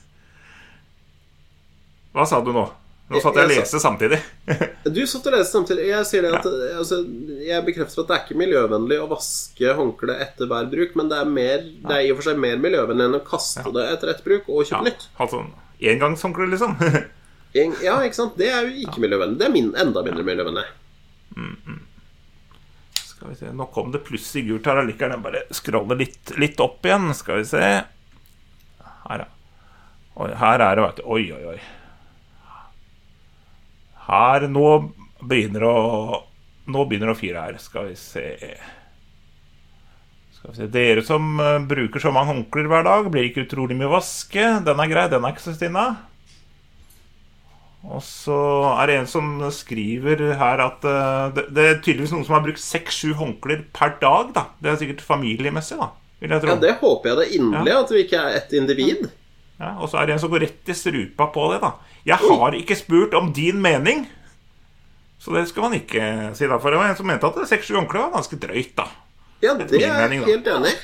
Hva 2.13 2.25
sa 2.29 2.39
du 2.41 2.51
nå? 2.55 2.65
Nå 3.07 3.21
satt 3.23 3.37
jeg 3.39 3.47
og 3.47 3.51
leste 3.53 3.79
samtidig. 3.79 4.17
Du 4.97 4.99
satt 5.07 5.27
og 5.29 5.33
leste 5.37 5.53
samtidig. 5.55 5.85
Jeg 5.87 6.07
sier 6.09 6.25
det 6.25 6.31
at 6.35 6.47
altså, 6.79 6.97
Jeg 7.43 7.63
bekrefter 7.67 8.01
at 8.03 8.09
det 8.09 8.15
er 8.17 8.23
ikke 8.25 8.39
miljøvennlig 8.41 8.97
å 8.99 9.07
vaske 9.11 9.75
håndkle 9.77 10.15
etter 10.25 10.49
hver 10.51 10.67
bruk, 10.71 10.95
men 10.99 11.07
det 11.11 11.19
er, 11.21 11.29
mer, 11.37 11.63
det 11.87 11.95
er 11.95 12.03
i 12.03 12.11
og 12.11 12.19
for 12.19 12.27
seg 12.29 12.41
mer 12.43 12.59
miljøvennlig 12.59 13.05
enn 13.07 13.15
å 13.19 13.23
kaste 13.27 13.63
det 13.75 13.85
etter 13.93 14.11
ett 14.11 14.23
bruk 14.27 14.49
og 14.51 14.63
Ja, 14.65 14.69
kjøpe 14.73 14.89
nytt. 14.89 15.05
altså 15.23 15.43
engangshåndkle, 15.93 16.49
liksom. 16.51 16.75
En- 17.63 17.77
Ja, 17.81 17.95
ikke 18.03 18.19
sant? 18.19 18.35
Det 18.37 18.49
er 18.51 18.67
jo 18.67 18.73
ikke 18.87 18.99
miljøvennlig. 19.05 19.39
Det 19.39 19.47
er 19.47 19.53
min, 19.55 19.71
enda 19.79 20.03
mindre 20.05 20.27
miljøvennlig. 20.27 20.65
Skal 23.07 23.29
vi 23.31 23.35
se, 23.39 23.51
Nå 23.55 23.65
kom 23.73 23.91
det 23.95 24.03
pluss 24.05 24.27
i 24.37 24.43
gult 24.45 24.67
her 24.67 24.81
allikevel. 24.83 25.15
Jeg 25.15 25.23
bare 25.23 25.41
scroller 25.55 25.97
litt, 26.03 26.33
litt 26.37 26.59
opp 26.61 26.85
igjen. 26.85 27.07
Skal 27.17 27.39
vi 27.41 27.47
se. 27.49 27.63
Her, 29.07 29.23
ja. 29.23 30.27
Her 30.43 30.63
er 30.67 30.75
det, 30.77 30.83
veit 30.85 30.99
du. 30.99 31.03
Oi, 31.15 31.23
oi, 31.33 31.43
oi. 31.55 31.57
Her 34.07 34.47
nå 34.51 34.67
begynner 35.21 35.67
å 35.67 35.77
Nå 36.67 36.81
begynner 36.83 37.13
å 37.13 37.15
fyre 37.15 37.45
her. 37.45 37.59
Skal 37.63 37.85
vi 37.87 37.93
se 37.95 38.25
Skal 40.35 40.51
vi 40.51 40.57
se 40.57 40.67
Dere 40.71 41.03
som 41.07 41.37
eh, 41.39 41.61
bruker 41.63 42.03
så 42.03 42.11
mange 42.11 42.33
håndklær 42.33 42.67
hver 42.67 42.83
dag, 42.87 43.07
blir 43.13 43.29
ikke 43.29 43.45
utrolig 43.45 43.77
mye 43.79 43.91
vaske. 43.93 44.49
Den 44.67 44.83
er 44.83 44.91
grei. 44.91 45.05
Den 45.13 45.23
er 45.23 45.35
ikke 45.35 45.45
så 45.45 45.55
stinna. 45.55 45.85
Og 47.87 48.01
så 48.03 48.35
er 48.73 48.89
det 48.89 48.97
en 48.99 49.07
som 49.07 49.29
skriver 49.53 50.25
her 50.41 50.63
at 50.65 50.83
eh, 50.87 51.29
det, 51.37 51.45
det 51.55 51.67
er 51.69 51.79
tydeligvis 51.79 52.11
noen 52.15 52.27
som 52.27 52.35
har 52.35 52.43
brukt 52.43 52.63
seks-sju 52.63 53.13
håndklær 53.15 53.63
per 53.75 53.95
dag. 54.01 54.35
da 54.35 54.47
Det 54.59 54.73
er 54.73 54.81
sikkert 54.81 55.07
familiemessig, 55.07 55.79
da. 55.79 55.93
Vil 56.19 56.33
jeg 56.33 56.43
tro. 56.43 56.55
Ja, 56.55 56.61
det 56.65 56.75
håper 56.81 57.13
jeg 57.13 57.19
da 57.19 57.27
inderlig, 57.39 57.75
at 57.77 57.93
vi 57.93 58.03
ikke 58.03 58.23
er 58.25 58.39
ett 58.41 58.55
individ. 58.57 59.07
Ja, 59.57 59.75
og 59.77 59.87
så 59.89 60.01
er 60.01 60.09
det 60.09 60.17
en 60.17 60.21
som 60.25 60.33
går 60.33 60.43
rett 60.47 60.71
i 60.73 60.75
strupa 60.75 61.29
på 61.33 61.47
det, 61.53 61.61
da. 61.63 61.75
Jeg 62.07 62.17
har 62.23 62.55
ikke 62.55 62.75
spurt 62.79 63.13
om 63.17 63.31
din 63.35 63.59
mening. 63.61 64.05
Så 65.19 65.33
det 65.35 65.47
skal 65.49 65.65
man 65.65 65.73
ikke 65.75 66.01
si, 66.37 66.47
da. 66.47 66.57
For 66.61 66.71
det 66.71 66.79
var 66.79 66.91
en 66.91 66.95
som 66.99 67.07
mente 67.09 67.27
at 67.27 67.39
seks-sju 67.49 67.75
håndklær 67.75 68.05
var 68.07 68.13
ganske 68.19 68.37
drøyt, 68.39 68.73
da. 68.77 68.85
Ja, 69.43 69.53
det 69.59 69.67
er 69.75 69.81
jeg 69.83 69.97
mening, 70.05 70.23
helt 70.25 70.47
enig 70.47 70.71
i. 70.71 70.77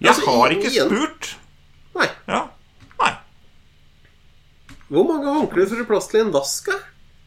Jeg 0.00 0.10
Altså, 0.12 0.24
har 0.30 0.54
ikke 0.54 0.70
igjen- 0.70 0.88
spurt. 0.90 1.28
Nei. 1.96 2.08
Ja. 2.28 2.40
Nei. 3.00 3.12
Hvor 4.88 5.06
mange 5.08 5.32
håndklær 5.34 5.68
får 5.70 5.78
du 5.82 5.84
plass 5.88 6.08
til 6.10 6.20
i 6.20 6.24
en 6.26 6.32
vask? 6.34 6.68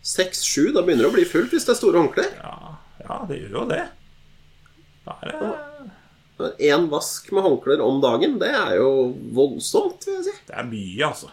Seks-sju? 0.01 0.71
Da 0.73 0.81
begynner 0.81 1.05
det 1.07 1.11
å 1.11 1.15
bli 1.17 1.25
fullt 1.27 1.51
hvis 1.53 1.65
det 1.67 1.73
er 1.75 1.79
store 1.79 2.01
håndklær. 2.01 2.29
Ja, 2.41 2.75
ja 3.03 3.19
det 3.29 3.39
gjør 3.43 3.55
jo 3.59 3.65
det. 3.69 3.81
Da 5.05 5.17
er 5.23 5.35
det, 5.35 5.55
Én 6.71 6.85
vask 6.89 7.25
med 7.35 7.43
håndklær 7.43 7.81
om 7.83 7.97
dagen, 8.01 8.37
det 8.39 8.47
er 8.55 8.77
jo 8.79 8.91
voldsomt, 9.35 10.05
vil 10.07 10.15
jeg 10.21 10.23
si. 10.29 10.35
det 10.47 10.55
er 10.55 10.63
mye, 10.69 11.03
altså. 11.09 11.27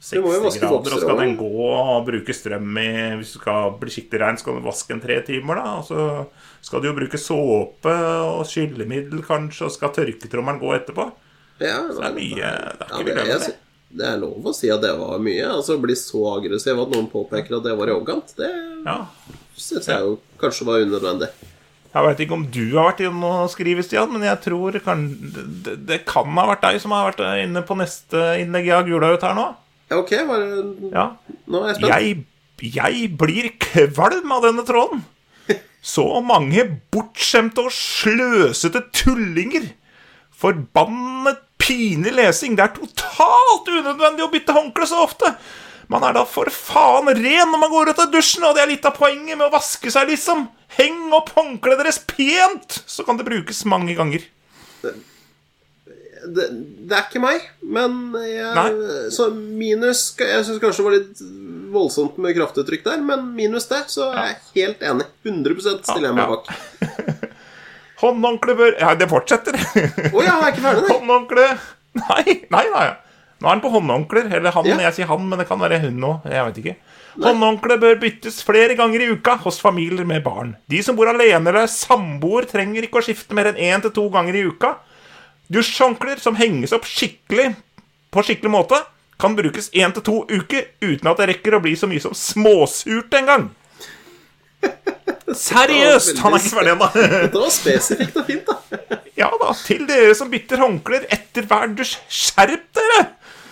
Du 0.00 0.22
må 0.24 0.30
jo 0.32 0.48
60 0.48 0.60
grader, 0.62 0.94
og 0.96 1.02
skal 1.02 1.18
den 1.20 1.34
gå 1.36 1.48
og 1.68 2.06
bruke 2.06 2.32
strøm 2.32 2.78
i 2.80 2.86
Hvis 3.20 3.34
du 3.34 3.38
skal 3.42 3.74
bli 3.80 3.92
skikkelig 3.92 4.20
rein, 4.22 4.38
skal 4.40 4.56
du 4.56 4.62
vaske 4.64 4.94
en 4.96 5.02
tre 5.02 5.18
timer, 5.26 5.60
da. 5.60 5.74
Og 5.76 5.84
så 5.90 6.06
skal 6.64 6.80
du 6.80 6.88
jo 6.88 6.94
bruke 6.96 7.20
såpe 7.20 7.92
og 8.24 8.46
skyllemiddel, 8.48 9.20
kanskje, 9.26 9.68
og 9.68 9.74
skal 9.74 9.92
tørketrommelen 9.98 10.60
gå 10.62 10.72
etterpå. 10.78 11.10
Ja, 11.60 11.82
Så 11.92 12.00
det 12.00 12.08
er 12.08 12.16
mye 12.16 12.32
Det 12.32 12.48
er 12.48 13.04
ikke 13.04 13.04
vi 13.04 13.28
jeg, 13.28 13.52
det. 13.90 14.06
er 14.08 14.18
lov 14.22 14.48
å 14.48 14.54
si 14.56 14.70
at 14.72 14.80
det 14.80 14.94
var 14.96 15.20
mye. 15.20 15.44
Altså 15.52 15.76
Bli 15.82 15.96
så 16.00 16.24
aggressiv 16.38 16.80
at 16.80 16.96
noen 16.96 17.10
påpeker 17.12 17.58
at 17.60 17.68
det 17.68 17.76
var 17.76 17.92
arrogant, 17.92 18.32
det 18.40 18.50
Ja. 18.86 18.98
syns 19.60 19.84
jeg 19.92 20.00
jo 20.00 20.18
kanskje 20.40 20.64
var 20.64 20.80
unødvendig. 20.80 21.28
Jeg 21.92 22.06
veit 22.06 22.20
ikke 22.24 22.36
om 22.38 22.46
du 22.48 22.62
har 22.78 22.92
vært 22.94 23.00
inne 23.04 23.26
og 23.44 23.50
skrive, 23.50 23.82
Stian, 23.84 24.12
men 24.14 24.22
jeg 24.22 24.40
tror 24.46 24.80
kan, 24.80 25.04
det, 25.66 25.74
det 25.84 26.04
kan 26.06 26.24
ha 26.38 26.46
vært 26.54 26.62
deg 26.62 26.80
som 26.80 26.92
har 26.94 27.10
vært 27.12 27.20
inne 27.44 27.60
på 27.66 27.76
neste 27.76 28.38
innlegg 28.40 28.64
jeg 28.70 28.76
har 28.78 28.86
gula 28.88 29.12
ut 29.12 29.20
her 29.26 29.34
nå. 29.36 29.48
Ok, 29.90 30.10
bare, 30.28 30.46
Ja. 30.92 31.06
nå 31.50 31.62
er 31.64 31.72
jeg 31.72 31.76
spent. 31.80 31.90
Jeg, 31.90 32.24
jeg 32.76 33.16
blir 33.18 33.48
kvalm 33.58 34.32
av 34.36 34.44
denne 34.46 34.64
tråden. 34.68 35.04
Så 35.82 36.04
mange 36.22 36.62
bortskjemte 36.92 37.62
og 37.64 37.72
sløsete 37.72 38.82
tullinger. 38.92 39.70
Forbannet 40.36 41.40
pinlig 41.60 42.12
lesing. 42.16 42.56
Det 42.56 42.66
er 42.66 42.74
totalt 42.76 43.68
unødvendig 43.68 44.24
å 44.26 44.30
bytte 44.32 44.54
håndkle 44.56 44.86
så 44.88 45.02
ofte. 45.06 45.34
Man 45.90 46.04
er 46.06 46.14
da 46.14 46.22
for 46.28 46.46
faen 46.54 47.08
ren 47.16 47.50
når 47.50 47.58
man 47.64 47.72
går 47.72 47.90
ut 47.90 48.02
av 48.04 48.12
dusjen, 48.12 48.44
og 48.46 48.54
det 48.54 48.62
er 48.62 48.70
litt 48.70 48.84
av 48.86 48.94
poenget 48.94 49.36
med 49.36 49.48
å 49.48 49.54
vaske 49.56 49.90
seg, 49.90 50.12
liksom. 50.12 50.44
Heng 50.78 51.08
opp 51.16 51.32
håndkleet 51.34 51.80
deres 51.82 51.98
pent, 52.06 52.82
så 52.86 53.02
kan 53.06 53.18
det 53.18 53.26
brukes 53.26 53.64
mange 53.66 53.96
ganger. 53.98 54.22
Det, 56.20 56.46
det 56.90 56.96
er 56.96 57.04
ikke 57.06 57.22
meg, 57.22 57.44
men 57.64 57.94
jeg. 58.20 58.74
Så 59.14 59.30
minus 59.34 60.02
Jeg 60.20 60.44
syns 60.44 60.60
kanskje 60.62 60.82
det 60.82 60.86
var 60.88 60.96
litt 60.98 61.22
voldsomt 61.70 62.16
med 62.20 62.34
kraftuttrykk 62.36 62.82
der, 62.84 63.02
men 63.06 63.28
minus 63.38 63.68
det, 63.70 63.84
så 63.92 64.08
er 64.10 64.32
jeg 64.32 64.40
helt 64.58 64.82
enig. 64.90 65.06
100 65.24 65.60
stiller 65.86 66.10
jeg 66.10 66.18
meg 66.18 66.32
bak. 66.34 67.30
Håndhåndkle 68.00 68.54
bør 68.56 68.76
Ja, 68.80 68.94
det 68.96 69.08
fortsetter. 69.10 69.56
Å 69.60 70.24
ja, 70.24 70.34
jeg 70.34 70.46
er 70.46 70.52
ikke 70.54 70.64
ferdig. 70.64 70.88
Håndhåndkle 70.94 71.46
Nei, 72.00 72.36
nei, 72.54 72.64
nei. 72.70 72.88
Nå 73.40 73.48
er 73.48 73.54
han 73.54 73.62
på 73.64 73.70
håndhåndklær. 73.72 74.28
Eller 74.36 74.52
han, 74.54 74.66
Ja. 74.68 74.76
jeg 74.86 74.98
sier 75.00 75.08
han, 75.10 75.22
men 75.28 75.40
det 75.40 75.46
kan 75.48 75.60
være 75.60 75.80
hun 75.82 75.96
òg. 76.06 76.26
Jeg 76.30 76.44
vet 76.46 76.58
ikke. 76.62 76.74
Håndhåndkle 77.24 77.76
bør 77.82 77.96
byttes 78.02 78.38
flere 78.46 78.76
ganger 78.78 79.02
i 79.02 79.08
uka 79.16 79.34
hos 79.42 79.58
familier 79.60 80.06
med 80.06 80.22
barn. 80.24 80.52
De 80.70 80.82
som 80.86 80.96
bor 80.96 81.08
alene 81.10 81.40
eller 81.50 81.64
er 81.64 81.72
samboer, 81.72 82.46
trenger 82.48 82.86
ikke 82.86 83.00
å 83.00 83.04
skifte 83.08 83.34
mer 83.36 83.50
enn 83.50 83.58
én 83.58 83.82
til 83.84 83.94
to 83.96 84.04
ganger 84.12 84.38
i 84.38 84.44
uka. 84.46 84.76
Dusjhåndklær 85.50 86.20
som 86.22 86.36
henges 86.38 86.74
opp 86.76 86.86
skikkelig 86.86 87.52
på 88.14 88.22
skikkelig 88.26 88.52
måte, 88.52 88.78
kan 89.20 89.34
brukes 89.36 89.68
én 89.76 89.92
til 89.94 90.04
to 90.06 90.16
uker 90.30 90.70
uten 90.80 91.10
at 91.10 91.18
det 91.20 91.28
rekker 91.34 91.58
å 91.58 91.62
bli 91.62 91.74
så 91.76 91.88
mye 91.90 92.02
som 92.02 92.14
småsurt 92.16 93.12
engang. 93.18 93.50
Seriøst! 95.34 96.18
Han 96.24 96.34
er 96.34 96.42
ikke 96.42 96.54
ferdig 96.56 96.72
ennå. 96.74 96.88
Dette 96.94 97.42
var 97.44 97.52
spesifikt 97.54 98.18
og 98.18 98.30
fint, 98.30 98.48
da. 98.48 99.00
Ja 99.18 99.28
da, 99.42 99.52
til 99.66 99.84
dere 99.88 100.14
som 100.16 100.30
bytter 100.32 100.62
håndklær 100.62 101.06
etter 101.12 101.46
hver 101.50 101.74
dusj, 101.76 101.98
skjerp 102.08 102.66
dere! 102.78 103.04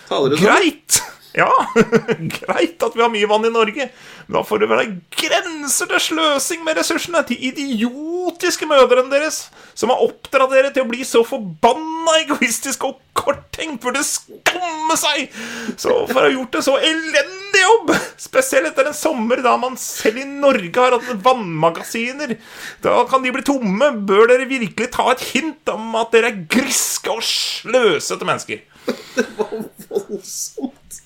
Sånn? 0.08 0.38
Greit! 0.40 1.02
Ja, 1.36 1.50
greit 2.38 2.82
at 2.82 2.94
vi 2.96 3.02
har 3.02 3.10
mye 3.12 3.28
vann 3.28 3.44
i 3.44 3.52
Norge, 3.52 3.88
men 4.26 4.36
da 4.38 4.40
får 4.46 4.62
det 4.62 4.68
være 4.70 4.86
grenser 5.12 5.90
til 5.90 6.00
sløsing 6.00 6.62
med 6.64 6.78
ressursene 6.80 7.20
til 7.28 7.42
idiotiske 7.50 8.66
mødrene 8.68 9.12
deres, 9.12 9.42
som 9.76 9.92
har 9.92 10.00
oppdratt 10.06 10.54
dere 10.54 10.72
til 10.72 10.86
å 10.86 10.88
bli 10.88 11.04
så 11.06 11.20
forbanna 11.28 12.14
egoistiske 12.22 12.88
og 12.88 13.02
korttenkt, 13.18 13.82
burde 13.84 14.00
skamme 14.06 14.96
seg! 14.98 15.34
Så 15.76 15.92
for 16.08 16.22
å 16.22 16.24
ha 16.24 16.32
gjort 16.32 16.58
en 16.58 16.64
så 16.64 16.76
elendig 16.80 17.62
jobb, 17.64 17.92
spesielt 18.20 18.70
etter 18.70 18.88
en 18.88 18.96
sommer 18.96 19.42
da 19.44 19.52
man 19.60 19.76
selv 19.80 20.22
i 20.22 20.26
Norge 20.28 20.72
har 20.80 20.96
hatt 20.96 21.24
vannmagasiner, 21.26 22.38
da 22.84 23.02
kan 23.10 23.26
de 23.26 23.34
bli 23.34 23.44
tomme, 23.46 23.92
bør 24.08 24.32
dere 24.32 24.48
virkelig 24.48 24.90
ta 24.96 25.10
et 25.12 25.26
hint 25.34 25.74
om 25.74 25.92
at 26.00 26.14
dere 26.16 26.32
er 26.32 26.40
griske 26.56 27.12
og 27.12 27.20
sløsete 27.26 28.28
mennesker. 28.28 28.64
Det 29.18 29.26
var 29.36 29.52
voldsomt. 29.90 31.02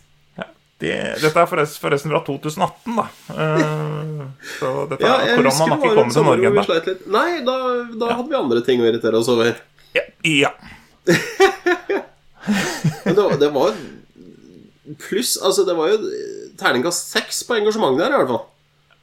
Det, 0.82 0.94
dette 1.22 1.38
er 1.38 1.46
forresten, 1.46 2.10
fra 2.10 2.20
2018, 2.26 2.96
da. 2.98 3.04
Eh, 3.30 4.22
så 4.58 4.70
dette 4.90 5.06
Ja, 5.06 5.12
er 5.22 5.36
koronaen 5.38 5.70
har 5.70 5.76
ikke 5.78 5.92
kommet 5.94 6.16
til 6.16 6.26
Norge 6.26 6.50
hvor 6.56 6.72
ennå. 6.74 6.94
Nei, 7.14 7.28
da, 7.46 7.56
da 8.00 8.08
hadde 8.16 8.32
vi 8.32 8.38
andre 8.40 8.62
ting 8.66 8.82
å 8.82 8.88
irritere 8.90 9.20
oss 9.20 9.30
over. 9.30 9.52
Ja, 9.94 10.02
ja. 10.26 10.50
Men 13.04 13.14
det 13.14 13.22
var, 13.22 13.36
det 13.38 13.50
var 13.54 13.74
Pluss 15.02 15.36
Altså, 15.42 15.64
det 15.66 15.74
var 15.78 15.92
jo 15.92 15.98
terningkast 16.58 17.12
seks 17.14 17.42
på 17.46 17.54
engasjementet 17.60 18.02
der, 18.02 18.12
i 18.16 18.18
hvert 18.22 18.32
fall. 18.34 18.42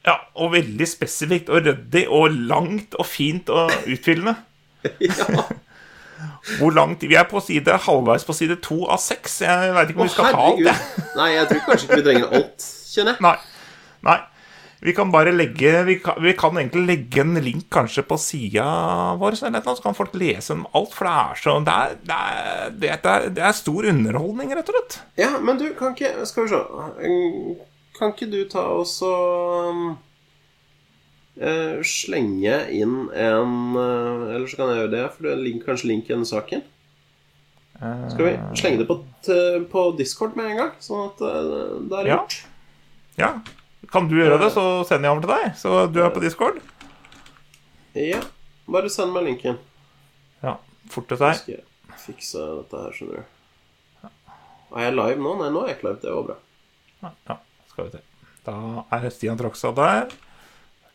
ja, 0.06 0.14
og 0.40 0.52
veldig 0.54 0.86
spesifikt 0.88 1.50
og 1.52 1.64
ryddig 1.66 2.04
og 2.08 2.36
langt 2.48 2.94
og 3.00 3.08
fint 3.08 3.48
og 3.52 3.72
utfyllende. 3.88 4.36
Ja. 5.00 5.44
Hvor 6.58 6.74
langt 6.74 7.02
Vi 7.02 7.16
er 7.18 7.28
på 7.28 7.40
side 7.44 7.76
halvveis 7.86 8.26
på 8.26 8.36
side 8.36 8.56
to 8.64 8.82
av 8.90 9.00
seks. 9.02 9.40
Jeg 9.44 9.72
veit 9.76 9.92
ikke 9.92 10.00
om 10.00 10.06
Å, 10.06 10.08
vi 10.08 10.14
skal 10.14 10.34
ta 10.34 10.42
alt, 10.48 10.66
jeg. 10.66 11.06
Nei, 11.18 11.30
jeg 11.36 11.48
tror 11.50 11.64
kanskje 11.68 11.88
ikke 11.88 12.00
vi 12.00 12.06
trenger 12.08 12.36
alt, 12.40 12.68
kjenner 12.90 13.16
jeg. 13.16 13.24
Nei. 13.28 13.36
Nei. 14.08 14.18
Vi 14.80 14.94
kan 14.96 15.10
bare 15.12 15.32
legge 15.36 15.82
vi 15.84 15.98
kan, 16.00 16.16
vi 16.24 16.32
kan 16.32 16.56
egentlig 16.56 16.86
legge 16.88 17.20
en 17.20 17.36
link 17.44 17.66
kanskje 17.72 18.04
på 18.08 18.16
sida 18.16 18.64
vår, 19.20 19.36
så, 19.36 19.50
eller 19.50 19.60
et 19.60 19.68
så 19.68 19.84
kan 19.84 19.96
folk 19.96 20.14
lese 20.16 20.54
om 20.56 20.62
alt. 20.72 20.94
For 20.96 21.08
det 21.08 21.16
er 21.20 21.42
så 21.42 21.56
Det 21.66 21.74
er, 21.74 21.96
det 22.00 22.20
er, 22.20 22.70
det 22.80 22.92
er, 22.94 23.26
det 23.36 23.44
er 23.44 23.58
stor 23.58 23.88
underholdning, 23.92 24.54
rett 24.56 24.72
og 24.72 24.78
slett. 24.78 25.00
Ja, 25.20 25.34
men 25.38 25.60
du, 25.60 25.68
kan 25.78 25.92
ikke 25.96 26.24
Skal 26.28 26.46
vi 26.46 26.54
se 26.54 26.62
Kan 27.98 28.14
ikke 28.14 28.30
du 28.32 28.40
ta 28.48 28.64
og 28.72 28.86
så 28.88 29.12
um, 29.68 29.98
Slenge 31.86 32.56
inn 32.74 32.96
en 33.16 33.76
eh, 33.78 34.24
Eller 34.34 34.50
så 34.50 34.58
kan 34.58 34.72
jeg 34.72 34.82
gjøre 34.82 34.92
det, 34.92 35.04
for 35.14 35.28
det 35.28 35.36
link, 35.40 35.62
kanskje 35.64 35.88
link 35.92 36.10
i 36.10 36.14
denne 36.14 36.28
saken. 36.28 36.64
Skal 37.80 38.26
vi 38.26 38.32
slenge 38.60 38.82
det 38.82 38.88
på, 38.90 38.98
på 39.72 39.84
Discord 39.96 40.34
med 40.36 40.50
en 40.50 40.58
gang, 40.58 40.74
sånn 40.84 41.06
at 41.06 41.22
eh, 41.24 41.78
det 41.88 42.02
er 42.02 42.10
gjort? 42.10 42.36
Ja. 43.16 43.30
Kan 43.90 44.10
du 44.10 44.18
gjøre 44.18 44.36
det, 44.42 44.50
så 44.52 44.64
sender 44.84 45.08
jeg 45.08 45.16
over 45.16 45.24
til 45.24 45.32
deg. 45.32 45.56
Så 45.58 45.72
du 45.88 45.98
er 46.04 46.12
på 46.12 46.20
Discord? 46.22 46.60
Ja. 47.96 48.20
Bare 48.70 48.92
send 48.92 49.14
meg 49.16 49.24
linken. 49.30 49.56
Ja. 50.44 50.58
Forte 50.92 51.16
seg. 51.18 51.40
skal 51.40 51.56
jeg 51.56 52.02
fikse 52.04 52.44
dette 52.60 52.84
her, 52.84 52.94
skjønner 52.96 53.22
du. 53.22 54.10
Er 54.76 54.86
jeg 54.86 54.94
live 54.94 55.24
nå? 55.24 55.32
Nei, 55.40 55.48
nå 55.50 55.64
er 55.64 55.72
jeg 55.72 55.80
ikke 55.80 55.88
live. 55.88 56.00
Det 56.04 56.12
var 56.14 56.28
bra. 56.28 56.36
Ja, 57.00 57.36
skal 57.72 57.88
vi 57.88 57.94
se. 57.96 58.02
Da 58.46 58.56
er 58.96 59.08
Stian 59.14 59.40
Trokstad 59.40 59.80
der. 59.80 60.12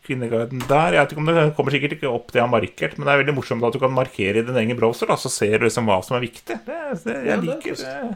Kvinneguiden 0.06 0.62
der. 0.70 0.94
Jeg 0.94 1.02
vet 1.02 1.14
ikke 1.14 1.22
om 1.24 1.30
Det 1.30 1.46
kommer 1.58 1.74
sikkert 1.74 1.96
ikke 1.96 2.12
opp 2.12 2.30
det 2.30 2.40
jeg 2.40 2.46
har 2.46 2.52
markert, 2.52 2.96
men 2.96 3.08
det 3.08 3.12
er 3.12 3.22
veldig 3.24 3.36
morsomt 3.36 3.66
at 3.66 3.76
du 3.76 3.82
kan 3.82 3.94
markere 3.94 4.40
i 4.40 4.46
din 4.46 4.60
egen 4.62 4.78
browser, 4.78 5.10
da, 5.10 5.18
så 5.20 5.32
ser 5.32 5.58
du 5.58 5.66
liksom 5.66 5.90
hva 5.90 5.98
som 6.06 6.18
er 6.18 6.24
viktig. 6.26 6.60
Det, 6.66 6.78
det, 7.02 7.16
jeg 7.26 7.34
er 7.34 7.42
liker, 7.44 7.82
jeg 7.82 8.14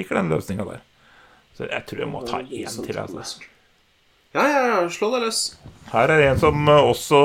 liker 0.00 0.20
den 0.20 0.30
løsninga 0.32 0.68
der. 0.68 0.84
Så 1.56 1.68
jeg 1.68 1.88
tror 1.88 2.04
jeg 2.04 2.12
må 2.12 2.22
ta 2.28 2.40
én 2.42 2.78
til. 2.86 3.00
Altså. 3.00 3.42
Ja, 4.32 4.46
ja, 4.48 4.60
ja. 4.70 4.76
Slå 4.92 5.10
deg 5.12 5.26
løs. 5.26 5.40
Her 5.92 6.12
er 6.14 6.22
en 6.30 6.40
som 6.40 6.68
eh, 6.72 6.86
også 6.88 7.18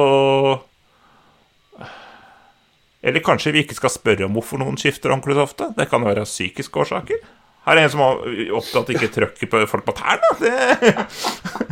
Eller 3.08 3.24
kanskje 3.24 3.54
vi 3.56 3.62
ikke 3.63 3.78
skal 3.78 3.93
spørre 3.93 4.28
om 4.28 4.36
hvorfor 4.36 4.60
noen 4.60 4.76
skifter 4.80 5.13
håndkle 5.13 5.38
så 5.38 5.46
ofte? 5.48 5.70
Det 5.78 5.88
kan 5.88 6.04
være 6.04 6.26
psykiske 6.28 6.82
årsaker. 6.84 7.22
Her 7.67 7.80
er 7.80 7.86
en 7.86 7.91
som 7.93 8.02
har 8.04 8.22
opptatt 8.58 8.91
ikke 8.93 9.10
trykker 9.12 9.50
på 9.52 9.62
folk 9.72 9.86
på 9.88 9.96
tærne. 9.96 10.30
Det 10.41 10.56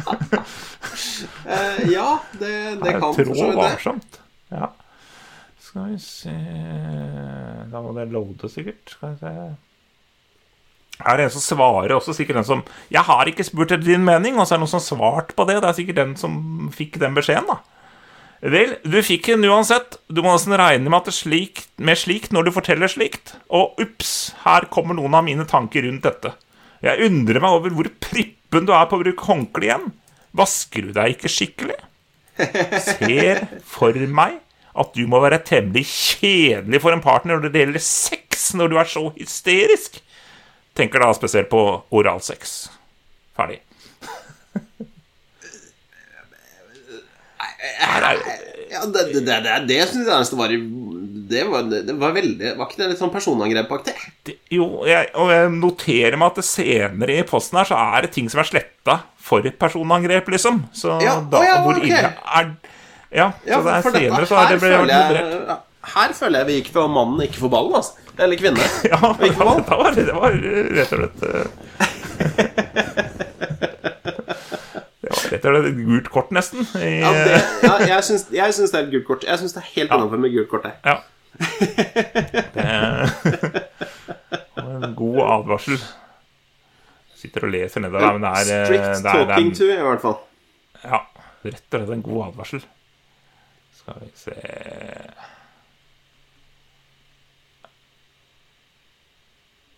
Eh, 1.46 1.86
ja, 1.92 2.10
det, 2.40 2.56
det 2.82 2.96
kan 3.00 3.14
for 3.16 3.32
så 3.32 3.50
vidt 3.50 3.60
varsomt. 3.60 4.20
Ja. 4.54 4.72
Skal 5.60 5.92
vi 5.92 6.00
se 6.00 6.34
Da 7.72 7.82
må 7.84 7.92
det 7.98 8.08
loade, 8.14 8.50
sikkert. 8.52 8.84
Skal 8.90 9.16
vi 9.16 9.24
se 9.24 9.34
Her 10.96 11.12
er 11.12 11.18
det 11.20 11.26
en 11.28 11.34
som 11.36 11.44
svarer 11.44 11.92
også, 11.92 12.14
sikkert 12.16 12.38
den 12.40 12.48
som 12.48 12.64
'Jeg 12.92 13.04
har 13.04 13.28
ikke 13.28 13.44
spurt 13.44 13.72
etter 13.72 13.84
din 13.84 14.06
mening', 14.06 14.40
og 14.40 14.48
så 14.48 14.56
er 14.56 14.58
det 14.58 14.64
noen 14.64 14.80
som 14.80 14.98
svart 14.98 15.36
på 15.36 15.44
det. 15.48 15.62
Det 15.62 15.70
er 15.70 15.74
sikkert 15.80 15.96
den 15.96 16.16
som 16.16 16.72
fikk 16.72 17.00
den 17.00 17.14
beskjeden, 17.14 17.50
da. 17.52 17.58
Vel, 18.46 18.78
du 18.84 19.02
fikk 19.02 19.26
den 19.26 19.44
uansett. 19.50 19.98
Du 20.08 20.22
må 20.22 20.32
nesten 20.32 20.54
regne 20.54 20.90
med 20.90 21.00
at 21.02 21.06
det 21.10 21.16
slik, 21.18 21.66
med 21.78 21.98
slikt 21.98 22.32
når 22.32 22.46
du 22.46 22.52
forteller 22.52 22.88
slikt. 22.88 23.36
Og 23.50 23.74
ups, 23.82 24.36
her 24.46 24.68
kommer 24.72 24.96
noen 24.96 25.16
av 25.18 25.24
mine 25.26 25.46
tanker 25.50 25.84
rundt 25.84 26.04
dette. 26.04 26.34
Jeg 26.86 27.10
undrer 27.10 27.42
meg 27.42 27.56
over 27.58 27.74
hvor 27.74 27.90
prippen 28.00 28.68
du 28.68 28.74
er 28.76 28.86
på 28.86 29.00
å 29.00 29.04
bruke 29.04 29.26
håndkle 29.26 29.66
igjen. 29.66 29.88
Vasker 30.36 30.90
du 30.90 30.96
deg 30.96 31.16
ikke 31.16 31.32
skikkelig? 31.32 31.78
Ser 32.84 33.46
for 33.64 33.96
meg 34.12 34.42
at 34.76 34.92
du 34.98 35.06
må 35.08 35.22
være 35.24 35.40
temmelig 35.48 35.86
kjedelig 35.88 36.82
for 36.84 36.92
en 36.92 37.04
partner 37.04 37.40
når 37.40 37.54
det 37.54 37.62
gjelder 37.64 37.84
sex, 37.86 38.50
når 38.60 38.72
du 38.74 38.80
er 38.82 38.90
så 38.92 39.06
hysterisk. 39.16 40.02
Tenker 40.76 41.00
da 41.00 41.14
spesielt 41.16 41.48
på 41.52 41.62
oralsex. 41.96 42.66
Ferdig. 43.38 43.62
Er 47.86 48.20
Ja, 48.76 48.82
det, 48.92 49.06
det, 49.14 49.22
det, 49.24 49.38
det, 49.46 49.56
det 49.70 49.80
syns 49.88 50.10
jeg 50.10 50.20
nesten 50.20 50.40
var 50.40 50.52
i 50.52 50.60
det 51.30 51.44
var, 51.50 51.66
det 51.70 51.96
var 52.00 52.14
veldig 52.16 52.52
Var 52.60 52.68
ikke 52.70 52.80
det 52.82 52.88
litt 52.92 53.00
sånn 53.02 53.12
personangrepaktig? 53.14 53.94
Jo, 54.54 54.68
jeg, 54.90 55.10
og 55.18 55.32
jeg 55.34 55.52
noterer 55.58 56.18
meg 56.22 56.34
at 56.34 56.40
det 56.42 56.46
senere 56.48 57.20
i 57.20 57.26
posten 57.28 57.60
her 57.60 57.70
så 57.70 57.80
er 57.82 58.06
det 58.06 58.14
ting 58.16 58.30
som 58.32 58.42
er 58.44 58.50
sletta 58.50 59.00
for 59.26 59.46
personangrep, 59.60 60.30
liksom. 60.36 60.64
Så 60.76 61.00
Ja, 61.04 61.18
da, 61.22 61.42
å 61.42 61.46
ja, 61.48 61.56
hvor 61.66 61.80
okay. 61.80 61.90
ille 61.90 62.02
er 62.12 62.52
Ja, 63.16 63.30
Ja, 63.46 63.60
så 63.60 63.64
det 63.66 63.78
er 63.78 63.86
for 63.86 64.00
dette 64.00 64.26
så 64.30 64.42
er 64.42 64.52
det 64.54 64.60
ble 64.64 64.76
moderert. 64.84 65.64
Her 65.86 66.14
føler 66.18 66.42
jeg 66.42 66.48
vi 66.50 66.54
gikk 66.60 66.72
for 66.74 66.90
mannen, 66.90 67.22
ikke 67.28 67.44
for 67.44 67.54
ballen. 67.54 67.76
Altså. 67.78 67.94
Eller 68.18 68.40
kvinne. 68.40 68.66
Ja, 68.92 68.98
Ikke 69.22 69.38
for 69.38 69.62
det 69.70 69.78
var, 69.78 69.92
det 69.94 70.16
var 70.16 70.32
rett 70.80 70.94
og 70.96 71.00
slett 71.04 71.20
eh, 71.30 71.46
rett 75.36 75.46
og 75.46 75.58
slett 75.60 75.76
gult 75.82 76.10
kort, 76.14 76.32
nesten. 76.36 76.66
I, 76.80 77.02
Ja, 77.04 77.12
det, 77.14 77.42
ja, 77.66 77.76
jeg, 77.90 78.04
syns, 78.08 78.28
det 78.32 78.40
er 78.42 78.86
et 78.86 78.94
gult 78.94 79.08
kort. 79.10 79.28
Jeg 79.28 79.42
syns 79.42 79.54
det 79.56 79.62
er 79.62 79.70
helt 79.76 79.94
innenfor 79.94 80.22
med 80.26 80.34
gult 80.36 80.50
kort. 80.52 80.66
her. 80.70 80.80
Ja. 80.86 80.98
Det 84.56 84.64
var 84.64 84.86
en 84.86 84.96
god 84.96 85.20
advarsel. 85.26 85.80
Sitter 87.16 87.48
og 87.48 87.54
leser 87.56 87.84
nedover 87.84 88.06
her, 88.06 88.18
men 88.18 88.26
det 88.26 88.32
er, 88.32 88.54
eh, 88.56 88.66
Strict 88.70 88.82
det 88.82 88.90
er, 88.90 88.96
det 89.02 89.12
talking 89.12 89.52
er 89.52 89.60
to, 89.60 89.70
i 89.72 89.86
hvert 89.90 90.04
fall. 90.04 90.18
Ja, 90.86 91.00
rett 91.46 91.62
og 91.62 91.80
slett 91.80 91.94
en 91.96 92.06
god 92.06 92.22
advarsel. 92.30 92.66
Skal 93.80 94.02
vi 94.02 94.12
se 94.18 94.36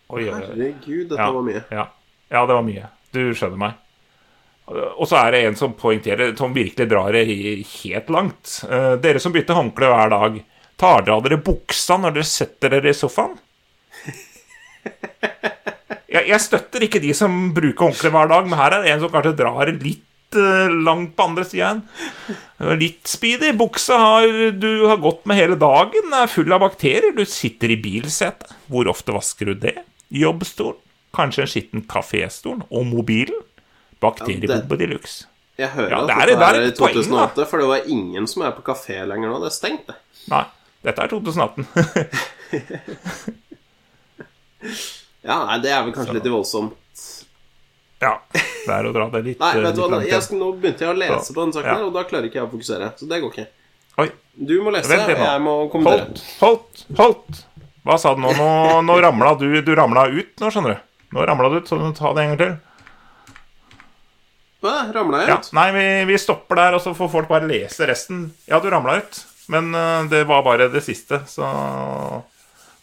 oi. 0.08 0.24
Herregud, 0.24 1.08
dette 1.10 1.20
Ja, 1.20 1.30
var 1.34 1.44
mye. 1.44 1.62
Ja. 1.70 1.84
ja, 2.32 2.46
det 2.46 2.56
var 2.56 2.64
mye. 2.66 2.88
Du 3.12 3.22
skjønner 3.36 3.60
meg. 3.60 3.84
Og 4.68 5.06
så 5.08 5.16
er 5.22 5.32
det 5.32 5.42
en 5.48 5.56
som 5.56 5.72
poengterer, 5.76 6.34
som 6.36 6.52
virkelig 6.52 6.88
drar 6.90 7.14
det 7.16 7.22
helt 7.28 8.10
langt. 8.12 8.58
Eh, 8.68 8.94
dere 9.00 9.20
som 9.22 9.32
bytter 9.32 9.56
håndkle 9.56 9.88
hver 9.88 10.12
dag, 10.12 10.40
tar 10.78 11.02
dere 11.06 11.16
av 11.18 11.24
dere 11.26 11.38
buksa 11.42 11.96
når 12.00 12.14
dere 12.18 12.28
setter 12.28 12.74
dere 12.76 12.92
i 12.92 12.96
sofaen? 12.96 13.36
Jeg, 16.08 16.24
jeg 16.30 16.40
støtter 16.40 16.84
ikke 16.86 17.00
de 17.04 17.10
som 17.16 17.34
bruker 17.56 17.88
håndkle 17.90 18.10
hver 18.14 18.30
dag, 18.30 18.46
men 18.48 18.58
her 18.58 18.76
er 18.78 18.84
det 18.86 18.92
en 18.94 19.02
som 19.02 19.10
kanskje 19.12 19.34
drar 19.36 19.68
litt 19.74 20.38
eh, 20.40 20.70
langt 20.86 21.12
på 21.18 21.26
andre 21.28 21.44
sida. 21.44 21.74
Litt 22.80 23.10
speedy. 23.10 23.50
Buksa 23.58 23.98
har 24.00 24.28
du 24.56 24.68
har 24.88 25.02
gått 25.04 25.26
med 25.28 25.36
hele 25.36 25.58
dagen, 25.60 26.14
er 26.16 26.30
full 26.32 26.52
av 26.56 26.62
bakterier. 26.64 27.12
Du 27.16 27.24
sitter 27.28 27.74
i 27.74 27.80
bilsetet. 27.84 28.54
Hvor 28.72 28.88
ofte 28.94 29.12
vasker 29.16 29.52
du 29.52 29.58
det? 29.68 29.76
Jobbstolen. 30.16 30.80
Kanskje 31.16 31.44
en 31.44 31.50
skitten 31.52 31.84
kaféstol. 31.88 32.62
Og 32.72 32.86
mobilen. 32.88 33.44
Bakteriebombe 34.00 34.78
de 34.80 34.88
luxe. 34.94 35.26
Jeg 35.58 35.72
hører 35.74 35.90
Ja, 35.90 36.00
at 36.04 36.06
det 36.06 36.14
er- 36.14 36.28
dette 36.30 36.38
det 36.38 36.48
er 36.48 36.60
er 36.62 36.66
i 36.68 36.70
2008, 36.70 36.78
poeng, 36.78 36.94
2008, 37.02 37.46
for 37.50 37.58
det 37.58 37.66
var 37.68 37.88
ingen 37.90 38.26
som 38.30 38.42
er 38.46 38.52
på 38.54 38.62
kafé 38.62 39.00
lenger 39.10 39.28
nå. 39.32 39.40
Det 39.42 39.48
er 39.50 39.56
stengt, 39.56 39.88
det. 39.90 39.96
Nei, 40.30 40.44
dette 40.86 41.02
er 41.02 41.08
2018. 41.08 41.66
Ja, 45.22 45.44
nei, 45.44 45.58
Det 45.62 45.70
er 45.70 45.82
vel 45.84 45.92
kanskje 45.94 46.14
litt 46.18 46.26
voldsomt. 46.30 46.74
ja, 48.02 48.12
det 48.32 48.72
er 48.74 48.86
å 48.88 48.92
dra 48.94 49.08
det 49.12 49.20
litt, 49.26 49.40
Nei, 49.42 49.50
eh, 49.58 49.62
vet 49.66 49.74
du 49.76 49.82
litt 49.82 50.12
hva, 50.14 50.38
Nå 50.38 50.48
begynte 50.62 50.84
jeg 50.86 50.92
å 50.94 50.96
lese 50.98 51.18
Så, 51.26 51.34
på 51.34 51.42
den 51.44 51.52
saken, 51.56 51.68
ja. 51.68 51.74
her, 51.76 51.84
og 51.88 51.92
da 51.96 52.04
klarer 52.08 52.28
ikke 52.28 52.38
jeg 52.40 52.46
å 52.46 52.50
fokusere. 52.52 52.90
Så 52.98 53.08
det 53.10 53.20
går 53.22 53.32
ikke. 53.34 53.46
Oi, 53.98 54.08
Du 54.38 54.54
må 54.62 54.70
lese, 54.74 54.94
og 54.94 55.10
jeg 55.18 55.42
må 55.42 55.54
kommentere. 55.72 56.06
holdt, 56.06 56.22
holdt, 56.40 56.84
holdt. 56.98 57.42
Hva 57.88 57.96
sa 57.98 58.14
du 58.14 58.20
nå? 58.22 58.32
Nå, 58.38 58.48
nå 58.86 58.96
ramla 59.02 59.34
du 59.40 59.46
Du 59.62 59.72
ramla 59.74 60.06
ut 60.12 60.40
nå, 60.42 60.50
skjønner 60.54 60.74
du. 60.76 60.80
Nå 61.16 61.26
ramla 61.26 61.48
du 61.50 61.56
ut, 61.60 61.68
så 61.70 61.78
du 61.78 61.84
må 61.86 61.92
ta 61.96 62.12
det 62.14 62.24
en 62.24 62.34
gang 62.34 62.40
til. 62.42 62.56
Hva? 64.62 64.74
Ramla 64.94 65.22
jeg 65.22 65.28
Ja, 65.30 65.38
ut? 65.38 65.52
nei, 65.54 65.68
vi, 65.76 65.86
vi 66.12 66.18
stopper 66.18 66.58
der, 66.58 66.74
og 66.78 66.82
så 66.82 66.94
får 66.98 67.10
folk 67.12 67.28
bare 67.30 67.46
lese 67.50 67.86
resten. 67.88 68.28
Ja, 68.50 68.58
du 68.60 68.68
ramla 68.70 68.98
ut, 69.02 69.20
men 69.52 69.72
eh, 69.74 70.08
det 70.12 70.24
var 70.28 70.44
bare 70.46 70.68
det 70.72 70.84
siste, 70.86 71.22
så 71.30 71.48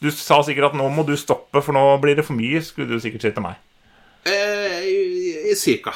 Du 0.01 0.09
sa 0.11 0.41
sikkert 0.43 0.73
at 0.73 0.75
nå 0.77 0.89
må 0.91 1.05
du 1.07 1.15
stoppe, 1.17 1.61
for 1.63 1.73
nå 1.73 1.83
blir 2.03 2.17
det 2.17 2.25
for 2.27 2.37
mye, 2.37 2.59
skulle 2.65 2.89
du 2.91 2.99
sikkert 3.01 3.23
si 3.23 3.31
til 3.33 3.45
meg. 3.45 3.61
Eh, 4.27 5.53
cirka. 5.57 5.93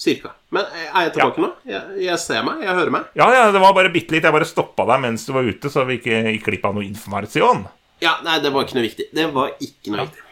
Cirka. 0.00 0.32
Men 0.50 0.64
eh, 0.74 0.88
er 0.88 1.06
jeg 1.06 1.14
tilbake 1.14 1.44
nå? 1.44 1.50
Jeg, 1.68 2.00
jeg 2.06 2.20
ser 2.22 2.42
meg, 2.46 2.64
jeg 2.64 2.76
hører 2.76 2.94
meg. 2.94 3.10
Ja, 3.20 3.28
ja, 3.36 3.44
det 3.54 3.60
var 3.62 3.76
bare 3.76 3.92
bitte 3.92 4.16
litt. 4.16 4.24
Jeg 4.26 4.34
bare 4.34 4.48
stoppa 4.48 4.86
deg 4.88 5.02
mens 5.04 5.26
du 5.28 5.34
var 5.36 5.46
ute, 5.46 5.70
så 5.72 5.84
vi 5.88 6.00
ikke 6.00 6.22
gikk 6.32 6.48
glipp 6.48 6.66
av 6.68 6.76
noe 6.76 6.88
informasjon. 6.88 7.66
Ja, 8.00 8.16
nei, 8.24 8.38
det 8.40 8.52
var 8.54 8.64
ikke 8.64 8.78
noe 8.78 8.86
viktig. 8.88 9.10
Det 9.14 9.26
var 9.34 9.54
ikke 9.60 9.92
noe 9.94 10.06
viktig. 10.08 10.26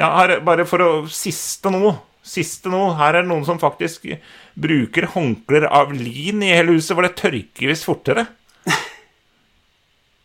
Ja, 0.00 0.08
her, 0.16 0.36
bare 0.46 0.64
for 0.68 0.84
å 0.84 0.90
Siste 1.12 1.72
nå. 1.72 1.92
Siste 2.24 2.72
nå. 2.72 2.82
Her 2.98 3.18
er 3.18 3.24
det 3.24 3.30
noen 3.30 3.46
som 3.48 3.60
faktisk 3.60 4.06
bruker 4.60 5.08
håndklær 5.14 5.68
av 5.70 5.92
lin 5.96 6.42
i 6.44 6.52
hele 6.54 6.76
huset, 6.76 6.94
for 6.96 7.04
det 7.06 7.16
tørker 7.20 7.70
visst 7.70 7.88
fortere. 7.88 8.26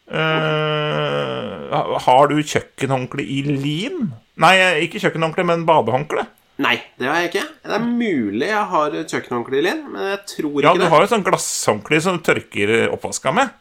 Eh, 0.05 1.75
har 2.05 2.29
du 2.31 2.37
kjøkkenhåndkle 2.41 3.25
i 3.25 3.41
lin? 3.49 4.11
Nei, 4.41 4.55
ikke 4.85 5.01
kjøkkenhåndkle, 5.03 5.45
men 5.47 5.65
badehåndkle. 5.67 6.25
Nei, 6.63 6.77
det 7.01 7.09
har 7.09 7.19
jeg 7.19 7.31
ikke. 7.33 7.45
Det 7.67 7.75
er 7.75 7.83
mulig 7.83 8.47
jeg 8.47 8.65
har 8.71 8.93
kjøkkenhåndkle 9.01 9.59
i 9.59 9.63
lin, 9.65 9.81
men 9.91 10.09
jeg 10.13 10.19
tror 10.31 10.51
ikke 10.53 10.61
det. 10.61 10.67
Ja, 10.69 10.73
du 10.77 10.83
det. 10.85 10.91
har 10.93 11.03
jo 11.03 11.11
sånn 11.11 11.25
glasshåndkle 11.25 12.01
som 12.05 12.19
du 12.19 12.25
tørker 12.29 12.75
oppvaska 12.95 13.33
med. 13.35 13.53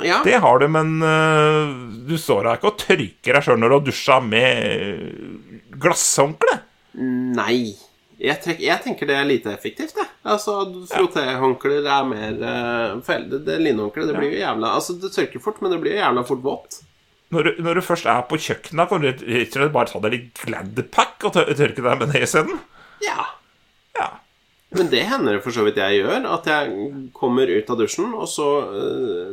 Ja, 0.00 0.22
Det 0.24 0.38
har 0.40 0.60
du, 0.62 0.64
men 0.72 0.94
uh, 1.02 1.74
du 2.08 2.14
står 2.16 2.46
da 2.46 2.54
ikke 2.56 2.70
og 2.70 2.78
tørker 2.80 3.36
deg 3.36 3.44
sjøl 3.44 3.58
når 3.60 3.68
du 3.68 3.74
har 3.74 3.86
dusja 3.88 4.16
med 4.24 5.74
glasshåndkle. 5.82 6.54
Nei. 7.36 7.74
Jeg, 8.20 8.36
trek, 8.44 8.58
jeg 8.60 8.84
tenker 8.84 9.08
det 9.08 9.16
er 9.16 9.28
lite 9.28 9.52
effektivt, 9.54 9.96
jeg. 9.96 10.08
Altså, 10.28 10.58
Frotéhåndklær 10.90 11.86
er 11.88 12.08
mer 12.08 12.34
uh, 12.42 13.12
det, 13.30 13.40
det 13.46 13.56
linnehåndkleet, 13.62 14.10
det 14.10 14.18
blir 14.18 14.34
jo 14.34 14.42
jævla 14.42 14.74
Altså, 14.76 14.98
det 15.00 15.12
tørker 15.14 15.40
fort, 15.40 15.62
men 15.64 15.72
det 15.72 15.78
blir 15.80 15.96
jo 15.96 16.02
jævla 16.02 16.24
fort 16.28 16.42
vått. 16.44 16.80
Når 17.32 17.46
du, 17.46 17.62
når 17.64 17.78
du 17.78 17.84
først 17.86 18.08
er 18.10 18.20
på 18.28 18.36
kjøkkenet, 18.42 18.90
kan 18.90 19.00
du 19.00 19.08
rett 19.08 19.22
og 19.24 19.56
slett 19.56 19.72
bare 19.72 19.88
ta 19.92 20.02
deg 20.04 20.16
litt 20.16 20.42
Gladpack 20.44 21.28
og 21.28 21.36
tørke 21.38 21.84
deg 21.86 22.02
med 22.02 22.12
det 22.12 22.24
isteden? 22.26 22.60
Ja. 23.06 23.28
Ja. 23.96 24.08
Men 24.76 24.90
det 24.92 25.06
hender 25.08 25.38
det 25.38 25.44
for 25.46 25.54
så 25.54 25.64
vidt 25.64 25.78
jeg 25.80 26.02
gjør. 26.02 26.26
At 26.34 26.50
jeg 26.50 26.90
kommer 27.16 27.48
ut 27.48 27.70
av 27.72 27.78
dusjen, 27.80 28.12
og 28.18 28.28
så 28.28 28.48
uh, 28.74 29.30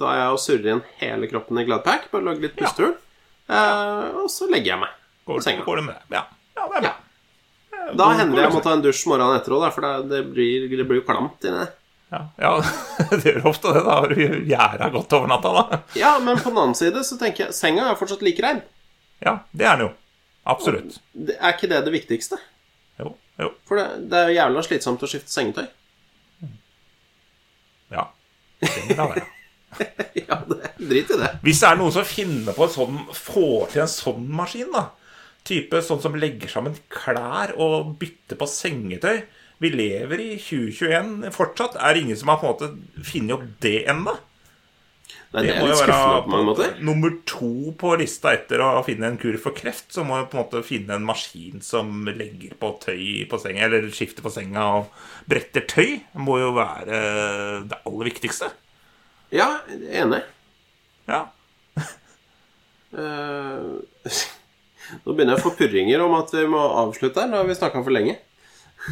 tar 0.00 0.18
jeg 0.18 0.32
og 0.32 0.42
surrer 0.42 0.72
inn 0.74 0.84
hele 1.02 1.28
kroppen 1.30 1.60
i 1.60 1.66
Gladpack. 1.68 2.10
Bare 2.10 2.26
lager 2.26 2.48
litt 2.48 2.56
pustehull. 2.58 2.96
Eh, 3.46 4.06
og 4.18 4.30
så 4.32 4.48
legger 4.50 4.74
jeg 4.74 4.82
meg 4.82 4.94
på 5.26 5.38
senga. 5.44 5.64
går 5.66 5.80
det 5.80 5.84
med 5.86 5.94
det? 5.94 6.16
Ja. 6.18 6.24
ja, 6.56 6.64
det 6.66 6.80
er 6.80 6.86
bra. 6.88 6.90
Ja. 6.90 7.05
Da 7.94 8.08
hender 8.18 8.34
det 8.34 8.46
jeg 8.46 8.54
må 8.56 8.62
ta 8.64 8.72
en 8.74 8.82
dusj 8.82 9.04
morgenen 9.10 9.38
etter 9.38 9.54
òg, 9.54 9.66
for 9.74 9.84
det, 9.84 9.92
det, 10.10 10.22
blir, 10.34 10.64
det 10.70 10.86
blir 10.88 11.00
jo 11.00 11.06
klamt 11.06 11.44
inni 11.46 11.60
det. 11.60 11.68
Ja, 12.10 12.20
ja, 12.38 12.50
det 13.10 13.22
gjør 13.24 13.48
ofte 13.50 13.74
det. 13.74 13.82
Da 13.86 13.98
har 14.00 14.14
du 14.14 14.18
gjæra 14.50 14.90
godt 14.94 15.14
over 15.18 15.30
natta, 15.30 15.52
da. 15.54 15.78
Ja, 15.98 16.16
men 16.22 16.40
på 16.40 16.50
den 16.50 16.62
annen 16.62 16.78
side 16.78 17.02
så 17.06 17.18
tenker 17.20 17.46
jeg 17.46 17.56
senga 17.56 17.86
er 17.90 17.98
fortsatt 17.98 18.24
like 18.26 18.42
rein. 18.42 18.62
Ja, 19.22 19.38
det 19.52 19.68
er 19.68 19.78
den 19.78 19.88
jo. 19.88 19.92
Absolutt. 20.46 21.00
Det, 21.12 21.38
er 21.38 21.54
ikke 21.54 21.70
det 21.70 21.80
det 21.86 21.94
viktigste? 21.94 22.38
Jo, 23.02 23.14
jo. 23.42 23.50
For 23.66 23.78
det, 23.78 23.86
det 24.10 24.20
er 24.20 24.30
jo 24.30 24.36
jævla 24.40 24.66
slitsomt 24.66 25.02
å 25.02 25.10
skifte 25.10 25.34
sengetøy. 25.34 25.66
Ja. 27.94 28.08
Det 28.62 28.98
da 28.98 29.10
være. 29.14 29.26
Ja, 30.16 30.38
det, 30.48 30.70
drit 30.80 31.10
i 31.12 31.16
det. 31.20 31.26
Hvis 31.44 31.58
det 31.60 31.68
er 31.68 31.76
noen 31.76 31.92
som 31.92 32.06
finner 32.08 32.54
på 32.56 32.64
en 32.64 32.70
sånn 32.72 32.94
Får 33.12 33.66
til 33.74 33.82
en 33.82 33.90
sånn 33.92 34.22
maskin, 34.32 34.70
da 34.72 34.86
Type 35.46 35.80
sånn 35.86 36.00
som 36.02 36.16
legger 36.18 36.50
sammen 36.50 36.74
klær 36.90 37.52
og 37.62 37.92
bytter 38.00 38.38
på 38.40 38.48
sengetøy 38.50 39.20
Vi 39.62 39.70
lever 39.72 40.20
i 40.20 40.32
2021 40.42 41.30
fortsatt. 41.32 41.76
Er 41.80 41.94
det 41.94 42.02
ingen 42.02 42.18
som 42.20 42.28
har 42.28 42.40
på 42.42 42.48
en 42.48 42.54
måte 42.56 43.04
funnet 43.06 43.36
opp 43.38 43.44
det 43.64 43.78
ennå? 43.88 44.16
Det, 45.32 45.42
Det 45.46 45.54
må 45.60 45.66
jo 45.68 45.76
være 45.80 45.94
på 46.26 46.42
på- 46.56 46.66
nummer 46.84 47.14
to 47.28 47.72
på 47.78 47.94
lista 47.98 48.32
etter 48.36 48.60
å 48.60 48.84
finne 48.84 49.06
en 49.08 49.16
kur 49.20 49.36
for 49.40 49.52
kreft. 49.56 49.88
Så 49.92 50.04
må 50.04 50.18
vi 50.20 50.28
på 50.30 50.36
en 50.38 50.44
måte 50.44 50.62
finne 50.64 50.94
en 50.96 51.04
maskin 51.08 51.62
som 51.64 52.04
legger 52.06 52.54
på 52.60 52.70
tøy 52.84 53.24
på 53.28 53.40
senga, 53.40 53.64
eller 53.64 53.88
skifter 53.90 54.22
på 54.22 54.32
senga 54.32 54.64
og 54.78 54.86
bretter 55.28 55.64
tøy. 55.66 56.00
Det 56.12 56.20
må 56.20 56.38
jo 56.40 56.52
være 56.56 57.00
det 57.68 57.80
aller 57.84 58.10
viktigste. 58.10 58.50
Ja, 59.32 59.60
enig. 59.90 60.22
Ja. 61.08 61.24
Eh, 62.96 63.64
nå 65.04 65.12
begynner 65.12 65.36
jeg 65.36 65.42
å 65.42 65.46
få 65.48 65.54
purringer 65.58 66.04
om 66.04 66.16
at 66.18 66.34
vi 66.34 66.46
må 66.50 66.62
avslutte 66.84 67.22
her. 67.22 67.30
Nå 67.30 67.40
har 67.40 67.48
vi 67.48 67.58
snakka 67.58 67.82
for 67.82 67.94
lenge. 67.94 68.18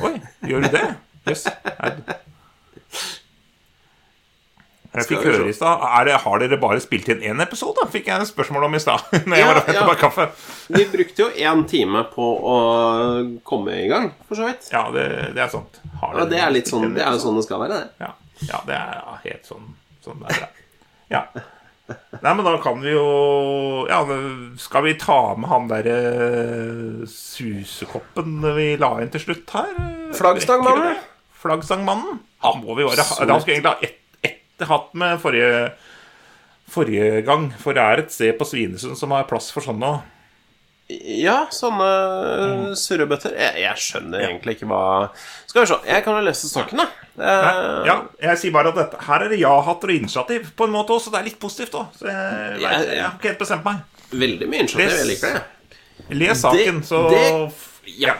Oi, 0.04 0.14
gjør 0.48 0.64
du 0.66 0.72
det? 0.74 0.86
Jøss. 1.28 1.46
Yes. 1.48 3.12
Jeg 4.94 5.08
fikk 5.08 5.24
høre 5.26 5.48
i 5.50 5.54
stad 5.56 5.80
Har 5.82 6.38
dere 6.38 6.58
bare 6.62 6.78
spilt 6.82 7.08
inn 7.10 7.22
én 7.26 7.42
episode? 7.42 7.82
Fikk 7.90 8.12
jeg 8.12 8.28
spørsmål 8.30 8.68
om 8.68 8.76
i 8.78 8.82
stad. 8.82 9.02
Når 9.26 9.40
jeg 9.40 9.42
Ja, 9.42 9.48
var 9.48 9.58
og 9.58 9.70
hentet 9.70 9.88
ja. 9.90 9.96
kaffe. 9.98 10.26
Vi 10.76 10.84
brukte 10.92 11.24
jo 11.24 11.30
én 11.34 11.64
time 11.70 12.04
på 12.12 12.28
å 12.52 12.58
komme 13.46 13.74
i 13.82 13.88
gang, 13.90 14.12
for 14.28 14.38
så 14.38 14.46
vidt. 14.46 14.68
Ja, 14.70 14.84
det, 14.94 15.08
det 15.34 15.42
er 15.42 15.50
sant. 15.50 15.80
Har 16.02 16.20
Ja, 16.20 16.28
det 16.30 16.38
er 16.44 16.54
litt 16.54 16.70
sånn 16.70 16.94
Det 16.94 17.02
er 17.02 17.16
jo 17.16 17.24
sånn 17.24 17.40
det 17.40 17.46
skal 17.48 17.64
være, 17.64 17.80
det. 17.80 18.06
Ja, 18.06 18.12
ja 18.52 18.62
det 18.68 18.78
er 18.78 19.18
helt 19.26 19.50
sånn, 19.50 19.66
sånn 20.06 20.22
det 20.22 20.38
er. 20.38 20.62
Ja. 21.10 21.24
Nei, 21.90 22.30
men 22.32 22.44
da 22.46 22.54
kan 22.64 22.78
vi 22.80 22.94
jo 22.94 23.84
Ja, 23.90 23.98
skal 24.56 24.86
vi 24.86 24.94
ta 24.96 25.34
med 25.36 25.50
han 25.50 25.66
derre 25.68 25.98
susekoppen 27.10 28.38
vi 28.56 28.70
la 28.80 28.94
inn 29.04 29.12
til 29.12 29.26
slutt 29.26 29.52
her? 29.52 29.74
Flaggstangmannen. 30.16 31.02
Flaggstangmannen. 31.44 32.22
Han 32.46 32.64
må 32.64 32.78
vi 32.78 32.86
ha. 32.88 32.94
Han 32.96 33.04
skulle 33.42 33.58
egentlig 33.58 33.74
ha 33.74 33.76
ett 33.84 34.00
et 34.24 34.66
hatt 34.68 34.92
med 34.94 35.18
forrige, 35.22 35.72
forrige 36.70 37.22
gang. 37.26 37.48
For 37.60 37.76
det 37.76 37.84
er 37.84 38.02
et 38.02 38.14
sted 38.14 38.36
på 38.38 38.46
Svinesund 38.48 38.98
som 38.98 39.14
har 39.14 39.26
plass 39.30 39.50
for 39.54 39.64
sånn 39.64 39.80
nå. 39.82 39.96
Ja, 40.88 41.46
sånne 41.50 41.86
Mm. 42.44 42.74
surrebøtter. 42.76 43.32
Jeg, 43.40 43.54
jeg 43.62 43.76
skjønner 43.80 44.20
egentlig 44.20 44.56
ikke 44.58 44.66
hva 44.68 45.08
Skal 45.46 45.62
vi 45.62 45.66
se. 45.70 45.78
Jeg 45.88 46.04
kan 46.04 46.14
jo 46.18 46.24
lese 46.26 46.48
saken, 46.50 46.76
da. 46.76 46.86
Eh, 47.16 47.86
Ja, 47.86 47.94
jeg 48.20 48.38
sier 48.38 48.52
bare 48.52 48.68
at 48.68 48.74
dette, 48.74 49.00
her 49.06 49.24
er 49.24 49.28
det 49.32 49.38
ja-hatter 49.40 49.88
og 49.88 49.94
initiativ 49.94 50.50
på 50.56 50.64
en 50.68 50.72
måte 50.74 50.90
også. 50.92 51.10
Det 51.10 51.20
er 51.20 51.24
litt 51.30 51.40
positivt 51.40 51.72
òg. 51.80 51.86
Så 51.96 52.04
jeg, 52.10 52.60
Jeg- 52.60 52.88
jeg 52.96 53.02
har 53.02 53.12
ikke 53.16 53.28
helt 53.32 53.38
bestemt 53.38 53.64
meg. 53.64 53.76
Veldig 54.12 54.48
mye 54.48 54.60
initiativ. 54.60 54.90
Jeg 54.98 55.06
liker 55.06 55.32
det. 55.32 55.42
Les 56.10 56.38
saken, 56.42 56.80
Det- 56.80 56.84
så 56.84 57.08
det- 57.10 57.52
Ja. 57.98 58.14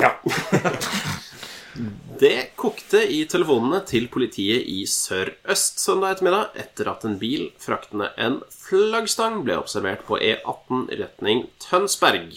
ja. 0.00 0.10
Det 2.18 2.56
kokte 2.58 3.04
i 3.14 3.20
telefonene 3.30 3.78
til 3.86 4.08
politiet 4.10 4.66
i 4.66 4.80
Sør-Øst 4.90 5.78
søndag 5.78 6.16
ettermiddag 6.16 6.56
etter 6.58 6.88
at 6.90 7.04
en 7.06 7.18
bil 7.20 7.50
fraktende 7.62 8.08
en 8.18 8.40
flaggstang 8.50 9.44
ble 9.46 9.58
observert 9.60 10.02
på 10.08 10.18
E18 10.18 10.88
retning 10.98 11.44
Tønsberg. 11.62 12.32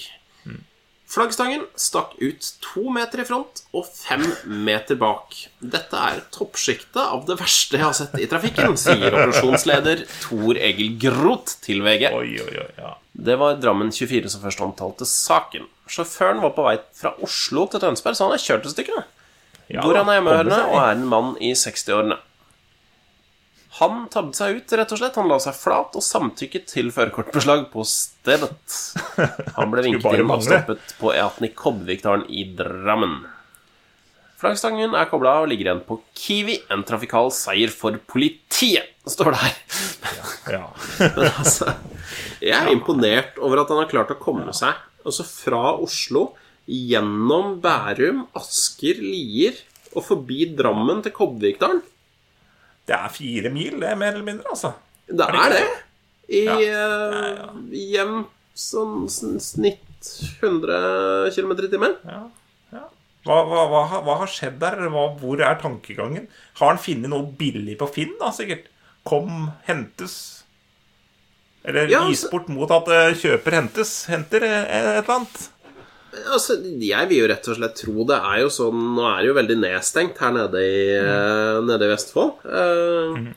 Flaggstangen 1.11 1.65
stakk 1.75 2.13
ut 2.21 2.45
to 2.63 2.85
meter 2.93 3.23
i 3.23 3.25
front 3.27 3.63
og 3.75 3.87
fem 3.89 4.21
meter 4.67 4.99
bak. 5.01 5.33
Dette 5.59 6.03
er 6.11 6.21
toppsjiktet 6.31 7.01
av 7.01 7.25
det 7.27 7.39
verste 7.41 7.79
jeg 7.79 7.83
har 7.83 7.97
sett 7.97 8.13
i 8.21 8.27
trafikken, 8.31 8.77
sier 8.79 9.09
operasjonsleder 9.09 10.05
Tor 10.21 10.59
Egil 10.61 10.93
Groth 11.01 11.57
til 11.65 11.81
VG. 11.83 12.05
Oi, 12.15 12.29
oi, 12.43 12.53
oi. 12.63 12.67
Ja. 12.77 12.93
Det 13.11 13.39
var 13.41 13.57
Drammen 13.59 13.89
24 13.91 14.31
som 14.31 14.45
først 14.45 14.61
omtalte 14.63 15.09
saken. 15.09 15.65
Sjåføren 15.91 16.39
var 16.45 16.53
på 16.55 16.69
vei 16.69 16.77
fra 16.95 17.11
Oslo 17.25 17.65
til 17.67 17.83
Tønsberg, 17.83 18.15
så 18.15 18.29
han 18.29 18.37
har 18.37 18.45
kjørt 18.45 18.69
et 18.69 18.77
stykke. 18.77 19.03
Ja, 19.71 19.85
hvor 19.85 19.95
han 19.95 20.09
er 20.11 20.19
hjemmehørende 20.19 20.59
og 20.67 20.77
er 20.81 20.93
en 20.97 21.07
mann 21.09 21.33
i 21.39 21.53
60-årene. 21.55 22.19
Han 23.79 24.01
tabbet 24.11 24.35
seg 24.37 24.57
ut, 24.59 24.73
rett 24.77 24.91
og 24.93 24.99
slett. 24.99 25.17
Han 25.17 25.29
la 25.31 25.37
seg 25.41 25.55
flat 25.55 25.95
og 25.97 26.03
samtykket 26.03 26.67
til 26.69 26.91
førerkortbeslag 26.93 27.69
på 27.71 27.85
stedet. 27.87 28.51
Han 29.55 29.71
ble 29.71 29.83
vinket 29.87 30.19
inn 30.19 30.33
og 30.33 30.43
stoppet 30.45 30.97
på 30.99 31.13
E18 31.15 31.47
i 31.47 31.53
Kobvikdalen 31.55 32.27
i 32.27 32.43
Drammen. 32.57 33.21
Flaggstangen 34.41 34.95
er 34.97 35.09
kobla 35.09 35.35
og 35.43 35.51
ligger 35.51 35.69
igjen 35.69 35.83
på 35.87 35.99
Kiwi. 36.17 36.59
En 36.73 36.83
trafikal 36.85 37.29
seier 37.33 37.71
for 37.73 37.95
politiet, 38.09 38.89
står 39.07 39.35
det 39.35 39.41
her. 39.45 39.57
Ja. 40.57 40.63
Men 41.15 41.27
altså, 41.29 41.75
jeg 42.41 42.57
er 42.57 42.71
imponert 42.73 43.37
over 43.39 43.61
at 43.61 43.71
han 43.71 43.83
har 43.83 43.91
klart 43.91 44.13
å 44.13 44.19
komme 44.19 44.53
seg 44.57 44.77
altså 45.05 45.25
fra 45.25 45.75
Oslo 45.81 46.31
gjennom 46.69 47.59
Bærum, 47.63 48.25
Asker, 48.37 48.99
Lier 49.01 49.57
og 49.95 50.05
forbi 50.07 50.45
Drammen 50.55 51.01
til 51.03 51.11
Kobbervikdalen. 51.15 51.81
Det 52.87 52.95
er 52.97 53.09
fire 53.13 53.49
mil, 53.53 53.79
det, 53.81 53.93
mer 53.99 54.13
eller 54.15 54.25
mindre, 54.27 54.49
altså. 54.51 54.73
Det 55.07 55.19
Er 55.27 55.31
det 55.31 55.41
er 55.41 55.49
det. 55.55 55.63
I 56.31 56.43
Ja. 56.45 56.57
eh, 56.59 57.47
hjem 57.91 58.25
sånn 58.55 59.07
sn- 59.11 59.39
snitt 59.41 60.37
100 60.41 61.31
km 61.35 61.51
i 61.51 61.67
timen. 61.71 61.95
Ja. 62.05 62.21
Ja. 62.71 62.85
Hva, 63.25 63.37
hva, 63.45 63.65
hva, 63.69 63.81
har- 63.91 64.01
hva 64.03 64.17
har 64.19 64.27
skjedd 64.27 64.59
der? 64.59 64.77
Hvor 64.89 65.41
er 65.41 65.55
tankegangen? 65.61 66.27
Har 66.55 66.69
han 66.69 66.77
funnet 66.77 67.09
noe 67.09 67.27
billig 67.37 67.77
på 67.77 67.89
Finn, 67.93 68.15
da, 68.19 68.31
sikkert? 68.31 68.65
Kom, 69.05 69.51
hentes. 69.67 70.43
Eller 71.65 71.87
Ja, 71.89 72.07
gis 72.07 72.23
bort 72.31 72.47
mot 72.49 72.69
at 72.71 72.87
eh, 72.87 73.13
kjøper 73.13 73.51
hentes. 73.59 74.05
Henter 74.07 74.41
eh, 74.41 74.63
et 74.63 75.03
eller 75.03 75.15
annet. 75.19 75.49
Altså, 76.33 76.57
jeg 76.83 77.07
vil 77.09 77.21
jo 77.21 77.27
rett 77.31 77.47
og 77.47 77.55
slett 77.55 77.77
tro 77.79 78.03
det 78.09 78.17
er 78.19 78.41
jo 78.43 78.49
sånn 78.51 78.81
Nå 78.97 79.05
er 79.07 79.21
det 79.21 79.29
jo 79.29 79.35
veldig 79.37 79.55
nedstengt 79.61 80.17
her 80.19 80.33
nede 80.35 80.63
i, 80.63 80.81
mm. 80.99 81.69
nede 81.69 81.87
i 81.87 81.91
Vestfold. 81.93 82.43
Eh, 82.45 83.29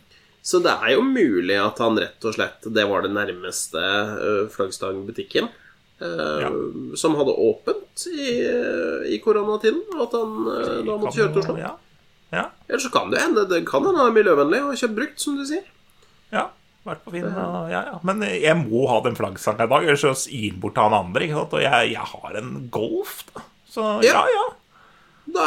Så 0.44 0.58
det 0.60 0.74
er 0.76 0.90
jo 0.92 1.04
mulig 1.06 1.54
at 1.56 1.78
han 1.80 1.96
rett 1.96 2.24
og 2.28 2.34
slett 2.36 2.66
Det 2.68 2.82
var 2.90 3.00
det 3.06 3.14
nærmeste 3.16 3.80
uh, 3.80 4.42
flaggstangbutikken 4.52 5.46
uh, 6.02 6.40
Ja. 6.42 6.50
som 7.00 7.14
hadde 7.16 7.32
åpent 7.32 8.04
i, 8.10 8.42
eh, 8.44 9.06
i 9.14 9.20
koronatiden. 9.24 9.80
Og 9.94 10.02
at 10.08 10.16
han 10.18 10.34
eh, 10.50 10.82
da 10.84 10.96
måtte 10.98 11.14
kjøre 11.16 11.32
til 11.32 11.42
Oslo. 11.44 11.56
Ja. 11.62 11.70
Ja. 12.34 12.48
Eller 12.66 12.82
så 12.82 12.90
kan 12.90 13.12
det 13.12 13.22
hende 13.22 13.46
det 13.48 13.62
kan 13.68 13.86
hende 13.86 14.02
han 14.02 14.10
er 14.10 14.16
miljøvennlig 14.18 14.60
og 14.66 14.76
kjøpt 14.80 14.96
brukt, 14.98 15.20
som 15.22 15.38
du 15.38 15.44
sier. 15.46 15.64
ja. 16.34 16.48
Vært 16.84 17.00
på 17.04 17.12
Finn. 17.14 17.24
og- 17.24 17.70
Ja, 17.70 17.82
ja. 17.92 17.98
Men 18.02 18.20
jeg 18.22 18.56
må 18.60 18.86
ha 18.88 19.00
den 19.00 19.14
flaggsangen 19.16 19.64
i 19.64 19.70
dag, 19.70 19.84
ellers 19.84 20.00
så 20.04 20.12
gir 20.28 20.50
den 20.52 20.60
bort 20.60 20.74
til 20.74 20.82
han 20.82 20.92
andre. 20.92 21.22
Ikke 21.24 21.38
sant? 21.40 21.54
Og 21.54 21.62
jeg, 21.62 21.92
jeg 21.94 22.10
har 22.12 22.36
en 22.42 22.68
Golf, 22.70 23.24
da. 23.34 23.40
Så 23.70 24.02
ja, 24.04 24.12
Ja. 24.12 24.26
ja. 24.28 24.50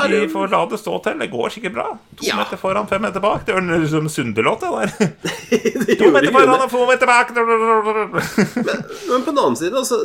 Vi 0.10 0.28
får 0.28 0.50
la 0.50 0.66
det 0.66 0.80
stå 0.82 0.98
til. 1.04 1.20
Det 1.20 1.30
går 1.32 1.50
sikkert 1.54 1.74
bra. 1.76 1.86
To 2.18 2.36
meter 2.36 2.58
foran, 2.58 2.88
fem 2.90 3.02
meter 3.02 3.20
bak. 3.22 3.46
Det 3.46 3.54
høres 3.56 3.94
ut 3.94 4.10
som 4.10 4.10
Sunde-låt, 4.10 4.60
det 4.60 4.72
der. 4.74 4.88
det 5.86 6.00
To 6.00 6.10
meter 6.12 6.32
foran 6.34 6.64
og 6.66 6.72
få 6.72 6.88
meter 6.90 7.06
bak. 7.06 7.30
Men 9.08 9.22
på 9.24 9.32
den 9.32 9.38
annen 9.38 9.56
side, 9.56 9.74
altså 9.78 10.00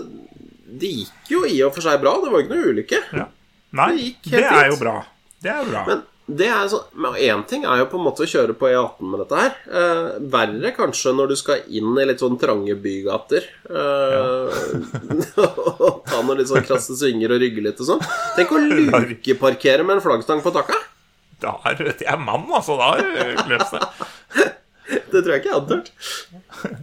Det 0.79 0.89
gikk 0.93 1.33
jo 1.33 1.43
i 1.49 1.57
og 1.65 1.73
for 1.75 1.85
seg 1.85 2.01
bra. 2.01 2.15
Det 2.23 2.31
var 2.33 2.45
ikke 2.45 2.55
noe 2.57 2.71
ulykke. 2.73 3.01
Ja. 3.17 3.27
Nei, 3.73 4.15
Det 4.23 4.31
det 4.37 4.45
er 4.45 4.69
jo 4.71 4.77
bra. 4.81 4.95
Det 5.43 5.51
er 5.53 5.65
jo 5.65 5.71
bra. 5.73 5.83
Men 5.89 6.03
det 6.31 6.47
er 6.47 6.69
så, 6.71 6.79
men 6.95 7.17
én 7.19 7.41
ting 7.51 7.65
er 7.67 7.81
jo 7.81 7.89
på 7.91 7.99
en 7.99 8.05
måte 8.07 8.23
å 8.23 8.29
kjøre 8.31 8.55
på 8.59 8.69
E18 8.71 9.09
med 9.11 9.21
dette 9.25 9.41
her. 9.41 9.57
Eh, 9.67 10.11
verre 10.33 10.71
kanskje 10.77 11.13
når 11.19 11.33
du 11.33 11.37
skal 11.41 11.65
inn 11.75 11.91
i 11.99 12.05
litt 12.07 12.23
sånn 12.23 12.39
trange 12.41 12.77
bygater. 12.79 13.49
Eh, 13.67 14.63
og 15.43 15.99
ta 16.07 16.23
noen 16.23 16.39
litt 16.39 16.51
sånn 16.53 16.63
krasse 16.67 16.95
svinger 16.99 17.35
og 17.35 17.43
rygge 17.43 17.65
litt 17.67 17.83
og 17.83 17.91
sånn. 17.91 18.07
Tenk 18.39 18.55
å 18.55 18.63
lukeparkere 18.63 19.83
med 19.87 19.99
en 19.99 20.05
flaggstang 20.05 20.45
på 20.45 20.55
taket! 20.55 20.89
Da 21.43 21.57
er 21.67 21.81
det 21.83 22.07
er 22.07 22.23
mann, 22.23 22.47
altså. 22.55 22.79
Da 22.79 22.93
har 22.93 23.03
det 23.03 23.49
løst 23.51 23.73
seg. 23.75 23.83
Det 25.11 25.19
tror 25.19 25.35
jeg 25.35 25.43
ikke 25.43 25.51
jeg 25.51 25.59
hadde 25.59 25.81
turt. 25.83 26.83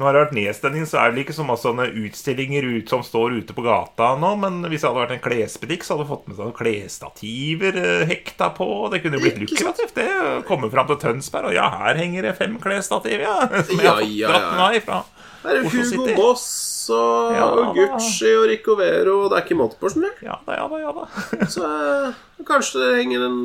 Nå 0.00 0.06
har 0.08 0.16
det 0.16 0.20
vært 0.22 0.36
nedstengning, 0.38 0.86
så 0.88 0.96
er 1.02 1.10
det 1.12 1.26
ikke 1.26 1.34
så 1.36 1.44
masse 1.44 1.66
sånne 1.66 1.90
utstillinger 2.06 2.64
ut 2.64 2.88
som 2.88 3.02
står 3.04 3.34
ute 3.42 3.52
på 3.52 3.64
gata 3.66 4.14
nå. 4.16 4.30
Men 4.40 4.62
hvis 4.64 4.80
det 4.80 4.88
hadde 4.88 5.02
vært 5.02 5.12
en 5.18 5.22
klesbutikk, 5.26 5.84
så 5.84 5.92
hadde 5.92 6.06
du 6.06 6.12
fått 6.14 6.30
med 6.30 6.38
seg 6.38 6.46
noen 6.46 6.56
klesstativer 6.56 7.76
eh, 7.82 8.06
hekta 8.08 8.48
på. 8.56 8.70
Det 8.94 9.02
kunne 9.04 9.20
blitt 9.20 9.42
lukrativt, 9.42 9.92
det. 10.00 10.08
Komme 10.48 10.72
fram 10.72 10.88
til 10.88 11.02
Tønsberg, 11.04 11.50
og 11.50 11.58
ja, 11.58 11.68
her 11.82 12.00
henger 12.00 12.30
det 12.30 12.32
fem 12.40 12.56
klesstativ, 12.64 13.20
ja. 13.28 13.36
Som 13.60 13.76
jeg 13.76 13.92
har 13.92 14.00
fått 14.00 14.18
dratt 14.24 14.50
meg 14.56 14.82
fra 14.88 15.02
Det 15.44 15.58
er 15.58 15.68
Hugo 15.68 16.08
Boss 16.16 16.69
og 16.94 17.34
Ja, 17.36 17.46
og 17.50 17.76
Gucci 17.76 18.30
og 18.36 18.46
Ricovero, 18.50 19.16
og 19.24 19.30
det 19.32 19.38
er 19.38 19.46
ikke 19.46 19.58
måte 19.58 19.78
på, 19.80 19.90
skjønner 19.92 20.14
du. 20.16 20.26
Ja 20.26 20.36
da, 20.46 20.58
ja 20.58 20.66
da, 20.70 20.80
ja 20.82 20.92
da. 20.96 21.06
Så 21.54 21.64
eh, 21.66 22.20
kanskje 22.48 22.82
det 22.82 22.90
henger 23.00 23.26
en, 23.28 23.40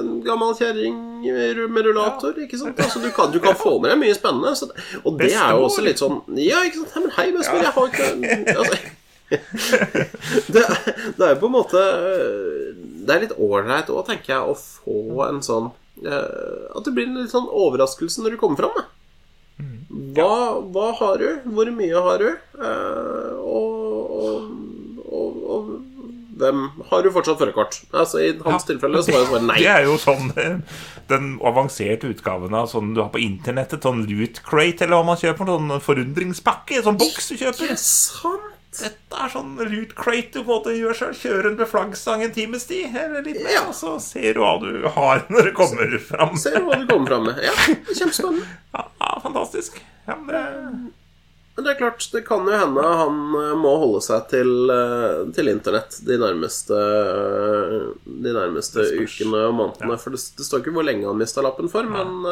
en 0.00 0.10
gammel 0.26 0.54
kjerring 0.58 0.98
med 1.22 1.60
rullator, 1.60 1.88
rullator. 1.90 2.42
Ikke 2.44 2.60
sant? 2.60 2.80
Altså, 2.80 3.02
du, 3.04 3.10
kan, 3.16 3.32
du 3.34 3.40
kan 3.44 3.56
få 3.58 3.76
med 3.78 3.92
deg 3.92 4.02
mye 4.02 4.16
spennende. 4.16 4.54
Så, 4.58 4.70
og 5.02 5.18
det 5.20 5.32
er 5.32 5.54
jo 5.56 5.64
også 5.68 5.84
litt 5.86 6.02
sånn 6.02 6.20
Ja, 6.40 6.64
ikke 6.66 6.84
sant? 6.84 6.94
Hei, 6.94 7.04
men 7.04 7.16
hei, 7.18 7.28
bestemor, 7.38 7.64
jeg 7.64 7.74
har 7.78 7.86
ikke 7.94 8.58
altså, 8.58 8.92
det, 10.52 10.62
det 11.16 11.24
er 11.24 11.30
jo 11.32 11.38
på 11.40 11.48
en 11.48 11.54
måte 11.54 11.80
Det 13.08 13.14
er 13.14 13.22
litt 13.22 13.32
ålreit 13.40 13.88
òg, 13.88 14.02
tenker 14.06 14.34
jeg, 14.34 14.52
å 14.52 14.54
få 14.54 15.24
en 15.26 15.40
sånn 15.44 15.70
eh, 16.04 16.68
At 16.76 16.84
det 16.84 16.92
blir 16.94 17.08
en 17.08 17.22
litt 17.22 17.32
sånn 17.32 17.48
overraskelse 17.48 18.22
når 18.22 18.36
du 18.36 18.40
kommer 18.42 18.60
fram. 18.60 18.76
Da. 18.76 18.84
Hva, 20.14 20.60
hva 20.74 20.88
har 20.98 21.18
du? 21.22 21.28
Hvor 21.54 21.70
mye 21.76 22.00
har 22.06 22.22
du? 22.22 22.30
Eh, 22.58 23.34
og, 23.38 24.14
og, 24.18 24.48
og, 25.04 25.36
og 25.54 25.68
hvem 26.34 26.64
Har 26.90 27.04
du 27.04 27.10
fortsatt 27.14 27.38
førerkort? 27.38 27.76
Altså, 27.94 28.18
I 28.18 28.32
hans 28.42 28.66
tilfelle 28.66 29.02
så 29.06 29.14
var 29.14 29.22
jo 29.22 29.28
svaret 29.28 29.46
nei. 29.46 29.58
Det 29.62 29.70
er 29.70 29.86
jo 29.86 29.94
sånn 30.02 30.32
eh, 30.40 30.56
den 31.10 31.34
avanserte 31.46 32.10
utgaven 32.10 32.56
av 32.58 32.66
sånn 32.72 32.94
du 32.96 33.02
har 33.04 33.12
på 33.14 33.22
internettet. 33.22 33.84
Sånn 33.86 34.02
loot 34.10 34.40
crate, 34.46 34.86
eller 34.86 34.98
hva 34.98 35.12
man 35.12 35.20
kjøper. 35.20 35.52
Sånn 35.54 35.78
forundringspakke. 35.84 36.82
Sånn 36.82 36.98
boks 37.00 37.30
du 37.30 37.36
kjøper. 37.38 37.70
Ikke 37.70 37.78
sant? 37.84 38.50
Dette 38.80 39.20
er 39.24 39.30
sånn 39.30 39.52
root 39.60 39.92
crate 39.98 40.32
du 40.34 40.40
på 40.40 40.48
en 40.48 40.50
måte 40.50 40.74
gjør 40.74 40.96
sjøl. 40.98 41.14
Kjører 41.20 41.50
en 41.52 41.58
beflaggstang 41.60 42.24
en 42.26 42.32
times 42.34 42.66
tid, 42.70 42.90
eller 42.96 43.22
litt 43.22 43.38
mer, 43.44 43.52
Ja. 43.54 43.62
og 43.70 43.76
så 43.78 43.94
ser 44.02 44.34
du 44.34 44.40
hva 44.42 44.56
du 44.62 44.88
har 44.96 45.24
når 45.32 45.50
du 45.50 45.54
kommer 45.56 45.94
fram. 46.02 46.34
Ser 46.40 46.58
du 46.58 46.66
hva 46.66 46.80
du 46.82 46.88
kommer 46.90 47.14
fram 47.14 47.28
med. 47.30 47.40
Ja, 47.44 47.54
Kjempespennende. 47.92 48.46
Ja, 48.74 48.88
ja, 48.98 49.10
fantastisk. 49.22 49.78
Ja, 50.08 50.16
det 50.26 50.42
Men 51.54 51.64
det 51.64 51.70
er 51.70 51.76
klart, 51.78 52.02
det 52.10 52.24
kan 52.26 52.48
jo 52.50 52.56
hende 52.58 52.82
han 52.82 53.18
eh, 53.38 53.52
må 53.62 53.76
holde 53.78 54.00
seg 54.02 54.24
til, 54.32 54.48
eh, 54.74 55.20
til 55.36 55.52
internett 55.52 56.00
de 56.02 56.16
nærmeste, 56.18 56.74
eh, 56.74 57.84
de 58.26 58.32
nærmeste 58.34 58.82
ukene 58.98 59.44
og 59.46 59.54
månedene. 59.60 59.98
For 60.02 60.10
det, 60.10 60.18
det 60.34 60.48
står 60.48 60.64
ikke 60.64 60.74
hvor 60.74 60.88
lenge 60.88 61.06
han 61.06 61.20
mista 61.22 61.44
lappen 61.46 61.70
for, 61.70 61.86
men, 61.86 62.26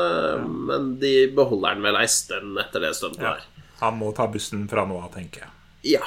men 0.66 0.90
de 0.99 1.14
beholder 1.38 1.78
den 1.78 1.86
vel 1.86 2.01
ei 2.03 2.09
stund 2.11 2.59
etter 2.64 2.82
det 2.82 2.97
stuntet 2.99 3.22
ja. 3.22 3.36
der. 3.38 3.47
Han 3.84 4.01
må 4.03 4.11
ta 4.18 4.26
bussen 4.30 4.66
fra 4.70 4.82
nå 4.90 4.99
av, 4.99 5.12
tenker 5.14 5.47
jeg. 5.47 5.55
Ja. 5.95 6.03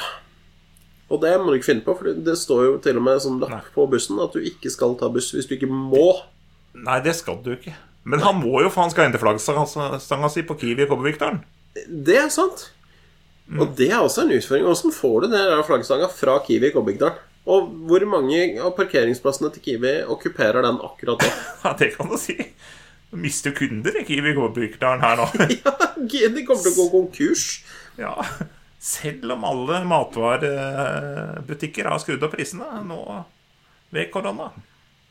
Og 1.13 1.21
det 1.21 1.35
må 1.37 1.51
du 1.51 1.59
ikke 1.59 1.69
finne 1.69 1.85
på, 1.85 1.93
for 1.99 2.15
det 2.27 2.37
står 2.39 2.63
jo 2.65 2.77
til 2.81 2.97
og 2.97 3.05
med 3.05 3.19
som 3.21 3.37
lapp 3.41 3.67
på 3.75 3.85
bussen 3.91 4.21
at 4.23 4.33
du 4.33 4.41
ikke 4.41 4.71
skal 4.73 4.95
ta 4.97 5.09
buss 5.13 5.33
hvis 5.35 5.45
du 5.49 5.53
ikke 5.57 5.69
må. 5.69 6.07
Nei, 6.75 6.97
det 7.05 7.13
skal 7.19 7.37
du 7.45 7.51
ikke. 7.53 7.75
Men 8.05 8.21
han 8.25 8.39
må 8.41 8.61
jo, 8.61 8.71
for 8.73 8.85
han 8.85 8.93
skal 8.93 9.07
hente 9.07 9.21
flaggstanga 9.21 10.29
si 10.33 10.45
på 10.45 10.57
Kiwi 10.61 10.85
i 10.85 10.89
Kobbervikdalen. 10.89 11.43
Det 11.89 12.17
er 12.21 12.31
sant. 12.33 12.67
Og 13.53 13.75
det 13.77 13.91
er 13.91 14.01
også 14.01 14.25
en 14.25 14.33
utfordring. 14.33 14.65
Hvordan 14.65 14.93
får 14.95 15.15
du 15.21 15.29
den 15.33 15.63
flaggstanga 15.67 16.09
fra 16.13 16.39
Kiwi 16.45 16.69
i 16.69 16.73
Kobbervikdalen? 16.73 17.21
Og 17.45 17.69
hvor 17.85 18.01
mange 18.09 18.41
av 18.57 18.73
parkeringsplassene 18.77 19.51
til 19.53 19.61
Kiwi 19.67 19.93
okkuperer 20.09 20.65
den 20.65 20.81
akkurat 20.81 21.21
nå? 21.21 21.31
Ja, 21.65 21.73
det 21.77 21.91
kan 21.93 22.09
du 22.09 22.17
si. 22.17 22.33
Du 23.11 23.19
mister 23.21 23.53
jo 23.53 23.59
kunder 23.59 23.99
i 24.01 24.05
Kiwi 24.07 24.33
i 24.33 24.37
Kobbervikdalen 24.37 25.05
her 25.05 25.21
nå. 25.21 25.29
Ja, 25.61 26.29
de 26.33 26.45
kommer 26.45 26.65
til 26.65 26.73
å 26.73 26.77
gå 26.79 26.87
konkurs. 26.93 27.45
Ja, 28.01 28.17
selv 28.85 29.31
om 29.33 29.43
alle 29.47 29.79
matvarebutikker 29.89 31.87
har 31.89 32.01
skrudd 32.03 32.23
opp 32.27 32.35
prisene 32.37 32.83
nå 32.85 32.99
ved 33.95 34.11
korona. 34.13 34.51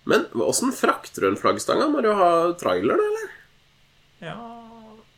Men 0.04 0.26
åssen 0.44 0.72
frakter 0.76 1.24
du 1.24 1.28
en 1.32 1.40
flaggstanga? 1.40 1.88
Må 1.90 2.02
du 2.04 2.12
ha 2.14 2.28
trailer, 2.60 3.00
da, 3.00 3.08
eller? 3.08 3.32
Ja, 4.24 4.36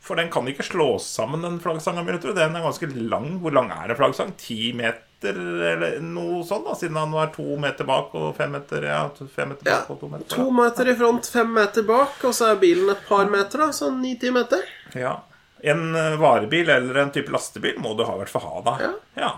for 0.06 0.16
den 0.16 0.30
kan 0.30 0.46
ikke 0.48 0.62
slås 0.62 1.08
sammen, 1.10 1.42
den 1.42 1.58
flaggstanga 1.60 2.04
mi. 2.06 2.14
Den 2.22 2.56
er 2.56 2.62
ganske 2.64 2.86
lang. 2.94 3.40
Hvor 3.42 3.52
lang 3.52 3.72
er 3.74 3.90
en 3.90 3.98
flaggstang? 3.98 4.32
Ti 4.38 4.70
meter, 4.78 5.40
eller 5.72 5.98
noe 6.06 6.44
sånt? 6.46 6.68
da, 6.68 6.76
Siden 6.78 6.96
han 7.00 7.12
var 7.12 7.32
to 7.34 7.58
meter 7.58 7.88
bak 7.88 8.14
og 8.14 8.28
fem 8.38 8.54
meter 8.54 8.86
Ja, 8.86 9.00
fem 9.34 9.50
meter 9.52 9.66
bak 9.66 9.90
og 9.90 10.00
to 10.00 10.12
meter 10.12 10.36
To 10.36 10.50
meter 10.54 10.92
i 10.92 10.96
front, 11.00 11.28
fem 11.34 11.50
meter 11.58 11.82
bak, 11.88 12.20
og 12.22 12.36
så 12.38 12.52
er 12.52 12.60
bilen 12.62 12.94
et 12.94 13.02
par 13.08 13.26
meter, 13.32 13.66
da. 13.66 13.72
Sånn 13.74 13.98
ni-ti 14.04 14.30
meter. 14.32 14.62
Ja. 14.94 15.18
En 15.66 15.82
eh, 15.98 16.16
varebil 16.20 16.68
eller 16.70 17.00
en 17.02 17.10
type 17.14 17.32
lastebil 17.34 17.78
må 17.82 17.94
du 17.98 18.04
ha, 18.06 18.14
i 18.14 18.20
hvert 18.22 18.30
fall 18.32 18.44
ha, 18.46 18.60
da. 18.66 18.74
Ja. 18.84 18.92
Ja. 19.18 19.30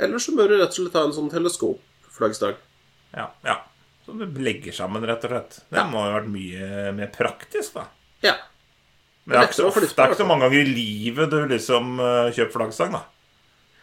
Eller 0.00 0.20
så 0.22 0.34
bør 0.36 0.48
du 0.52 0.58
rett 0.60 0.72
og 0.74 0.78
slett 0.80 0.96
ha 0.98 1.04
en 1.06 1.14
sånn 1.16 1.30
teleskopflaggstang. 1.32 2.58
Ja. 3.16 3.30
ja. 3.46 3.56
Så 4.06 4.14
du 4.16 4.26
legger 4.42 4.72
sammen, 4.76 5.04
rett 5.08 5.24
og 5.28 5.32
slett. 5.34 5.60
Det 5.70 5.80
Ja. 5.80 5.86
må 5.88 6.04
jo 6.04 6.10
ha 6.12 6.18
vært 6.20 6.30
mye 6.32 6.92
mer 6.96 7.10
praktisk, 7.14 7.74
da. 7.78 7.86
Ja. 8.24 8.34
Men 9.24 9.36
det 9.36 9.40
er 9.40 9.48
ikke 9.50 9.58
så, 9.60 9.66
ofte, 9.70 9.80
det 9.86 9.98
er 10.04 10.10
ikke 10.12 10.20
så 10.22 10.26
mange 10.28 10.46
ganger 10.48 10.60
i 10.64 10.74
livet 10.74 11.30
du 11.30 11.38
liksom 11.46 12.00
uh, 12.00 12.30
kjøper 12.34 12.56
flaggstang, 12.56 12.92
da. 12.96 13.02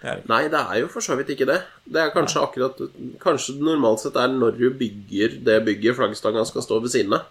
Det 0.01 0.13
det. 0.21 0.25
Nei, 0.29 0.43
det 0.53 0.59
er 0.61 0.79
jo 0.83 0.87
for 0.93 1.01
så 1.01 1.15
vidt 1.17 1.29
ikke 1.33 1.47
det. 1.49 1.61
Det 1.89 1.97
er 2.03 2.11
kanskje 2.13 2.41
akkurat 2.45 2.77
Kanskje 3.23 3.55
det 3.57 3.63
normalt 3.65 4.03
sett 4.03 4.17
er 4.21 4.27
når 4.29 4.53
du 4.59 4.67
bygger 4.77 5.39
det 5.47 5.55
bygget 5.65 5.97
flaggstanga 5.97 6.43
skal 6.45 6.61
stå 6.65 6.77
ved 6.83 6.93
siden 6.93 7.15
av. 7.17 7.23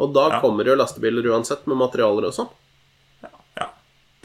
Og 0.00 0.14
da 0.16 0.28
Ja. 0.30 0.40
kommer 0.40 0.64
jo 0.64 0.76
lastebiler 0.76 1.28
uansett, 1.32 1.66
med 1.66 1.76
materialer 1.76 2.28
og 2.28 2.32
sånn. 2.36 2.48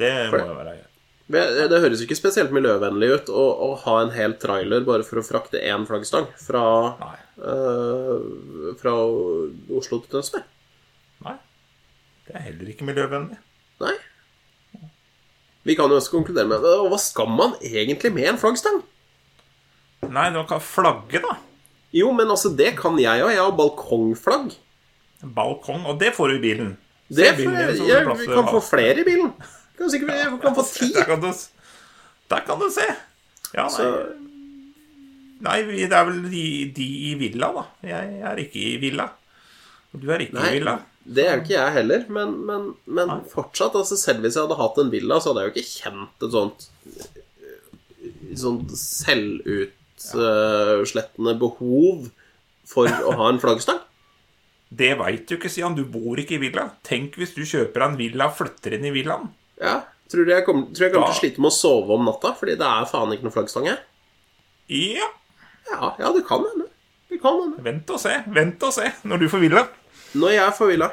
Det 0.02 0.14
må 0.34 0.42
jo 0.48 0.56
være 0.60 0.74
greit. 0.76 0.88
Det, 1.32 1.42
det 1.72 1.78
høres 1.80 2.02
ikke 2.04 2.18
spesielt 2.20 2.52
miljøvennlig 2.52 3.08
ut 3.14 3.30
å, 3.32 3.44
å 3.64 3.68
ha 3.86 3.94
en 4.04 4.10
hel 4.12 4.34
trailer 4.42 4.82
bare 4.84 5.06
for 5.08 5.22
å 5.22 5.24
frakte 5.24 5.62
én 5.64 5.86
flaggstang 5.88 6.26
fra, 6.44 6.64
eh, 7.40 8.74
fra 8.82 8.96
Oslo 9.78 10.02
til 10.04 10.10
Tønsberg. 10.18 10.44
Nei. 11.24 11.38
Det 12.28 12.36
er 12.36 12.44
heller 12.50 12.74
ikke 12.74 12.88
miljøvennlig. 12.90 13.38
Nei. 13.86 13.94
Vi 15.64 15.76
kan 15.78 15.90
jo 15.94 16.00
også 16.02 16.16
konkludere 16.18 16.50
med 16.50 16.60
«Hva- 16.66 16.90
Hva 16.90 17.00
skal 17.00 17.30
man 17.30 17.56
egentlig 17.62 18.12
med 18.16 18.28
en 18.34 18.42
flaggstang? 18.42 18.82
Nei, 20.10 20.28
du 20.34 20.42
kan 20.50 20.60
flagge, 20.60 21.22
da. 21.22 21.38
Jo, 21.94 22.12
men 22.18 22.28
altså, 22.34 22.50
det 22.58 22.74
kan 22.80 22.98
jeg 23.00 23.22
òg. 23.24 23.30
Jeg 23.36 23.44
har 23.44 23.52
balkongflagg. 23.56 24.56
Balkong. 25.22 25.86
Og 25.86 26.00
det 26.02 26.14
får 26.18 26.32
du 26.32 26.36
i 26.40 26.44
bilen. 26.44 26.78
Det 27.12 27.36
bilen 27.38 27.54
jeg, 27.60 27.78
jeg, 27.88 28.08
vi 28.18 28.28
kan 28.32 28.48
få 28.50 28.62
flere 28.64 29.04
i 29.04 29.08
bilen. 29.08 29.34
Kan 29.82 29.90
sikkert, 29.90 30.14
vi 30.36 30.40
kan 30.46 30.56
få 30.58 30.64
ti. 30.76 30.88
Der 30.94 31.06
kan 31.10 31.20
du, 31.24 31.30
der 32.30 32.42
kan 32.46 32.58
du 32.62 32.68
se. 32.74 32.88
Ja, 33.52 33.66
nei, 33.68 33.88
nei 35.44 35.58
det 35.82 35.96
er 35.98 36.06
vel 36.08 36.20
de, 36.32 36.44
de 36.78 36.88
i 37.10 37.12
villa, 37.20 37.48
da. 37.58 37.64
Jeg 37.90 38.04
er 38.30 38.36
ikke 38.46 38.60
i 38.62 38.78
villa. 38.80 39.08
Du 39.92 40.06
er 40.14 40.20
ikke 40.24 40.40
i 40.40 40.42
villa. 40.60 40.76
det 41.04 41.24
er 41.26 41.32
jo 41.36 41.42
ikke 41.44 41.58
jeg 41.58 41.76
heller. 41.80 42.02
Men, 42.14 42.30
men, 42.48 42.62
men 42.86 43.08
fortsatt, 43.34 43.76
altså 43.76 43.96
selv 44.00 44.20
hvis 44.24 44.36
jeg 44.38 44.46
hadde 44.46 44.62
hatt 44.62 44.78
en 44.80 44.94
villa, 44.94 45.16
så 45.20 45.28
hadde 45.32 45.42
jeg 45.42 45.48
jo 45.50 45.54
ikke 45.58 45.74
kjent 45.74 46.16
et 46.28 46.34
sånt 46.38 46.60
Sånt 48.40 48.70
selvutslettende 48.80 51.34
behov 51.42 51.98
for 52.72 52.86
å 53.10 53.12
ha 53.20 53.26
en 53.34 53.42
flaggstang. 53.44 53.82
Det 54.72 54.92
veit 55.02 55.26
du 55.28 55.34
ikke, 55.36 55.52
Sian. 55.52 55.76
Du 55.76 55.84
bor 55.92 56.16
ikke 56.22 56.38
i 56.38 56.44
villa. 56.46 56.64
Tenk 56.88 57.10
hvis 57.20 57.36
du 57.36 57.44
kjøper 57.44 57.80
en 57.90 58.00
villa 58.00 58.24
og 58.30 58.38
flytter 58.38 58.72
inn 58.78 58.88
i 58.88 58.96
villaen. 58.96 59.28
Ja, 59.62 59.80
Tror 60.12 60.28
du 60.28 60.32
jeg 60.34 60.44
kommer, 60.44 60.68
tror 60.76 60.84
jeg 60.88 60.92
kommer 60.92 61.08
til 61.08 61.16
å 61.16 61.22
slite 61.22 61.40
med 61.44 61.48
å 61.48 61.56
sove 61.56 61.96
om 61.96 62.02
natta 62.04 62.34
fordi 62.36 62.58
det 62.60 62.68
er 62.68 62.88
faen 62.90 63.14
ikke 63.16 63.30
noe 63.30 63.36
flaggstang 63.36 63.70
her? 63.70 63.78
Ja. 64.68 65.08
Ja, 65.70 65.94
ja, 66.02 66.10
det 66.12 66.26
kan 66.28 66.44
hende. 66.44 66.66
Det 67.08 67.22
kan 67.22 67.38
hende. 67.40 67.64
Vent 67.64 67.94
og 67.96 68.02
se. 68.02 68.18
Vent 68.36 68.66
og 68.68 68.74
se 68.76 68.90
når 69.08 69.24
du 69.24 69.30
får 69.32 69.44
hvile. 69.46 69.64
Når 70.20 70.36
jeg 70.36 70.58
får 70.58 70.72
For 70.74 70.90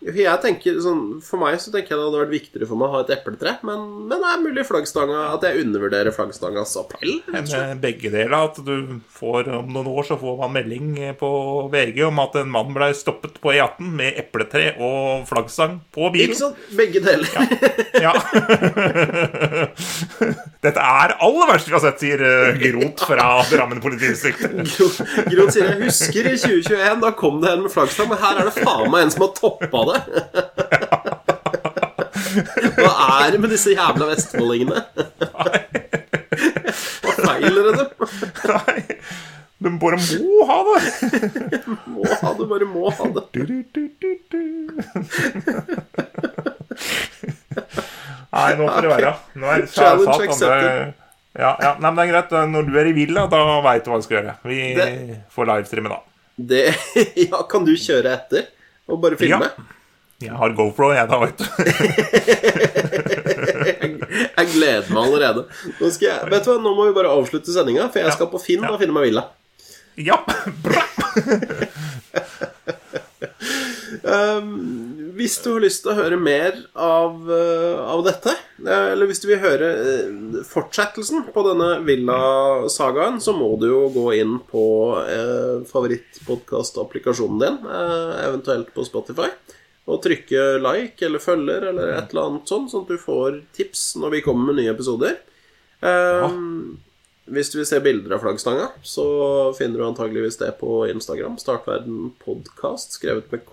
jeg 0.00 0.40
tenker 0.40 0.78
sånn, 0.80 1.20
For 1.24 1.40
meg 1.40 1.58
så 1.60 1.72
tenker 1.72 1.92
jeg 1.92 1.98
det 2.00 2.06
hadde 2.06 2.20
vært 2.22 2.32
viktigere 2.32 2.68
for 2.70 2.80
meg 2.80 2.88
å 2.88 2.94
ha 2.94 3.00
et 3.04 3.12
epletre. 3.18 3.52
Men, 3.66 3.82
men 4.08 4.22
det 4.22 4.30
er 4.30 4.44
mulig 4.44 4.64
flaggstanga 4.68 5.18
at 5.34 5.44
jeg 5.44 5.64
undervurderer 5.66 6.14
flaggstangas 6.16 6.72
appell. 6.80 7.18
eh, 7.34 7.74
begge 7.80 8.12
deler. 8.12 8.36
At 8.40 8.60
du 8.64 9.00
får 9.12 9.50
om 9.58 9.68
noen 9.74 9.90
år 9.92 10.08
så 10.08 10.16
får 10.20 10.38
man 10.40 10.54
melding 10.56 10.94
eh, 11.04 11.12
på 11.20 11.30
VG 11.72 12.00
om 12.08 12.22
at 12.24 12.38
en 12.40 12.52
mann 12.52 12.72
ble 12.76 12.90
stoppet 12.96 13.36
på 13.42 13.52
E18 13.52 13.92
med 14.00 14.20
epletre 14.22 14.72
og 14.80 15.26
flaggstang 15.28 15.80
på 15.92 16.08
bilen. 16.14 16.32
Ikke 16.32 16.40
sant? 16.46 16.64
Begge 16.78 17.04
deler. 17.04 17.28
Ja. 18.00 18.14
Dette 20.64 20.80
er 20.80 21.14
aller 21.24 21.48
verste 21.48 21.70
vi 21.70 21.76
har 21.76 21.84
sett, 21.84 22.02
sier 22.02 22.22
eh, 22.24 22.58
Grot 22.60 23.04
fra 23.04 23.28
Drammen 23.50 23.80
politidistrikt. 23.84 24.42
Grot, 24.74 25.00
Gron 25.28 25.52
sier 25.52 25.70
jeg 25.70 25.78
husker 25.84 26.28
i 26.30 26.34
2021, 26.40 27.00
da 27.04 27.12
kom 27.16 27.40
det 27.44 27.52
en 27.54 27.64
med 27.66 27.72
flaggstang, 27.72 28.10
men 28.12 28.20
her 28.20 28.40
er 28.40 28.48
det 28.48 28.56
faen 28.64 28.88
meg 28.92 29.06
en 29.06 29.14
som 29.14 29.24
har 29.26 29.32
toppa 29.36 29.84
det. 29.88 29.89
Hva 32.76 32.92
er 33.24 33.34
det 33.34 33.40
med 33.42 33.50
disse 33.54 33.72
jævla 33.74 34.06
vestfoldingene? 34.12 34.78
Hva 37.00 37.14
feiler 37.18 37.62
det 37.68 37.74
dem? 37.80 37.90
Nei, 38.50 38.76
de 39.60 39.72
bare 39.82 39.98
må 40.00 40.46
ha 40.48 40.58
det. 40.68 40.80
Må 41.90 42.06
ha 42.22 42.30
det, 42.38 42.46
bare 42.54 42.66
må 42.70 42.92
ha 42.96 43.04
det. 43.16 43.24
Du, 43.34 43.40
du, 43.44 43.58
du, 43.74 43.82
du, 44.00 44.10
du. 44.30 44.42
Nei, 48.30 48.50
nå 48.56 48.68
får 48.70 48.86
det 48.86 48.90
være. 48.94 49.12
Nå 49.42 49.50
er 49.50 49.64
det 49.64 49.70
Challenge 49.74 50.14
accepted. 50.28 50.94
Ja, 51.38 51.52
ja, 51.62 51.72
nei, 51.78 51.90
men 51.90 51.98
det 51.98 52.04
er 52.06 52.12
greit. 52.14 52.32
Når 52.50 52.62
du 52.70 52.72
er 52.80 52.88
i 52.90 52.94
villa, 52.96 53.26
da 53.30 53.42
veit 53.66 53.84
du 53.86 53.90
hva 53.92 53.98
du 54.00 54.06
skal 54.06 54.16
gjøre. 54.20 54.34
Vi 54.50 54.56
Det- 54.78 55.18
får 55.34 55.44
livestreame 55.50 55.90
da. 55.92 56.00
det 56.50 56.64
Ja, 57.28 57.42
kan 57.50 57.66
du 57.66 57.74
kjøre 57.76 58.14
etter? 58.16 58.48
Og 58.90 58.98
bare 59.02 59.16
filme? 59.20 59.46
Ja. 59.50 59.50
Jeg 60.20 60.36
har 60.36 60.52
GoPro, 60.52 60.90
jeg, 60.92 61.08
da, 61.08 61.16
vet 61.22 61.38
du. 61.40 61.44
Jeg 64.40 64.46
gleder 64.54 64.88
meg 64.92 65.02
allerede. 65.02 65.42
Nå, 65.78 65.88
skal 65.92 66.06
jeg, 66.08 66.28
vet 66.32 66.44
du 66.44 66.50
hva, 66.50 66.56
nå 66.60 66.70
må 66.76 66.86
vi 66.88 66.94
bare 66.96 67.12
avslutte 67.12 67.52
sendinga, 67.54 67.86
for 67.92 68.00
jeg 68.02 68.14
skal 68.16 68.28
på 68.32 68.40
Finn 68.42 68.64
og 68.66 68.78
finne 68.80 68.94
meg 68.96 69.04
villa. 69.08 69.22
Ja, 70.00 70.16
bra! 70.64 70.84
Um, 74.00 75.10
hvis 75.18 75.36
du 75.44 75.50
har 75.52 75.62
lyst 75.64 75.82
til 75.84 75.92
å 75.92 75.98
høre 75.98 76.16
mer 76.20 76.54
av, 76.78 77.18
uh, 77.28 77.80
av 77.92 78.02
dette, 78.06 78.32
eh, 78.62 78.86
eller 78.94 79.10
hvis 79.10 79.20
du 79.20 79.26
vil 79.28 79.42
høre 79.42 79.68
uh, 79.76 80.38
fortsettelsen 80.46 81.26
på 81.34 81.44
denne 81.44 81.68
Villa-sagaen, 81.84 83.18
så 83.20 83.34
må 83.36 83.50
du 83.60 83.66
jo 83.68 83.82
gå 83.92 84.06
inn 84.20 84.38
på 84.50 84.64
favorittpodkast-applikasjonen 85.70 87.42
din, 87.42 87.58
eventuelt 88.24 88.72
på 88.74 88.86
Spotify, 88.88 89.28
og 89.88 90.02
trykke 90.04 90.58
like 90.60 91.06
eller 91.06 91.22
følger 91.22 91.70
eller 91.70 91.94
et 91.96 92.12
eller 92.12 92.26
annet 92.28 92.50
sånn, 92.50 92.68
sånn 92.70 92.84
at 92.84 92.92
du 92.92 92.98
får 93.00 93.40
tips 93.56 93.82
når 94.00 94.16
vi 94.16 94.24
kommer 94.26 94.50
med 94.50 94.60
nye 94.60 94.72
episoder. 94.74 95.14
Um, 95.80 96.78
hvis 97.30 97.50
du 97.52 97.56
vil 97.60 97.68
se 97.68 97.80
bilder 97.82 98.14
av 98.16 98.22
flaggstanga, 98.24 98.66
så 98.82 99.06
finner 99.58 99.78
du 99.80 99.86
antageligvis 99.86 100.38
det 100.40 100.52
på 100.60 100.86
Instagram. 100.90 101.38
Startverden 101.40 102.12
podkast, 102.24 102.92
skrevet 102.98 103.30
med 103.32 103.42
K. 103.48 103.52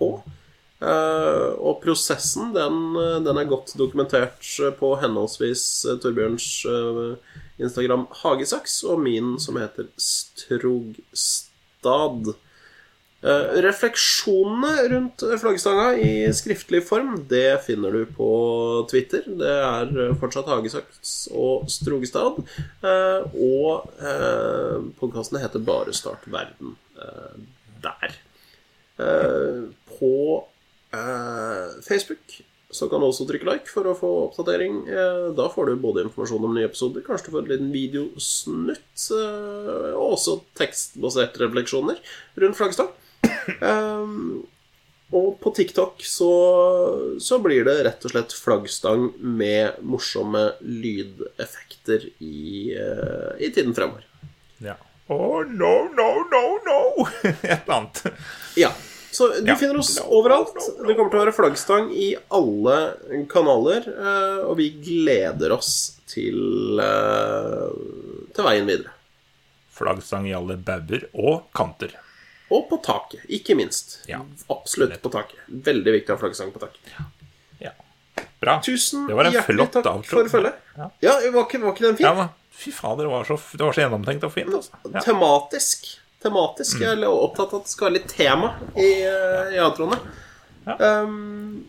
Uh, 0.77 1.51
og 1.57 1.81
prosessen, 1.81 2.53
den, 2.53 2.93
den 3.25 3.37
er 3.39 3.49
godt 3.49 3.73
dokumentert 3.79 4.45
på 4.77 4.95
henholdsvis 5.01 5.85
eh, 5.89 5.97
Torbjørns 6.03 6.65
uh, 6.69 7.17
Instagram 7.57 8.05
Hagesaks 8.19 8.83
og 8.85 8.99
min 9.01 9.39
som 9.41 9.57
heter 9.57 9.85
Strogstad. 9.97 11.17
Eh, 13.27 13.57
refleksjonene 13.65 14.85
rundt 14.93 15.23
flaggstanga 15.41 15.87
i 15.99 16.11
skriftlig 16.37 16.79
form, 16.87 17.15
det 17.27 17.57
finner 17.65 17.91
du 17.91 18.05
på 18.15 18.27
Twitter. 18.91 19.25
Det 19.41 19.49
er 19.51 20.13
fortsatt 20.21 20.47
Hagesaks 20.47 21.15
og 21.35 21.65
Strogestad. 21.73 22.37
Eh, 22.87 23.25
og 23.35 23.89
eh, 23.99 24.77
podkastene 25.01 25.41
heter 25.43 25.65
bare 25.67 25.95
Start 25.97 26.23
verden 26.31 26.75
eh, 27.01 27.33
der. 27.83 28.15
Eh, 29.01 29.65
på 29.97 30.13
eh, 30.95 31.81
Facebook 31.83 32.37
så 32.77 32.87
kan 32.91 32.99
du 32.99 33.07
også 33.07 33.25
trykke 33.27 33.47
like 33.47 33.71
for 33.71 33.87
å 33.87 33.95
få 33.97 34.07
oppdatering. 34.27 34.79
Eh, 34.91 35.25
Da 35.35 35.49
får 35.51 35.69
du 35.73 35.75
både 35.83 36.05
informasjon 36.05 36.47
om 36.47 36.55
nye 36.55 36.67
episoder, 36.69 37.03
kanskje 37.05 37.27
du 37.27 37.35
får 37.35 37.43
en 37.45 37.51
liten 37.53 37.73
videosnutt, 37.75 39.09
eh, 39.17 39.91
og 39.97 40.15
også 40.17 40.37
tekstbaserte 40.59 41.43
refleksjoner 41.43 41.99
rundt 42.43 42.59
flaggstang. 42.59 42.93
Um, 43.61 44.45
og 45.15 45.37
på 45.39 45.53
TikTok 45.55 46.01
så, 46.03 46.29
så 47.23 47.37
blir 47.39 47.63
det 47.67 47.77
rett 47.87 48.03
og 48.05 48.11
slett 48.11 48.33
flaggstang 48.35 49.05
med 49.23 49.77
morsomme 49.87 50.49
lydeffekter 50.61 52.09
i, 52.19 52.75
uh, 52.75 53.31
i 53.39 53.47
tiden 53.55 53.71
fremover. 53.77 54.03
Ja. 54.59 54.75
Oh, 55.07 55.39
no, 55.47 55.87
no, 55.95 56.09
no, 56.33 56.43
no! 56.67 56.79
Et 57.23 57.53
eller 57.63 57.73
annet. 57.77 58.03
Ja. 58.59 58.73
Så 59.11 59.29
du 59.39 59.47
Ja. 59.47 59.55
finner 59.55 59.79
oss 59.79 59.93
overalt. 60.03 60.57
Det 60.83 60.93
kommer 60.97 61.09
til 61.13 61.21
å 61.21 61.23
være 61.23 61.33
flaggstang 61.37 61.87
i 61.95 62.09
alle 62.35 62.75
kanaler. 63.31 63.87
Uh, 63.95 64.43
Og 64.51 64.57
vi 64.59 64.67
gleder 64.83 65.55
oss 65.55 65.71
til, 66.11 66.81
uh, 66.83 67.71
til 68.35 68.45
veien 68.45 68.67
videre. 68.67 68.91
Flaggstang 69.77 70.27
i 70.27 70.35
alle 70.35 70.57
bauger 70.59 71.07
og 71.15 71.47
kanter. 71.55 71.95
Og 72.53 72.69
på 72.69 72.77
taket, 72.83 73.25
ikke 73.27 73.57
minst. 73.59 73.99
Ja. 74.07 74.21
Absolutt 74.53 75.01
på 75.03 75.11
taket. 75.11 75.39
Veldig 75.47 75.93
viktig 75.99 76.13
å 76.13 76.15
ha 76.15 76.21
flaggsang 76.21 76.53
på 76.55 76.61
taket. 76.63 76.91
Ja. 76.95 77.07
Bra. 78.39 78.61
Tusen 78.65 79.07
Det 79.07 79.13
var 79.13 79.25
en 79.25 79.33
hjertelig 79.33 79.65
takk 79.73 79.85
outro. 79.85 80.19
for 80.19 80.29
følget. 80.29 80.57
Ja. 80.77 80.89
Ja, 81.01 81.13
var 81.33 81.47
ikke, 81.47 81.59
var 81.61 81.73
ikke 81.73 81.85
den 81.87 81.97
fin? 81.97 82.05
Ja, 82.05 82.13
men 82.13 82.27
fy 82.53 82.71
fader, 82.71 83.07
det 83.07 83.13
var 83.13 83.23
så, 83.25 83.37
det 83.57 83.65
var 83.65 83.73
så 83.73 83.81
gjennomtenkt 83.81 84.27
og 84.27 84.33
fint, 84.33 84.53
altså. 84.53 84.77
Ja. 84.93 85.01
Tematisk. 85.05 85.87
Tematisk. 86.23 86.81
Jeg 86.81 86.97
er 86.97 87.09
opptatt 87.09 87.53
av 87.53 87.61
at 87.61 87.65
det 87.69 87.73
skal 87.73 87.89
være 87.89 87.97
litt 87.97 88.13
tema 88.13 88.51
i, 88.75 88.91
eh, 89.05 89.55
i 89.57 89.61
outroene. 89.63 89.97
Ja. 90.67 90.77
Um, 91.01 91.65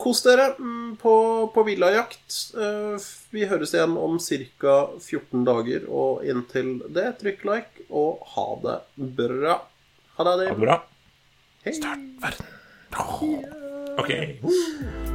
kos 0.00 0.22
dere 0.24 0.50
mm, 0.58 0.96
på, 1.00 1.14
på 1.54 1.64
villajakt. 1.66 2.26
Uh, 2.56 2.96
vi 3.34 3.46
høres 3.50 3.74
igjen 3.74 3.96
om 4.00 4.18
ca. 4.20 4.76
14 5.00 5.46
dager, 5.46 5.86
og 5.88 6.24
inntil 6.26 6.76
det, 6.92 7.16
trykk 7.22 7.46
like, 7.48 7.86
og 7.90 8.26
ha 8.34 8.48
det 8.64 8.78
bra. 9.20 9.60
Ha 10.16 10.28
det. 10.28 10.36
Ha 10.36 10.56
det 10.56 10.60
bra. 10.60 10.80
Hei. 11.66 11.76
Start 11.76 12.04
verden. 12.22 12.52
Oh. 12.96 13.66
Ok. 13.98 14.12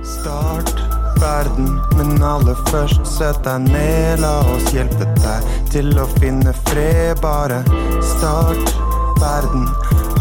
Start 0.04 0.74
verden, 1.22 1.68
men 1.98 2.24
aller 2.24 2.58
først 2.70 3.06
sett 3.08 3.40
deg 3.46 3.70
ned. 3.70 4.22
La 4.24 4.40
oss 4.54 4.72
hjelpe 4.74 5.08
deg 5.22 5.52
til 5.74 5.94
å 6.02 6.08
finne 6.18 6.54
fred. 6.68 7.22
Bare 7.24 7.62
start 8.16 8.74
verden. 9.22 9.70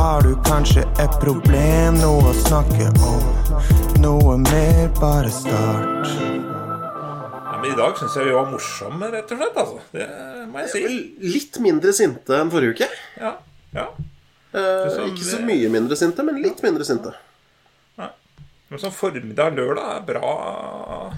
Har 0.00 0.22
du 0.24 0.34
kanskje 0.46 0.86
et 1.02 1.16
problem, 1.20 1.98
noe 2.00 2.30
å 2.30 2.36
snakke 2.44 2.92
om? 3.04 3.49
Noe 4.00 4.36
mer, 4.40 4.88
bare 5.00 5.30
start. 5.32 6.08
Ja, 6.20 7.56
men 7.60 7.70
I 7.72 7.76
dag 7.76 7.96
syns 7.98 8.14
jeg 8.16 8.28
vi 8.30 8.34
var 8.36 8.48
morsomme, 8.50 9.08
rett 9.12 9.32
og 9.34 9.40
slett. 9.40 9.56
altså. 9.62 9.80
Det 9.94 10.06
må 10.50 10.62
jeg 10.64 10.70
si. 10.72 10.82
Litt 11.34 11.58
mindre 11.64 11.92
sinte 11.96 12.38
enn 12.40 12.52
forrige 12.52 12.76
uke. 12.76 12.88
Ja. 13.20 13.32
ja. 13.76 13.86
Eh, 14.56 15.00
ikke 15.10 15.26
så 15.26 15.40
mye 15.46 15.70
mindre 15.72 15.98
sinte, 15.98 16.24
men 16.26 16.40
litt 16.44 16.62
mindre 16.66 16.86
sinte. 16.88 17.12
Men 18.70 18.78
sånn 18.78 18.92
formiddag 18.94 19.56
lørdag 19.58 19.86
er 19.96 20.02
bra 20.06 20.28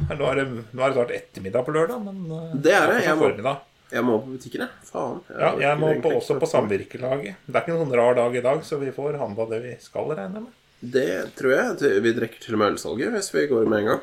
Nå 0.09 0.25
er 0.31 0.39
det, 0.39 0.45
nå 0.73 0.81
er 0.87 0.87
det 0.89 0.95
snart 0.97 1.11
ettermiddag 1.13 1.67
på 1.67 1.75
lørdag, 1.75 1.99
men 2.01 2.23
eh, 2.33 2.55
Det 2.65 2.73
er 2.73 2.87
det, 2.89 3.03
jeg 3.05 3.19
må- 3.21 3.59
Jeg 3.93 4.05
må 4.09 4.15
på 4.23 4.31
butikken, 4.39 4.63
jeg. 4.65 4.87
Faen. 4.89 5.19
Ja, 5.37 5.51
jeg 5.61 5.77
må 5.83 5.91
på, 6.01 6.15
også 6.17 6.39
på 6.41 6.49
samvirkelaget. 6.49 7.35
Det 7.45 7.53
er 7.59 7.61
ikke 7.61 7.75
noen 7.77 7.85
sånn 7.91 7.99
rar 8.01 8.17
dag 8.17 8.39
i 8.41 8.41
dag, 8.41 8.63
så 8.65 8.79
vi 8.81 8.89
får 8.97 9.19
handla 9.21 9.45
det 9.51 9.59
vi 9.67 9.75
skal, 9.85 10.09
regner 10.17 10.41
jeg 10.41 10.47
med. 10.47 10.55
Det 10.83 11.35
tror 11.39 11.53
jeg. 11.55 12.01
Vi 12.03 12.13
drikker 12.17 12.41
til 12.43 12.55
og 12.57 12.59
med 12.63 12.73
ølsalget 12.75 13.13
hvis 13.15 13.31
vi 13.35 13.47
går 13.51 13.69
med 13.71 13.79
en 13.85 13.91
gang. 13.93 14.03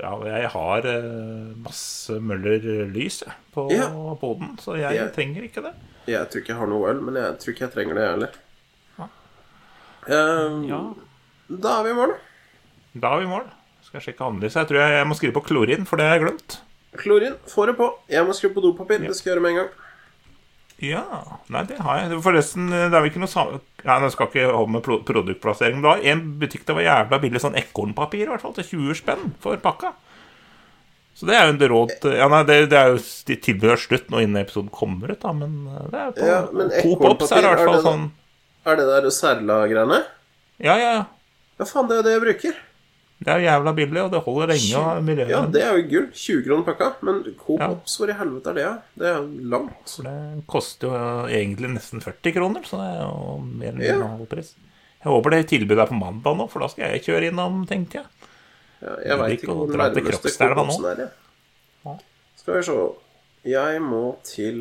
Ja, 0.00 0.14
og 0.16 0.24
jeg 0.24 0.48
har 0.48 0.86
eh, 0.88 1.50
masse 1.60 2.14
Møller 2.24 2.64
lys 2.88 3.18
på 3.52 3.66
Ja. 3.74 3.90
boden, 4.16 4.54
så 4.58 4.72
jeg 4.80 4.96
jeg 4.96 5.12
trenger 5.12 5.42
ikke 5.44 5.60
det. 5.66 5.74
Jeg 6.08 6.30
tror 6.30 6.40
ikke 6.40 6.48
jeg 6.54 6.58
har 6.62 6.66
noe 6.70 6.88
øl, 6.88 7.02
men 7.04 7.14
jeg 7.20 7.36
tror 7.38 7.52
ikke 7.52 7.64
jeg 7.66 7.72
trenger 7.74 7.94
det, 7.98 8.02
jeg 8.06 8.14
heller. 8.16 8.32
Eh, 10.08 10.68
Ja. 10.70 10.80
Da 11.52 11.74
er 11.80 11.84
vi 11.84 11.90
i 11.90 11.98
morgen. 11.98 12.16
Da 12.96 13.12
er 13.14 13.18
vi 13.20 13.24
i 13.28 13.28
mål. 13.28 13.44
Skal 13.84 14.00
jeg 14.00 14.06
sjekke 14.14 14.24
handlelista. 14.24 14.60
Jeg 14.64 14.68
tror 14.72 14.80
jeg, 14.80 14.92
jeg 14.96 15.06
må 15.10 15.14
skrive 15.18 15.32
på 15.36 15.44
klorin, 15.44 15.84
for 15.86 15.96
det 16.00 16.06
har 16.08 16.16
jeg 16.16 16.24
glemt. 16.24 16.60
Klorin, 16.96 17.36
får 17.48 17.66
det 17.66 17.76
på. 17.76 17.86
Jeg 18.08 18.24
må 18.26 18.32
skrive 18.36 18.54
på 18.56 18.64
dopapir. 18.64 18.98
Det 19.04 19.14
skal 19.16 19.30
jeg 19.32 19.36
gjøre 19.36 19.42
med 19.44 19.50
en 19.52 19.60
gang. 19.62 19.70
Ja, 20.82 21.04
nei, 21.52 21.62
det 21.68 21.78
har 21.78 22.00
jeg. 22.00 22.16
Forresten, 22.24 22.70
det 22.72 22.88
er 22.88 22.96
vel 22.96 23.10
ikke 23.12 23.22
noe 23.22 23.30
sam... 23.30 23.52
Nei, 23.86 23.98
Nå 24.02 24.08
skal 24.10 24.28
ikke 24.28 24.48
holde 24.50 24.74
med 24.74 24.86
produktplassering, 25.06 25.78
men 25.78 25.84
det 25.84 25.90
var 25.92 26.06
en 26.12 26.22
butikk 26.40 26.64
det 26.66 26.74
var 26.74 26.86
jævla 26.86 27.18
billig 27.22 27.42
sånn 27.42 27.58
ekornpapir, 27.58 28.24
i 28.26 28.30
hvert 28.30 28.42
fall, 28.42 28.54
til 28.56 28.66
20 28.72 28.98
spenn 28.98 29.28
for 29.42 29.60
pakka. 29.62 29.92
Så 31.14 31.28
det 31.28 31.36
er 31.36 31.46
jo 31.46 31.52
en 31.52 31.62
råd 31.70 32.06
Ja, 32.16 32.26
nei, 32.32 32.40
det, 32.48 32.56
det 32.72 32.78
er 32.78 32.94
jo 32.94 32.98
de 32.98 33.76
slutt 33.78 34.08
nå 34.10 34.22
innen 34.24 34.40
episoden 34.40 34.72
kommer 34.74 35.12
ut, 35.12 35.20
da, 35.22 35.34
men 35.36 35.68
eh, 35.68 35.86
det 35.92 36.00
er 36.00 36.14
på 36.16 36.28
Ja, 36.30 36.38
men 36.56 36.72
Coop 36.80 37.04
Ops 37.10 37.34
er 37.36 37.44
i 37.44 37.50
hvert 37.50 37.64
fall 37.68 37.82
sånn 37.84 38.06
Er 38.66 38.78
det 38.80 38.86
der 38.88 39.08
Serla-greiene? 39.12 40.00
Ja, 40.62 40.74
ja, 40.80 40.92
ja. 40.96 41.04
Ja, 41.60 41.68
faen, 41.68 41.86
det 41.90 41.98
er 41.98 42.00
jo 42.00 42.06
det 42.06 42.14
jeg 42.14 42.22
bruker. 42.24 42.60
Det 43.22 43.30
er 43.32 43.42
jævla 43.44 43.72
billig, 43.76 44.00
og 44.02 44.10
det 44.12 44.20
holder 44.24 44.50
lenge. 44.52 44.78
Og 44.82 45.02
miljøet 45.06 45.30
Ja, 45.30 45.40
det 45.46 45.62
er 45.62 45.76
jo 45.78 45.84
gull. 45.90 46.08
20 46.12 46.42
kroner 46.46 46.64
pakka. 46.66 46.88
Men 47.06 47.22
Coop 47.38 47.60
Ja. 47.60 47.68
Ops, 47.70 47.96
hvor 47.98 48.10
i 48.10 48.16
helvete 48.18 48.50
er 48.50 48.54
det? 48.58 48.66
Det 48.98 49.06
er 49.12 49.16
jo 49.20 49.28
langt. 49.54 49.88
For 49.96 50.02
det 50.08 50.46
koster 50.46 50.88
jo 50.88 51.28
egentlig 51.28 51.70
nesten 51.76 52.02
40 52.02 52.32
kroner, 52.36 52.62
så 52.66 52.80
det 52.82 52.88
er 52.90 53.00
jo 53.06 53.38
mer 53.42 53.72
enn 53.72 53.82
Ja. 53.86 53.98
halv 54.16 54.26
pris. 54.28 54.54
Jeg 55.04 55.10
håper 55.10 55.30
det 55.30 55.46
tilbudet 55.50 55.82
er 55.82 55.86
på 55.90 55.98
mandag 55.98 56.36
nå, 56.38 56.48
for 56.50 56.60
da 56.60 56.68
skal 56.68 56.90
jeg 56.92 57.02
kjøre 57.02 57.30
innom, 57.32 57.66
tenkte 57.66 57.98
jeg. 57.98 58.06
Ja, 58.82 58.96
jeg 59.06 59.18
veit 59.18 59.32
ikke 59.42 59.54
hvor 59.54 59.66
nærmeste 59.70 60.48
Coop. 60.50 60.58
Opsen 60.58 60.84
er. 60.90 61.10
Ja. 61.84 61.96
Skal 62.36 62.54
vi 62.56 62.62
se 62.62 62.76
Jeg 63.44 63.80
må 63.82 64.16
til 64.22 64.58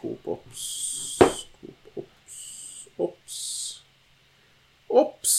Coop 0.00 0.28
Ops 0.28 1.18
Coop 1.20 1.98
Ops 2.00 2.88
Ops 2.98 3.38
Ops 4.90 5.36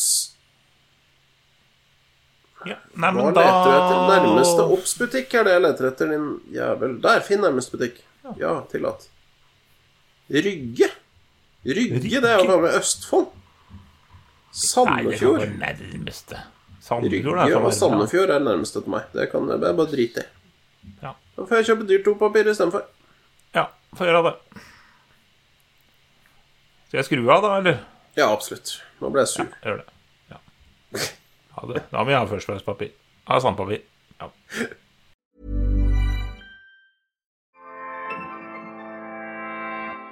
Ja. 2.68 2.78
Nei, 2.98 3.12
Hva 3.16 3.32
da 3.36 3.44
leter 3.46 3.68
du 3.68 3.76
etter? 3.78 3.98
Nærmeste 4.12 4.66
obs-butikk 4.76 5.34
er 5.40 5.48
det 5.48 5.54
jeg 5.56 5.64
leter 5.66 5.88
etter, 5.92 6.12
din 6.14 6.28
jævel. 6.56 6.96
Der, 7.04 7.24
finn 7.26 7.42
nærmeste 7.46 7.78
butikk. 7.78 8.02
Ja, 8.40 8.54
tillatt. 8.72 9.08
Rygge? 10.30 10.90
Rygge, 11.68 12.22
det 12.22 12.30
er 12.30 12.42
jo 12.42 12.48
faen 12.50 12.64
med 12.66 12.78
Østfold. 12.80 13.28
Nei, 13.28 13.34
det 14.58 14.64
Sandefjord. 14.64 15.40
det 15.44 15.50
nærmeste. 15.62 16.40
Sandefjord 16.82 17.38
Rygge 17.44 17.56
er 17.58 17.68
og. 17.68 17.74
Sandefjord 17.76 18.30
er 18.36 18.40
nærmeste 18.44 18.82
til 18.82 18.92
meg. 18.96 19.08
Det 19.14 19.30
kan 19.32 19.50
jeg 19.52 19.60
bare 19.64 19.88
drite 19.92 20.24
i. 20.24 20.32
Ja. 21.04 21.12
Da 21.36 21.46
får 21.46 21.60
jeg 21.62 21.70
kjøpe 21.72 21.88
dyrt 21.90 22.06
dopapir 22.08 22.50
istedenfor. 22.52 22.88
Ja, 23.56 23.68
få 23.96 24.08
gjøre 24.08 24.24
det. 24.30 24.34
Skal 26.88 27.02
jeg 27.02 27.06
skru 27.10 27.22
av, 27.30 27.44
da, 27.44 27.54
eller? 27.60 27.80
Ja, 28.18 28.30
absolutt. 28.32 28.78
Nå 29.02 29.12
ble 29.14 29.26
jeg 29.26 29.34
sur. 29.34 29.46
Ja, 29.46 29.70
Gjør 29.70 29.82
det. 29.84 29.88
Ja. 30.32 30.42
Ha 31.58 31.68
det. 31.68 31.84
Da 31.92 32.04
må 32.04 32.10
jeg 32.14 32.20
ha 32.20 32.26
førstepapir. 32.26 32.92
Ha 33.28 33.40
sandpapir. 33.40 33.82
Ja. 34.22 34.30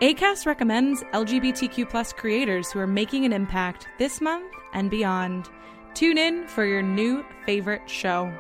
ACAST 0.02 0.46
recommends 0.46 1.04
LGBTQ 1.14 1.90
plus 1.90 2.14
creators 2.14 2.72
who 2.72 2.80
are 2.80 2.88
making 2.88 3.26
an 3.26 3.34
impact 3.34 3.88
this 3.98 4.22
month 4.22 4.52
and 4.74 4.90
beyond. 4.90 5.50
Tune 5.94 6.18
in 6.18 6.48
for 6.48 6.66
your 6.66 6.82
new 6.82 7.24
favorite 7.46 7.90
show. 7.90 8.32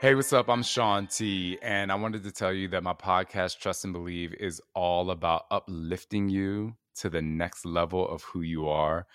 Hey, 0.00 0.14
what's 0.14 0.32
up? 0.32 0.48
I'm 0.48 0.62
Sean 0.62 1.06
T, 1.06 1.58
and 1.60 1.92
I 1.92 1.94
wanted 1.96 2.22
to 2.24 2.30
tell 2.30 2.52
you 2.52 2.68
that 2.68 2.82
my 2.82 2.94
podcast, 2.94 3.58
Trust 3.58 3.84
and 3.84 3.92
Believe, 3.92 4.34
is 4.34 4.62
all 4.74 5.10
about 5.10 5.46
uplifting 5.50 6.28
you 6.28 6.76
to 6.96 7.10
the 7.10 7.22
next 7.22 7.66
level 7.66 8.08
of 8.08 8.22
who 8.22 8.40
you 8.40 8.68
are. 8.68 9.06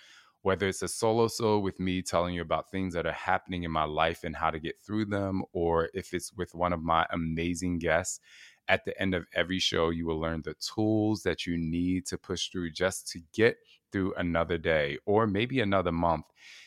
Whether 0.42 0.68
it's 0.68 0.82
a 0.82 0.88
solo 0.88 1.28
show 1.28 1.58
with 1.58 1.78
me 1.80 2.02
telling 2.02 2.34
you 2.34 2.42
about 2.42 2.70
things 2.70 2.94
that 2.94 3.06
are 3.06 3.12
happening 3.12 3.62
in 3.62 3.70
my 3.70 3.84
life 3.84 4.24
and 4.24 4.36
how 4.36 4.50
to 4.50 4.58
get 4.60 4.82
through 4.84 5.06
them, 5.06 5.42
or 5.52 5.88
if 5.94 6.12
it's 6.14 6.32
with 6.32 6.54
one 6.54 6.72
of 6.72 6.82
my 6.82 7.06
amazing 7.10 7.78
guests 7.78 8.20
At 8.68 8.84
the 8.84 8.98
end 9.00 9.14
of 9.14 9.26
every 9.34 9.58
show, 9.58 9.90
you 9.90 10.06
will 10.06 10.20
learn 10.20 10.42
the 10.42 10.54
tools 10.54 11.22
that 11.24 11.46
you 11.46 11.58
need 11.58 12.06
to 12.06 12.18
push 12.18 12.48
through 12.48 12.70
just 12.70 13.08
to 13.08 13.20
get 13.34 13.56
through 13.90 14.14
another 14.14 14.56
day 14.56 14.98
or 15.04 15.26
maybe 15.26 15.60
another 15.60 15.92
month. 15.92 16.26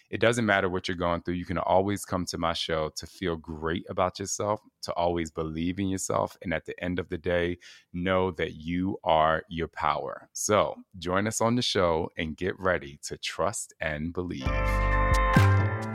It 0.10 0.20
doesn't 0.20 0.46
matter 0.46 0.70
what 0.70 0.88
you're 0.88 0.98
going 0.98 1.22
through. 1.22 1.36
You 1.36 1.46
can 1.46 1.58
always 1.58 2.06
come 2.06 2.26
to 2.28 2.38
my 2.38 2.54
show 2.54 2.90
to 2.98 3.08
feel 3.08 3.38
great 3.38 3.86
about 3.90 4.20
yourself, 4.20 4.62
to 4.86 4.94
always 4.94 5.30
believe 5.30 5.80
in 5.80 5.88
yourself. 5.88 6.38
And 6.42 6.54
at 6.54 6.66
the 6.66 6.82
end 6.84 7.00
of 7.00 7.10
the 7.10 7.18
day, 7.18 7.58
know 7.94 8.32
that 8.32 8.56
you 8.56 8.98
are 9.04 9.44
your 9.50 9.68
power. 9.68 10.30
So 10.34 10.76
join 10.98 11.28
us 11.28 11.42
on 11.42 11.56
the 11.56 11.62
show 11.62 12.10
and 12.18 12.38
get 12.38 12.60
ready 12.60 13.00
to 13.04 13.18
trust 13.18 13.74
and 13.82 14.14
believe. 14.14 14.44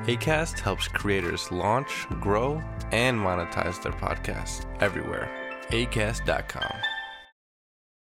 ACAST 0.07 0.59
helps 0.59 0.88
creators 0.88 1.53
launch, 1.53 2.07
grow, 2.20 2.62
and 2.91 3.18
monetize 3.18 3.82
their 3.82 3.93
podcasts 3.93 4.64
everywhere. 4.80 5.30
ACAST.com. 5.70 6.99